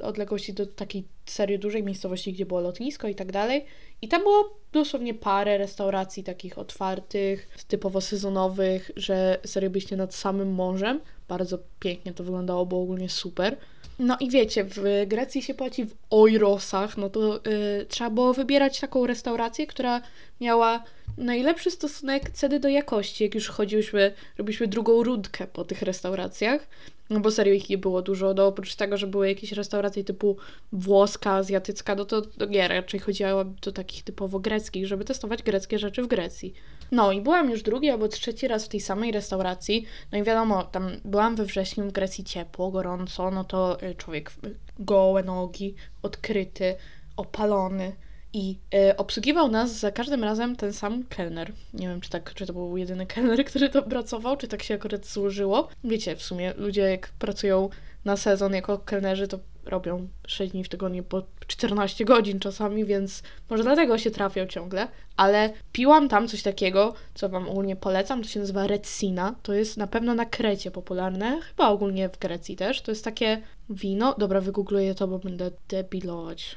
odległości 0.04 0.54
do 0.54 0.66
takiej 0.66 1.04
serii 1.32 1.60
dużej 1.60 1.84
miejscowości, 1.84 2.34
gdzie 2.34 2.46
było 2.46 2.62
lotnisko 2.62 3.08
i 3.08 3.16
tak 3.16 3.32
dalej. 3.32 3.66
I 4.02 4.08
tam 4.08 4.22
było 4.22 4.58
dosłownie 4.74 5.14
parę 5.14 5.58
restauracji 5.58 6.24
takich 6.24 6.58
otwartych, 6.58 7.48
typowo 7.68 8.02
sezonowych, 8.02 8.92
że 8.96 9.40
serio 9.46 9.70
byście 9.70 9.98
nad 9.98 10.16
samym 10.16 10.54
morzem. 10.54 11.00
Bardzo 11.28 11.60
pięknie 11.80 12.14
to 12.14 12.24
wyglądało, 12.24 12.66
było 12.66 12.82
ogólnie 12.82 13.10
super. 13.10 13.58
No 14.00 14.18
i 14.20 14.30
wiecie, 14.30 14.64
w 14.64 15.06
Grecji 15.08 15.42
się 15.42 15.54
płaci 15.54 15.86
w 15.86 15.96
oirosach, 16.10 16.98
no 16.98 17.10
to 17.10 17.38
y, 17.38 17.86
trzeba 17.90 18.10
było 18.10 18.34
wybierać 18.34 18.80
taką 18.80 19.08
restaurację, 19.08 19.68
która 19.68 20.02
miała 20.42 20.84
najlepszy 21.18 21.72
stosunek 21.72 22.30
ceny 22.30 22.60
do 22.60 22.70
jakości. 22.70 23.24
Jak 23.24 23.36
już 23.36 23.50
chodziłyśmy, 23.50 24.14
robiliśmy 24.38 24.68
drugą 24.68 25.04
rundkę 25.04 25.48
po 25.48 25.64
tych 25.64 25.82
restauracjach, 25.82 26.68
no 27.10 27.20
bo 27.20 27.32
serio 27.32 27.54
ich 27.54 27.70
nie 27.70 27.78
było 27.78 28.02
dużo. 28.02 28.34
No 28.34 28.48
oprócz 28.48 28.76
tego, 28.76 28.98
że 28.98 29.08
były 29.08 29.28
jakieś 29.28 29.52
restauracje 29.52 30.04
typu 30.04 30.38
włoska, 30.72 31.32
azjatycka, 31.32 31.96
no 31.96 32.06
to, 32.06 32.22
nie, 32.50 32.68
raczej 32.68 33.00
chodziło 33.00 33.46
do 33.46 33.72
takich 33.72 34.04
typowo 34.04 34.39
greckich, 34.39 34.88
żeby 34.88 35.06
testować 35.06 35.44
greckie 35.44 35.80
rzeczy 35.80 36.04
w 36.04 36.08
Grecji. 36.08 36.54
No 36.91 37.12
i 37.12 37.22
byłam 37.22 37.50
już 37.50 37.62
drugi 37.63 37.89
albo 37.89 38.08
trzeci 38.08 38.48
raz 38.48 38.65
w 38.65 38.70
tej 38.70 38.80
samej 38.80 39.12
restauracji. 39.12 39.86
No 40.12 40.18
i 40.18 40.24
wiadomo, 40.24 40.63
tam 40.63 40.91
byłam 41.06 41.36
we 41.36 41.46
wrześniu 41.46 41.89
w 41.89 41.91
Grecji 41.91 42.24
ciepło, 42.24 42.72
gorąco, 42.72 43.32
no 43.32 43.44
to 43.44 43.84
y, 43.84 43.96
człowiek 43.96 44.32
gołe 44.80 45.24
nogi, 45.24 45.76
odkryty, 46.02 46.76
opalony. 47.18 47.96
I 48.38 48.58
e, 48.74 48.98
obsługiwał 48.98 49.48
nas 49.52 49.80
za 49.80 49.91
każdym 49.91 50.24
razem 50.24 50.56
ten 50.56 50.74
sam 50.74 51.04
kelner. 51.04 51.52
Nie 51.74 51.88
wiem, 51.88 52.02
czy, 52.02 52.10
tak, 52.10 52.34
czy 52.34 52.45
to 52.45 52.54
był 52.54 52.78
jedyny 52.78 53.06
kelner, 53.15 53.45
który 53.45 53.69
to 53.69 53.84
pracował, 53.84 54.38
czy 54.38 54.48
tak 54.48 54.63
się 54.63 54.74
akurat 54.74 55.06
złożyło. 55.06 55.67
Wiecie, 55.84 56.15
w 56.15 56.24
sumie 56.24 56.54
ludzie 56.58 56.82
jak 56.82 57.10
pracują 57.10 57.69
na 58.06 58.17
sezon 58.17 58.54
jako 58.54 58.78
kelnerzy, 58.78 59.28
to 59.28 59.39
robią 59.65 60.08
6 60.28 60.52
dni 60.52 60.63
w 60.63 60.69
tygodniu 60.69 61.04
po 61.04 61.24
14 61.48 62.06
godzin 62.06 62.39
czasami, 62.39 62.86
więc 62.86 63.24
może 63.50 63.63
dlatego 63.63 63.98
się 63.98 64.12
trafiał 64.12 64.48
ciągle. 64.48 64.88
Ale 65.17 65.54
piłam 65.71 66.10
tam 66.10 66.28
coś 66.28 66.43
takiego, 66.43 66.93
co 67.13 67.30
Wam 67.30 67.50
ogólnie 67.50 67.76
polecam, 67.76 68.24
to 68.24 68.30
się 68.30 68.39
nazywa 68.39 68.67
Retsina. 68.67 69.36
To 69.43 69.54
jest 69.54 69.78
na 69.78 69.88
pewno 69.88 70.15
na 70.15 70.26
Krecie 70.26 70.71
popularne, 70.71 71.39
chyba 71.41 71.69
ogólnie 71.69 72.10
w 72.10 72.19
Grecji 72.19 72.56
też. 72.56 72.82
To 72.82 72.91
jest 72.91 73.04
takie 73.04 73.41
wino. 73.69 74.15
Dobra, 74.17 74.41
wygoogluję 74.41 74.95
to, 74.95 75.08
bo 75.08 75.19
będę 75.19 75.52
debilować. 75.67 76.56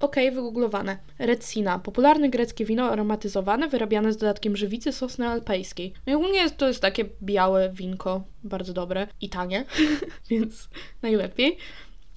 Okej, 0.00 0.30
wygooglowane. 0.30 0.98
Retsina. 1.18 1.78
Popularne 1.78 2.28
greckie 2.28 2.64
wino 2.64 2.84
aromatyzowane, 2.84 3.68
wyrabiane 3.68 4.12
z 4.12 4.16
dodatkiem 4.16 4.56
żywicy 4.56 4.92
sosny 4.92 5.28
alpejskiej. 5.28 5.92
No 6.06 6.12
i 6.12 6.16
ogólnie 6.16 6.50
to 6.50 6.68
jest 6.68 6.82
takie 6.82 7.04
białe 7.22 7.70
winko, 7.72 8.24
bardzo 8.44 8.72
dobre 8.72 9.06
i 9.20 9.28
tanie, 9.28 9.64
więc 10.30 10.68
najlepiej. 11.02 11.56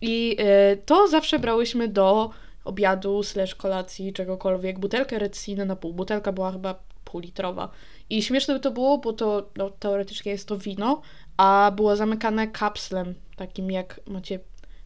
I 0.02 0.38
y, 0.74 0.78
to 0.86 1.08
zawsze 1.08 1.40
brałyśmy 1.40 1.88
do 1.88 2.30
obiadu, 2.64 3.24
slash 3.24 3.56
kolacji, 3.56 4.14
czegokolwiek. 4.14 4.80
Butelkę 4.80 5.20
Retsiny 5.20 5.66
na 5.66 5.76
pół. 5.76 5.94
Butelka 5.94 6.32
była 6.32 6.52
chyba 6.52 6.80
półlitrowa. 7.06 7.70
I 8.10 8.24
śmieszne 8.24 8.60
to 8.60 8.72
było, 8.72 8.98
bo 8.98 9.14
to 9.14 9.50
no, 9.58 9.70
teoretycznie 9.70 10.32
jest 10.32 10.48
to 10.48 10.58
wino, 10.58 11.02
a 11.38 11.72
było 11.76 11.96
zamykane 11.96 12.48
kapslem, 12.48 13.16
takim 13.36 13.72
jak 13.72 14.00
macie 14.08 14.40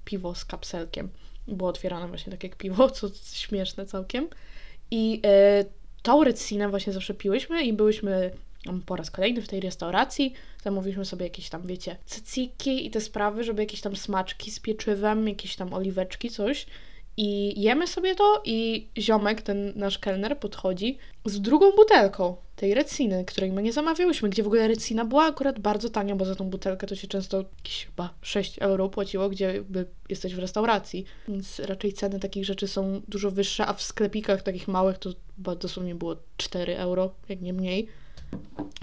piwo 0.05 0.35
z 0.35 0.45
kapselkiem 0.45 1.09
było 1.47 1.69
otwierane 1.69 2.07
właśnie 2.07 2.31
tak 2.31 2.43
jak 2.43 2.55
piwo, 2.55 2.89
co 2.97 3.09
śmieszne 3.33 3.85
całkiem. 3.85 4.27
I 4.91 5.21
e, 5.25 5.65
tą 6.01 6.23
Retsinę 6.23 6.69
właśnie 6.69 6.93
zawsze 6.93 7.13
piłyśmy 7.13 7.63
i 7.63 7.73
byłyśmy 7.73 8.31
po 8.85 8.95
raz 8.95 9.11
kolejny 9.11 9.41
w 9.41 9.47
tej 9.47 9.59
restauracji. 9.59 10.33
Zamówiliśmy 10.63 11.05
sobie 11.05 11.25
jakieś 11.25 11.49
tam, 11.49 11.67
wiecie, 11.67 11.97
cyciki 12.05 12.85
i 12.85 12.91
te 12.91 13.01
sprawy, 13.01 13.43
żeby 13.43 13.61
jakieś 13.61 13.81
tam 13.81 13.95
smaczki 13.95 14.51
z 14.51 14.59
pieczywem, 14.59 15.27
jakieś 15.27 15.55
tam 15.55 15.73
oliweczki, 15.73 16.29
coś. 16.29 16.65
I 17.17 17.61
jemy 17.61 17.87
sobie 17.87 18.15
to 18.15 18.41
i 18.45 18.87
ziomek, 18.97 19.41
ten 19.41 19.73
nasz 19.75 19.97
kelner, 19.97 20.39
podchodzi 20.39 20.97
z 21.25 21.41
drugą 21.41 21.71
butelką 21.71 22.35
tej 22.55 22.73
reciny, 22.73 23.25
której 23.25 23.51
my 23.51 23.63
nie 23.63 23.73
zamawiałyśmy, 23.73 24.29
gdzie 24.29 24.43
w 24.43 24.47
ogóle 24.47 24.67
recina 24.67 25.05
była 25.05 25.25
akurat 25.25 25.59
bardzo 25.59 25.89
tania, 25.89 26.15
bo 26.15 26.25
za 26.25 26.35
tą 26.35 26.49
butelkę 26.49 26.87
to 26.87 26.95
się 26.95 27.07
często 27.07 27.37
jakieś 27.37 27.85
chyba 27.85 28.13
6 28.21 28.59
euro 28.59 28.89
płaciło, 28.89 29.29
gdzie 29.29 29.63
jesteś 30.09 30.35
w 30.35 30.39
restauracji, 30.39 31.05
więc 31.27 31.59
raczej 31.59 31.93
ceny 31.93 32.19
takich 32.19 32.45
rzeczy 32.45 32.67
są 32.67 33.01
dużo 33.07 33.31
wyższe, 33.31 33.65
a 33.65 33.73
w 33.73 33.81
sklepikach 33.81 34.41
takich 34.41 34.67
małych 34.67 34.97
to 34.97 35.09
chyba 35.35 35.55
dosłownie 35.55 35.95
było 35.95 36.15
4 36.37 36.77
euro, 36.77 37.11
jak 37.29 37.41
nie 37.41 37.53
mniej. 37.53 37.87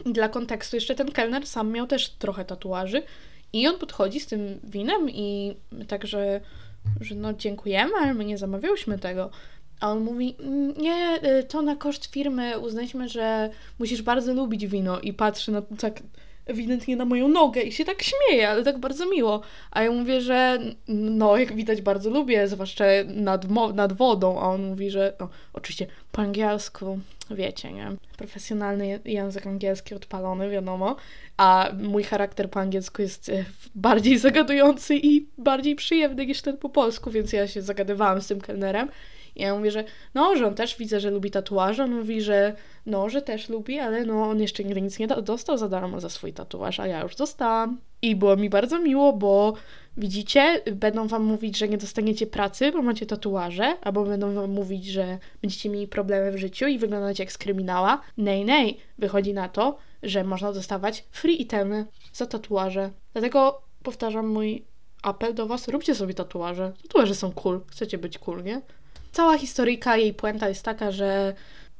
I 0.06 0.12
dla 0.12 0.28
kontekstu 0.28 0.76
jeszcze 0.76 0.94
ten 0.94 1.12
kelner 1.12 1.46
sam 1.46 1.72
miał 1.72 1.86
też 1.86 2.08
trochę 2.10 2.44
tatuaży 2.44 3.02
i 3.52 3.68
on 3.68 3.78
podchodzi 3.78 4.20
z 4.20 4.26
tym 4.26 4.60
winem 4.64 5.10
i 5.10 5.56
także 5.88 6.40
że 7.00 7.14
no 7.14 7.32
dziękujemy, 7.32 7.92
ale 8.00 8.14
my 8.14 8.24
nie 8.24 8.38
zamawiałyśmy 8.38 8.98
tego. 8.98 9.30
A 9.80 9.90
on 9.90 10.00
mówi, 10.00 10.36
"Mm, 10.40 10.74
nie, 10.78 11.18
y, 11.38 11.44
to 11.44 11.62
na 11.62 11.76
koszt 11.76 12.06
firmy 12.06 12.58
uznaliśmy, 12.58 13.08
że 13.08 13.50
musisz 13.78 14.02
bardzo 14.02 14.34
lubić 14.34 14.66
wino 14.66 15.00
i 15.00 15.12
patrzy 15.12 15.52
na 15.52 15.62
tak 15.62 16.02
ewidentnie 16.46 16.96
na 16.96 17.04
moją 17.04 17.28
nogę 17.28 17.62
i 17.62 17.72
się 17.72 17.84
tak 17.84 18.02
śmieje, 18.02 18.48
ale 18.48 18.64
tak 18.64 18.78
bardzo 18.78 19.06
miło. 19.06 19.40
A 19.70 19.82
ja 19.82 19.90
mówię, 19.90 20.20
że 20.20 20.58
no, 20.88 21.36
jak 21.36 21.54
widać, 21.54 21.82
bardzo 21.82 22.10
lubię, 22.10 22.48
zwłaszcza 22.48 22.84
nad, 23.06 23.50
nad 23.74 23.92
wodą. 23.92 24.40
A 24.40 24.42
on 24.42 24.66
mówi, 24.66 24.90
że 24.90 25.12
no, 25.20 25.28
oczywiście 25.52 25.86
po 26.12 26.22
angielsku, 26.22 26.98
wiecie, 27.36 27.72
nie? 27.72 27.88
Profesjonalny 28.16 29.00
język 29.04 29.46
angielski 29.46 29.94
odpalony, 29.94 30.50
wiadomo. 30.50 30.96
A 31.36 31.70
mój 31.82 32.02
charakter 32.02 32.50
po 32.50 32.60
angielsku 32.60 33.02
jest 33.02 33.28
e, 33.28 33.44
bardziej 33.74 34.18
zagadujący 34.28 34.96
i 34.96 35.26
bardziej 35.38 35.76
przyjemny 35.76 36.26
niż 36.26 36.42
ten 36.42 36.56
po 36.56 36.68
polsku, 36.68 37.10
więc 37.10 37.32
ja 37.32 37.48
się 37.48 37.62
zagadywałam 37.62 38.20
z 38.20 38.26
tym 38.26 38.40
kelnerem. 38.40 38.88
I 39.36 39.42
ja 39.42 39.54
mówię, 39.54 39.70
że 39.70 39.84
no, 40.14 40.36
że 40.36 40.46
on 40.46 40.54
też 40.54 40.76
widzę, 40.76 41.00
że 41.00 41.10
lubi 41.10 41.30
tatuaże. 41.30 41.84
On 41.84 41.94
mówi, 41.94 42.20
że 42.22 42.56
no, 42.86 43.08
że 43.08 43.22
też 43.22 43.48
lubi, 43.48 43.78
ale 43.78 44.04
no, 44.04 44.22
on 44.22 44.40
jeszcze 44.40 44.64
nic 44.64 44.98
nie 44.98 45.06
do- 45.06 45.22
dostał 45.22 45.58
za 45.58 45.68
darmo 45.68 46.00
za 46.00 46.08
swój 46.08 46.32
tatuaż, 46.32 46.80
a 46.80 46.86
ja 46.86 47.00
już 47.00 47.16
dostałam. 47.16 47.80
I 48.02 48.16
było 48.16 48.36
mi 48.36 48.50
bardzo 48.50 48.78
miło, 48.80 49.12
bo 49.12 49.54
widzicie, 49.96 50.62
będą 50.72 51.08
wam 51.08 51.24
mówić, 51.24 51.58
że 51.58 51.68
nie 51.68 51.78
dostaniecie 51.78 52.26
pracy, 52.26 52.72
bo 52.72 52.82
macie 52.82 53.06
tatuaże, 53.06 53.76
albo 53.82 54.04
będą 54.04 54.34
wam 54.34 54.50
mówić, 54.50 54.86
że 54.86 55.18
będziecie 55.42 55.68
mieli 55.68 55.88
problemy 55.88 56.32
w 56.32 56.36
życiu 56.36 56.66
i 56.66 56.78
wyglądacie 56.78 57.22
jak 57.22 57.32
z 57.32 57.38
kryminała. 57.38 58.00
Nej, 58.16 58.44
nej, 58.44 58.80
wychodzi 58.98 59.34
na 59.34 59.48
to, 59.48 59.78
że 60.02 60.24
można 60.24 60.52
dostawać 60.52 61.04
free 61.10 61.42
itemy 61.42 61.86
za 62.12 62.26
tatuaże. 62.26 62.90
Dlatego 63.12 63.62
powtarzam 63.82 64.28
mój 64.28 64.64
apel 65.02 65.34
do 65.34 65.46
was, 65.46 65.68
róbcie 65.68 65.94
sobie 65.94 66.14
tatuaże. 66.14 66.72
Tatuaże 66.82 67.14
są 67.14 67.32
cool, 67.32 67.60
chcecie 67.70 67.98
być 67.98 68.18
cool, 68.18 68.44
nie? 68.44 68.62
Cała 69.12 69.38
historyjka, 69.38 69.96
jej 69.96 70.14
puenta 70.14 70.48
jest 70.48 70.64
taka, 70.64 70.90
że 70.92 71.34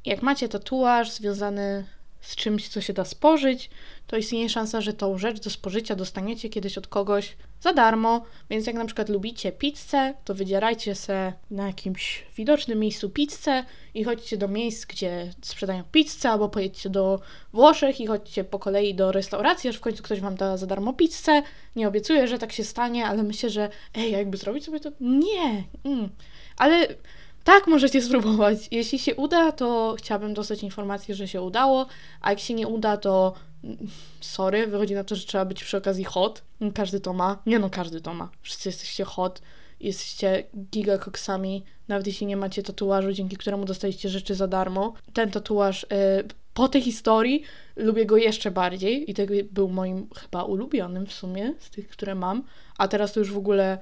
jak 0.05 0.21
macie 0.21 0.49
tatuaż 0.49 1.11
związany 1.11 1.85
z 2.21 2.35
czymś, 2.35 2.67
co 2.67 2.81
się 2.81 2.93
da 2.93 3.05
spożyć, 3.05 3.69
to 4.07 4.17
istnieje 4.17 4.49
szansa, 4.49 4.81
że 4.81 4.93
tą 4.93 5.17
rzecz 5.17 5.39
do 5.39 5.49
spożycia 5.49 5.95
dostaniecie 5.95 6.49
kiedyś 6.49 6.77
od 6.77 6.87
kogoś 6.87 7.35
za 7.61 7.73
darmo. 7.73 8.25
Więc 8.49 8.67
jak 8.67 8.75
na 8.75 8.85
przykład 8.85 9.09
lubicie 9.09 9.51
pizzę, 9.51 10.13
to 10.25 10.35
wydzierajcie 10.35 10.95
se 10.95 11.33
na 11.51 11.67
jakimś 11.67 12.25
widocznym 12.37 12.79
miejscu 12.79 13.09
pizzę 13.09 13.63
i 13.93 14.03
chodźcie 14.03 14.37
do 14.37 14.47
miejsc, 14.47 14.85
gdzie 14.85 15.33
sprzedają 15.41 15.83
pizzę, 15.91 16.29
albo 16.29 16.49
pojedźcie 16.49 16.89
do 16.89 17.19
Włoszech 17.53 17.99
i 17.99 18.07
chodźcie 18.07 18.43
po 18.43 18.59
kolei 18.59 18.95
do 18.95 19.11
restauracji, 19.11 19.69
aż 19.69 19.75
w 19.75 19.81
końcu 19.81 20.03
ktoś 20.03 20.19
wam 20.19 20.35
da 20.35 20.57
za 20.57 20.67
darmo 20.67 20.93
pizzę. 20.93 21.43
Nie 21.75 21.87
obiecuję, 21.87 22.27
że 22.27 22.39
tak 22.39 22.51
się 22.51 22.63
stanie, 22.63 23.05
ale 23.05 23.23
myślę, 23.23 23.49
że 23.49 23.69
ej, 23.95 24.11
jakby 24.11 24.37
zrobić 24.37 24.65
sobie 24.65 24.79
to... 24.79 24.91
Nie! 24.99 25.63
Mm. 25.83 26.09
Ale 26.57 26.87
tak, 27.43 27.67
możecie 27.67 28.01
spróbować. 28.01 28.57
Jeśli 28.71 28.99
się 28.99 29.15
uda, 29.15 29.51
to 29.51 29.95
chciałabym 29.97 30.33
dostać 30.33 30.63
informację, 30.63 31.15
że 31.15 31.27
się 31.27 31.41
udało, 31.41 31.87
a 32.21 32.29
jak 32.29 32.39
się 32.39 32.53
nie 32.53 32.67
uda, 32.67 32.97
to 32.97 33.33
mm, 33.63 33.77
sorry, 34.21 34.67
wychodzi 34.67 34.93
na 34.93 35.03
to, 35.03 35.15
że 35.15 35.25
trzeba 35.25 35.45
być 35.45 35.63
przy 35.63 35.77
okazji 35.77 36.03
hot. 36.03 36.43
Każdy 36.75 36.99
to 36.99 37.13
ma. 37.13 37.37
Nie 37.45 37.59
no, 37.59 37.69
każdy 37.69 38.01
to 38.01 38.13
ma. 38.13 38.29
Wszyscy 38.41 38.69
jesteście 38.69 39.03
hot. 39.03 39.41
Jesteście 39.79 40.43
gigakoksami, 40.71 41.63
nawet 41.87 42.07
jeśli 42.07 42.27
nie 42.27 42.37
macie 42.37 42.63
tatuażu, 42.63 43.11
dzięki 43.11 43.37
któremu 43.37 43.65
dostaliście 43.65 44.09
rzeczy 44.09 44.35
za 44.35 44.47
darmo. 44.47 44.93
Ten 45.13 45.31
tatuaż 45.31 45.83
y, 45.83 45.87
po 46.53 46.67
tej 46.67 46.81
historii 46.81 47.43
lubię 47.75 48.05
go 48.05 48.17
jeszcze 48.17 48.51
bardziej 48.51 49.11
i 49.11 49.13
tego 49.13 49.33
był 49.51 49.69
moim 49.69 50.07
chyba 50.15 50.43
ulubionym 50.43 51.05
w 51.05 51.13
sumie 51.13 51.53
z 51.59 51.69
tych, 51.69 51.89
które 51.89 52.15
mam. 52.15 52.43
A 52.77 52.87
teraz 52.87 53.13
to 53.13 53.19
już 53.19 53.31
w 53.31 53.37
ogóle 53.37 53.77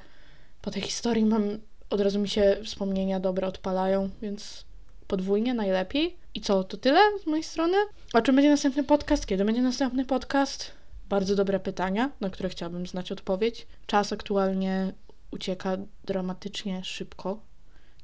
po 0.61 0.71
tej 0.71 0.81
historii 0.81 1.25
mam 1.25 1.59
od 1.89 2.01
razu 2.01 2.19
mi 2.19 2.29
się 2.29 2.57
wspomnienia 2.63 3.19
dobre 3.19 3.47
odpalają, 3.47 4.09
więc 4.21 4.65
podwójnie 5.07 5.53
najlepiej. 5.53 6.17
I 6.33 6.41
co, 6.41 6.63
to 6.63 6.77
tyle 6.77 6.99
z 7.23 7.25
mojej 7.25 7.43
strony? 7.43 7.77
O 8.13 8.21
czym 8.21 8.35
będzie 8.35 8.49
następny 8.49 8.83
podcast? 8.83 9.25
Kiedy 9.25 9.45
będzie 9.45 9.61
następny 9.61 10.05
podcast? 10.05 10.71
Bardzo 11.09 11.35
dobre 11.35 11.59
pytania, 11.59 12.11
na 12.21 12.29
które 12.29 12.49
chciałabym 12.49 12.87
znać 12.87 13.11
odpowiedź. 13.11 13.67
Czas 13.85 14.13
aktualnie 14.13 14.93
ucieka 15.31 15.77
dramatycznie 16.05 16.83
szybko. 16.83 17.41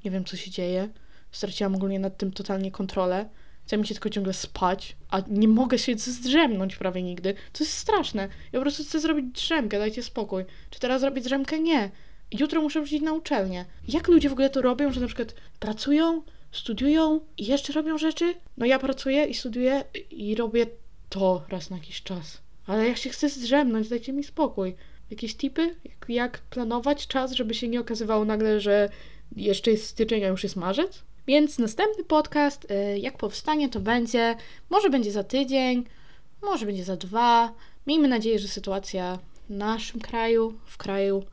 Nie 0.05 0.11
wiem, 0.11 0.25
co 0.25 0.38
się 0.38 0.51
dzieje. 0.51 0.89
Straciłam 1.31 1.75
ogólnie 1.75 1.99
nad 1.99 2.17
tym 2.17 2.31
totalnie 2.31 2.71
kontrolę. 2.71 3.29
Chce 3.65 3.77
mi 3.77 3.88
się 3.88 3.93
tylko 3.93 4.09
ciągle 4.09 4.33
spać, 4.33 4.95
a 5.09 5.21
nie 5.27 5.47
mogę 5.47 5.79
się 5.79 5.97
zdrzemnąć 5.97 6.75
prawie 6.75 7.03
nigdy. 7.03 7.33
To 7.33 7.63
jest 7.63 7.77
straszne. 7.77 8.21
Ja 8.51 8.59
po 8.59 8.61
prostu 8.61 8.83
chcę 8.83 8.99
zrobić 8.99 9.25
drzemkę, 9.25 9.79
dajcie 9.79 10.03
spokój. 10.03 10.45
Czy 10.69 10.79
teraz 10.79 11.01
zrobić 11.01 11.23
drzemkę? 11.23 11.59
Nie. 11.59 11.91
Jutro 12.39 12.61
muszę 12.61 12.79
wrócić 12.79 13.01
na 13.01 13.13
uczelnię. 13.13 13.65
Jak 13.88 14.07
ludzie 14.07 14.29
w 14.29 14.33
ogóle 14.33 14.49
to 14.49 14.61
robią, 14.61 14.91
że 14.91 15.01
na 15.01 15.07
przykład 15.07 15.33
pracują, 15.59 16.21
studiują 16.51 17.19
i 17.38 17.45
jeszcze 17.45 17.73
robią 17.73 17.97
rzeczy? 17.97 18.33
No 18.57 18.65
ja 18.65 18.79
pracuję 18.79 19.25
i 19.25 19.33
studiuję 19.33 19.83
i 20.11 20.36
robię 20.36 20.67
to 21.09 21.45
raz 21.49 21.69
na 21.69 21.77
jakiś 21.77 22.03
czas. 22.03 22.41
Ale 22.67 22.88
ja 22.88 22.95
się 22.95 23.09
chcę 23.09 23.29
zdrzemnąć, 23.29 23.89
dajcie 23.89 24.13
mi 24.13 24.23
spokój. 24.23 24.75
Jakieś 25.09 25.36
tipy, 25.36 25.75
jak, 25.86 26.05
jak 26.09 26.38
planować 26.38 27.07
czas, 27.07 27.31
żeby 27.31 27.53
się 27.53 27.67
nie 27.67 27.79
okazywało 27.79 28.25
nagle, 28.25 28.59
że 28.59 28.89
jeszcze 29.36 29.71
jest 29.71 29.88
styczeń, 29.88 30.23
a 30.23 30.27
już 30.27 30.43
jest 30.43 30.55
marzec? 30.55 31.03
Więc 31.27 31.59
następny 31.59 32.03
podcast, 32.03 32.71
y, 32.71 32.99
jak 32.99 33.17
powstanie, 33.17 33.69
to 33.69 33.79
będzie, 33.79 34.36
może 34.69 34.89
będzie 34.89 35.11
za 35.11 35.23
tydzień, 35.23 35.86
może 36.41 36.65
będzie 36.65 36.83
za 36.83 36.97
dwa. 36.97 37.53
Miejmy 37.88 38.07
nadzieję, 38.07 38.39
że 38.39 38.47
sytuacja 38.47 39.19
w 39.49 39.49
naszym 39.49 40.01
kraju, 40.01 40.53
w 40.65 40.77
kraju 40.77 41.23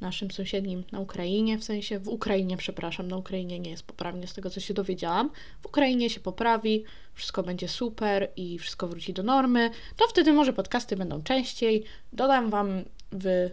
naszym 0.00 0.30
sąsiednim 0.30 0.84
na 0.92 1.00
Ukrainie, 1.00 1.58
w 1.58 1.64
sensie 1.64 1.98
w 1.98 2.08
Ukrainie, 2.08 2.56
przepraszam, 2.56 3.08
na 3.08 3.16
Ukrainie 3.16 3.58
nie 3.60 3.70
jest 3.70 3.82
poprawnie 3.82 4.26
z 4.26 4.34
tego, 4.34 4.50
co 4.50 4.60
się 4.60 4.74
dowiedziałam. 4.74 5.30
W 5.62 5.66
Ukrainie 5.66 6.10
się 6.10 6.20
poprawi, 6.20 6.84
wszystko 7.14 7.42
będzie 7.42 7.68
super 7.68 8.30
i 8.36 8.58
wszystko 8.58 8.88
wróci 8.88 9.12
do 9.12 9.22
normy, 9.22 9.70
to 9.96 10.08
wtedy 10.08 10.32
może 10.32 10.52
podcasty 10.52 10.96
będą 10.96 11.22
częściej. 11.22 11.84
Dodam 12.12 12.50
Wam 12.50 12.84
w 13.12 13.50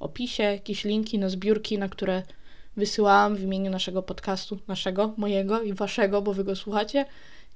opisie 0.00 0.42
jakieś 0.42 0.84
linki 0.84 1.18
na 1.18 1.28
zbiórki, 1.28 1.78
na 1.78 1.88
które 1.88 2.22
wysyłałam 2.76 3.36
w 3.36 3.42
imieniu 3.42 3.70
naszego 3.70 4.02
podcastu, 4.02 4.58
naszego, 4.68 5.14
mojego 5.16 5.62
i 5.62 5.72
waszego, 5.72 6.22
bo 6.22 6.34
wy 6.34 6.44
go 6.44 6.56
słuchacie, 6.56 7.04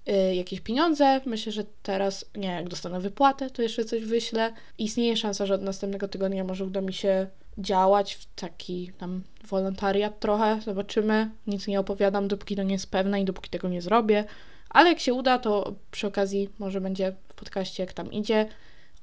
y, 0.09 0.35
jakieś 0.35 0.61
pieniądze. 0.61 1.21
Myślę, 1.27 1.53
że 1.53 1.65
teraz, 1.83 2.25
nie, 2.37 2.49
jak 2.49 2.69
dostanę 2.69 3.01
wypłatę, 3.01 3.51
to 3.51 3.63
jeszcze 3.63 3.85
coś 3.85 4.05
wyślę. 4.05 4.53
Istnieje 4.79 5.17
szansa, 5.17 5.47
że 5.47 5.55
od 5.55 5.63
następnego 5.63 6.09
tygodnia 6.09 6.45
może 6.45 6.65
uda 6.65 6.81
mi 6.81 6.93
się 6.93 7.27
działać 7.59 8.15
w 8.15 8.27
taki 8.35 8.93
tam 8.99 9.23
wolontariat 9.49 10.21
trochę. 10.21 10.61
Zobaczymy. 10.65 11.31
Nic 11.47 11.67
nie 11.67 11.81
opowiadam, 11.81 12.29
dopóki 12.29 12.57
to 12.57 12.63
nie 12.63 12.73
jest 12.73 12.91
pewne 12.91 13.21
i 13.21 13.25
dopóki 13.25 13.51
tego 13.51 13.69
nie 13.69 13.83
zrobię. 13.83 14.25
Ale 14.71 14.89
jak 14.89 15.01
się 15.01 15.15
uda, 15.15 15.39
to 15.39 15.75
przy 15.91 16.07
okazji 16.07 16.49
może 16.59 16.81
będzie 16.81 17.15
w 17.29 17.35
podcaście, 17.35 17.83
jak 17.83 17.93
tam 17.93 18.13
idzie. 18.13 18.49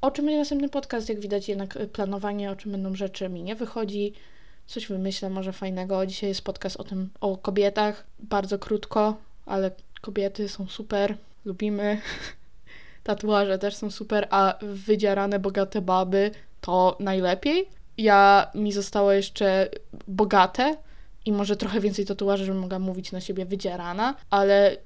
O 0.01 0.11
czym 0.11 0.25
będzie 0.25 0.39
następny 0.39 0.69
podcast? 0.69 1.09
Jak 1.09 1.19
widać, 1.19 1.49
jednak 1.49 1.75
y, 1.75 1.87
planowanie, 1.87 2.51
o 2.51 2.55
czym 2.55 2.71
będą 2.71 2.95
rzeczy, 2.95 3.29
mi 3.29 3.43
nie 3.43 3.55
wychodzi. 3.55 4.13
Coś 4.67 4.87
wymyślę 4.87 5.29
może 5.29 5.53
fajnego. 5.53 6.05
Dzisiaj 6.05 6.29
jest 6.29 6.43
podcast 6.43 6.77
o 6.77 6.83
tym, 6.83 7.09
o 7.21 7.37
kobietach. 7.37 8.05
Bardzo 8.19 8.59
krótko, 8.59 9.17
ale 9.45 9.71
kobiety 10.01 10.49
są 10.49 10.67
super. 10.67 11.17
Lubimy. 11.45 12.01
Tatuaże 13.03 13.59
też 13.59 13.75
są 13.75 13.91
super, 13.91 14.27
a 14.29 14.59
wydzierane, 14.61 15.39
bogate 15.39 15.81
baby 15.81 16.31
to 16.61 16.97
najlepiej. 16.99 17.80
Ja 17.97 18.51
mi 18.55 18.71
zostało 18.71 19.11
jeszcze 19.11 19.69
bogate 20.07 20.77
i 21.25 21.31
może 21.31 21.55
trochę 21.55 21.79
więcej 21.79 22.05
tatuaży, 22.05 22.45
żebym 22.45 22.61
mogła 22.61 22.79
mówić 22.79 23.11
na 23.11 23.21
siebie 23.21 23.45
wydzierana, 23.45 24.15
ale 24.29 24.77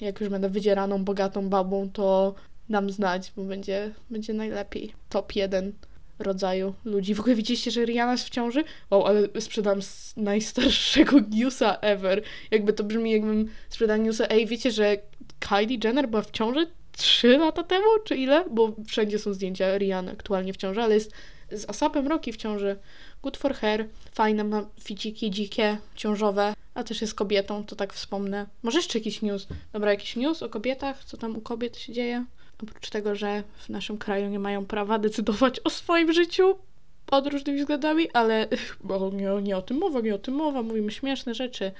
jak 0.00 0.20
już 0.20 0.30
będę 0.30 0.48
wydzieraną, 0.48 1.04
bogatą 1.04 1.48
babą, 1.48 1.90
to 1.92 2.34
dam 2.68 2.90
znać, 2.90 3.32
bo 3.36 3.44
będzie, 3.44 3.90
będzie 4.10 4.32
najlepiej. 4.32 4.92
Top 5.08 5.36
jeden 5.36 5.72
rodzaju 6.18 6.74
ludzi. 6.84 7.14
W 7.14 7.20
ogóle 7.20 7.34
widzieliście, 7.34 7.70
że 7.70 7.84
Rihanna 7.84 8.12
jest 8.12 8.26
w 8.26 8.30
ciąży? 8.30 8.64
Wow, 8.90 9.06
ale 9.06 9.28
sprzedam 9.40 9.80
najstarszego 10.16 11.16
newsa 11.40 11.78
ever. 11.80 12.22
Jakby 12.50 12.72
to 12.72 12.84
brzmi, 12.84 13.12
jakbym 13.12 13.48
sprzedała 13.68 13.96
newsa. 13.96 14.26
Ej, 14.28 14.46
wiecie, 14.46 14.70
że 14.70 14.96
Kylie 15.38 15.78
Jenner 15.84 16.08
była 16.08 16.22
w 16.22 16.30
ciąży 16.30 16.66
3 16.92 17.38
lata 17.38 17.62
temu, 17.62 17.86
czy 18.04 18.16
ile? 18.16 18.44
Bo 18.50 18.72
wszędzie 18.86 19.18
są 19.18 19.32
zdjęcia 19.32 19.78
Rihanny 19.78 20.12
aktualnie 20.12 20.52
w 20.52 20.56
ciąży, 20.56 20.82
ale 20.82 20.94
jest 20.94 21.12
z 21.52 21.70
Asapem 21.70 22.08
Rocky 22.08 22.32
w 22.32 22.36
ciąży. 22.36 22.76
Good 23.22 23.36
for 23.36 23.54
her. 23.54 23.88
Fajne 24.12 24.44
ma 24.44 24.66
ficiki 24.80 25.30
dzikie, 25.30 25.78
ciążowe. 25.94 26.54
A 26.74 26.84
też 26.84 27.00
jest 27.00 27.14
kobietą, 27.14 27.64
to 27.64 27.76
tak 27.76 27.92
wspomnę. 27.92 28.46
Może 28.62 28.78
jeszcze 28.78 28.98
jakiś 28.98 29.22
news. 29.22 29.46
Dobra, 29.72 29.90
jakiś 29.90 30.16
news 30.16 30.42
o 30.42 30.48
kobietach? 30.48 31.04
Co 31.04 31.16
tam 31.16 31.36
u 31.36 31.40
kobiet 31.40 31.76
się 31.76 31.92
dzieje? 31.92 32.24
Oprócz 32.62 32.90
tego, 32.90 33.14
że 33.14 33.42
w 33.56 33.68
naszym 33.68 33.98
kraju 33.98 34.28
nie 34.28 34.38
mają 34.38 34.66
prawa 34.66 34.98
decydować 34.98 35.60
o 35.60 35.70
swoim 35.70 36.12
życiu 36.12 36.58
pod 37.06 37.26
różnymi 37.26 37.60
względami, 37.60 38.10
ale 38.12 38.48
bo 38.84 39.10
nie, 39.10 39.28
nie 39.42 39.56
o 39.56 39.62
tym 39.62 39.78
mowa, 39.78 40.00
nie 40.00 40.14
o 40.14 40.18
tym 40.18 40.34
mowa, 40.34 40.62
mówimy 40.62 40.92
śmieszne 40.92 41.34
rzeczy. 41.34 41.72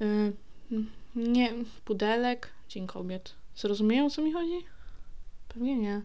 Yy, 0.00 0.32
nie, 1.16 1.52
pudelek, 1.84 2.50
Dzień 2.68 2.86
Kobiet. 2.86 3.34
Zrozumieją, 3.56 4.06
o 4.06 4.10
co 4.10 4.22
mi 4.22 4.32
chodzi? 4.32 4.64
Pewnie 5.48 5.76
nie. 5.76 6.02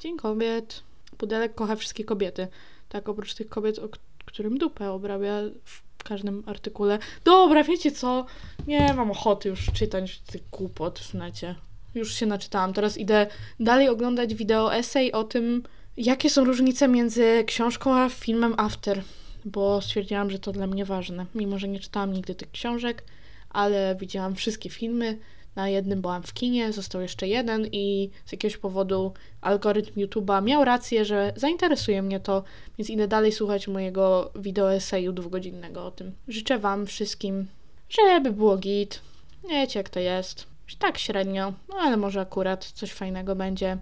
Dzień 0.00 0.16
Kobiet. 0.16 0.82
Pudelek 1.18 1.54
kocha 1.54 1.76
wszystkie 1.76 2.04
kobiety. 2.04 2.48
Tak, 2.88 3.08
oprócz 3.08 3.34
tych 3.34 3.48
kobiet, 3.48 3.78
o 3.78 3.88
którym 4.24 4.58
dupę 4.58 4.90
obrabia 4.90 5.40
w 5.64 6.02
każdym 6.04 6.42
artykule. 6.46 6.98
Dobra, 7.24 7.64
wiecie 7.64 7.92
co? 7.92 8.26
Nie 8.66 8.94
mam 8.94 9.10
ochoty 9.10 9.48
już 9.48 9.66
czytać 9.66 10.18
tych 10.18 10.50
głupot 10.50 10.98
w 10.98 11.14
necie. 11.14 11.54
Już 11.94 12.14
się 12.14 12.26
naczytałam. 12.26 12.72
Teraz 12.72 12.98
idę 12.98 13.26
dalej 13.60 13.88
oglądać 13.88 14.34
wideo 14.34 14.74
essay 14.74 15.12
o 15.12 15.24
tym, 15.24 15.62
jakie 15.96 16.30
są 16.30 16.44
różnice 16.44 16.88
między 16.88 17.44
książką 17.46 17.94
a 17.94 18.08
filmem 18.08 18.54
After, 18.56 19.02
bo 19.44 19.80
stwierdziłam, 19.80 20.30
że 20.30 20.38
to 20.38 20.52
dla 20.52 20.66
mnie 20.66 20.84
ważne. 20.84 21.26
Mimo, 21.34 21.58
że 21.58 21.68
nie 21.68 21.80
czytałam 21.80 22.12
nigdy 22.12 22.34
tych 22.34 22.50
książek, 22.50 23.04
ale 23.50 23.96
widziałam 24.00 24.34
wszystkie 24.34 24.70
filmy. 24.70 25.18
Na 25.58 25.68
jednym 25.68 26.00
byłam 26.00 26.22
w 26.22 26.34
kinie, 26.34 26.72
został 26.72 27.00
jeszcze 27.00 27.28
jeden 27.28 27.66
i 27.72 28.10
z 28.26 28.32
jakiegoś 28.32 28.56
powodu 28.56 29.12
algorytm 29.40 30.00
YouTube'a 30.00 30.42
miał 30.42 30.64
rację, 30.64 31.04
że 31.04 31.32
zainteresuje 31.36 32.02
mnie 32.02 32.20
to, 32.20 32.42
więc 32.78 32.90
idę 32.90 33.08
dalej 33.08 33.32
słuchać 33.32 33.68
mojego 33.68 34.30
wideo 34.36 34.74
eseju 34.74 35.12
dwugodzinnego 35.12 35.86
o 35.86 35.90
tym. 35.90 36.12
Życzę 36.28 36.58
Wam 36.58 36.86
wszystkim, 36.86 37.46
żeby 37.88 38.32
było 38.32 38.56
git. 38.56 39.00
Wiecie 39.48 39.78
jak 39.78 39.88
to 39.88 40.00
jest. 40.00 40.46
Tak 40.78 40.98
średnio, 40.98 41.52
no 41.68 41.76
ale 41.76 41.96
może 41.96 42.20
akurat 42.20 42.64
coś 42.64 42.92
fajnego 42.92 43.36
będzie 43.36 43.78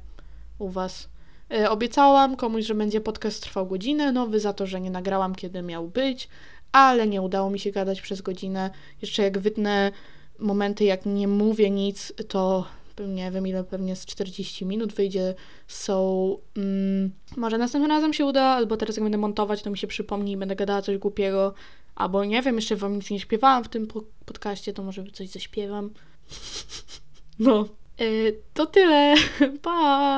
u 0.58 0.68
Was. 0.68 1.08
Y, 1.52 1.70
Obiecałam 1.70 2.36
komuś, 2.36 2.64
że 2.64 2.74
będzie 2.74 3.00
podcast 3.00 3.42
trwał 3.42 3.66
godzinę, 3.66 4.12
nowy 4.12 4.40
za 4.40 4.52
to, 4.52 4.66
że 4.66 4.80
nie 4.80 4.90
nagrałam 4.90 5.34
kiedy 5.34 5.62
miał 5.62 5.88
być, 5.88 6.28
ale 6.72 7.06
nie 7.06 7.22
udało 7.22 7.50
mi 7.50 7.58
się 7.58 7.70
gadać 7.70 8.00
przez 8.00 8.22
godzinę. 8.22 8.70
Jeszcze 9.02 9.22
jak 9.22 9.38
wytnę 9.38 9.92
momenty, 10.38 10.84
jak 10.84 11.06
nie 11.06 11.28
mówię 11.28 11.70
nic, 11.70 12.12
to 12.28 12.66
nie 13.08 13.30
wiem 13.30 13.46
ile, 13.46 13.64
pewnie 13.64 13.96
z 13.96 14.06
40 14.06 14.66
minut 14.66 14.92
wyjdzie. 14.92 15.34
Są. 15.68 16.36
Mm, 16.56 17.10
może 17.36 17.58
następnym 17.58 17.90
razem 17.90 18.12
się 18.12 18.24
uda, 18.24 18.42
albo 18.42 18.76
teraz 18.76 18.96
jak 18.96 19.02
będę 19.02 19.18
montować, 19.18 19.62
to 19.62 19.70
mi 19.70 19.78
się 19.78 19.86
przypomni 19.86 20.32
i 20.32 20.36
będę 20.36 20.56
gadała 20.56 20.82
coś 20.82 20.98
głupiego. 20.98 21.54
Albo 21.94 22.24
nie 22.24 22.42
wiem, 22.42 22.56
jeszcze 22.56 22.76
wam 22.76 22.96
nic 22.96 23.10
nie 23.10 23.20
śpiewałam 23.20 23.64
w 23.64 23.68
tym 23.68 23.86
po- 23.86 24.04
podcaście, 24.24 24.72
to 24.72 24.82
może 24.82 25.04
coś 25.12 25.28
zaśpiewam. 25.28 25.90
No. 27.38 27.68
Y, 28.00 28.40
to 28.54 28.66
tyle. 28.66 29.14
Pa! 29.62 30.14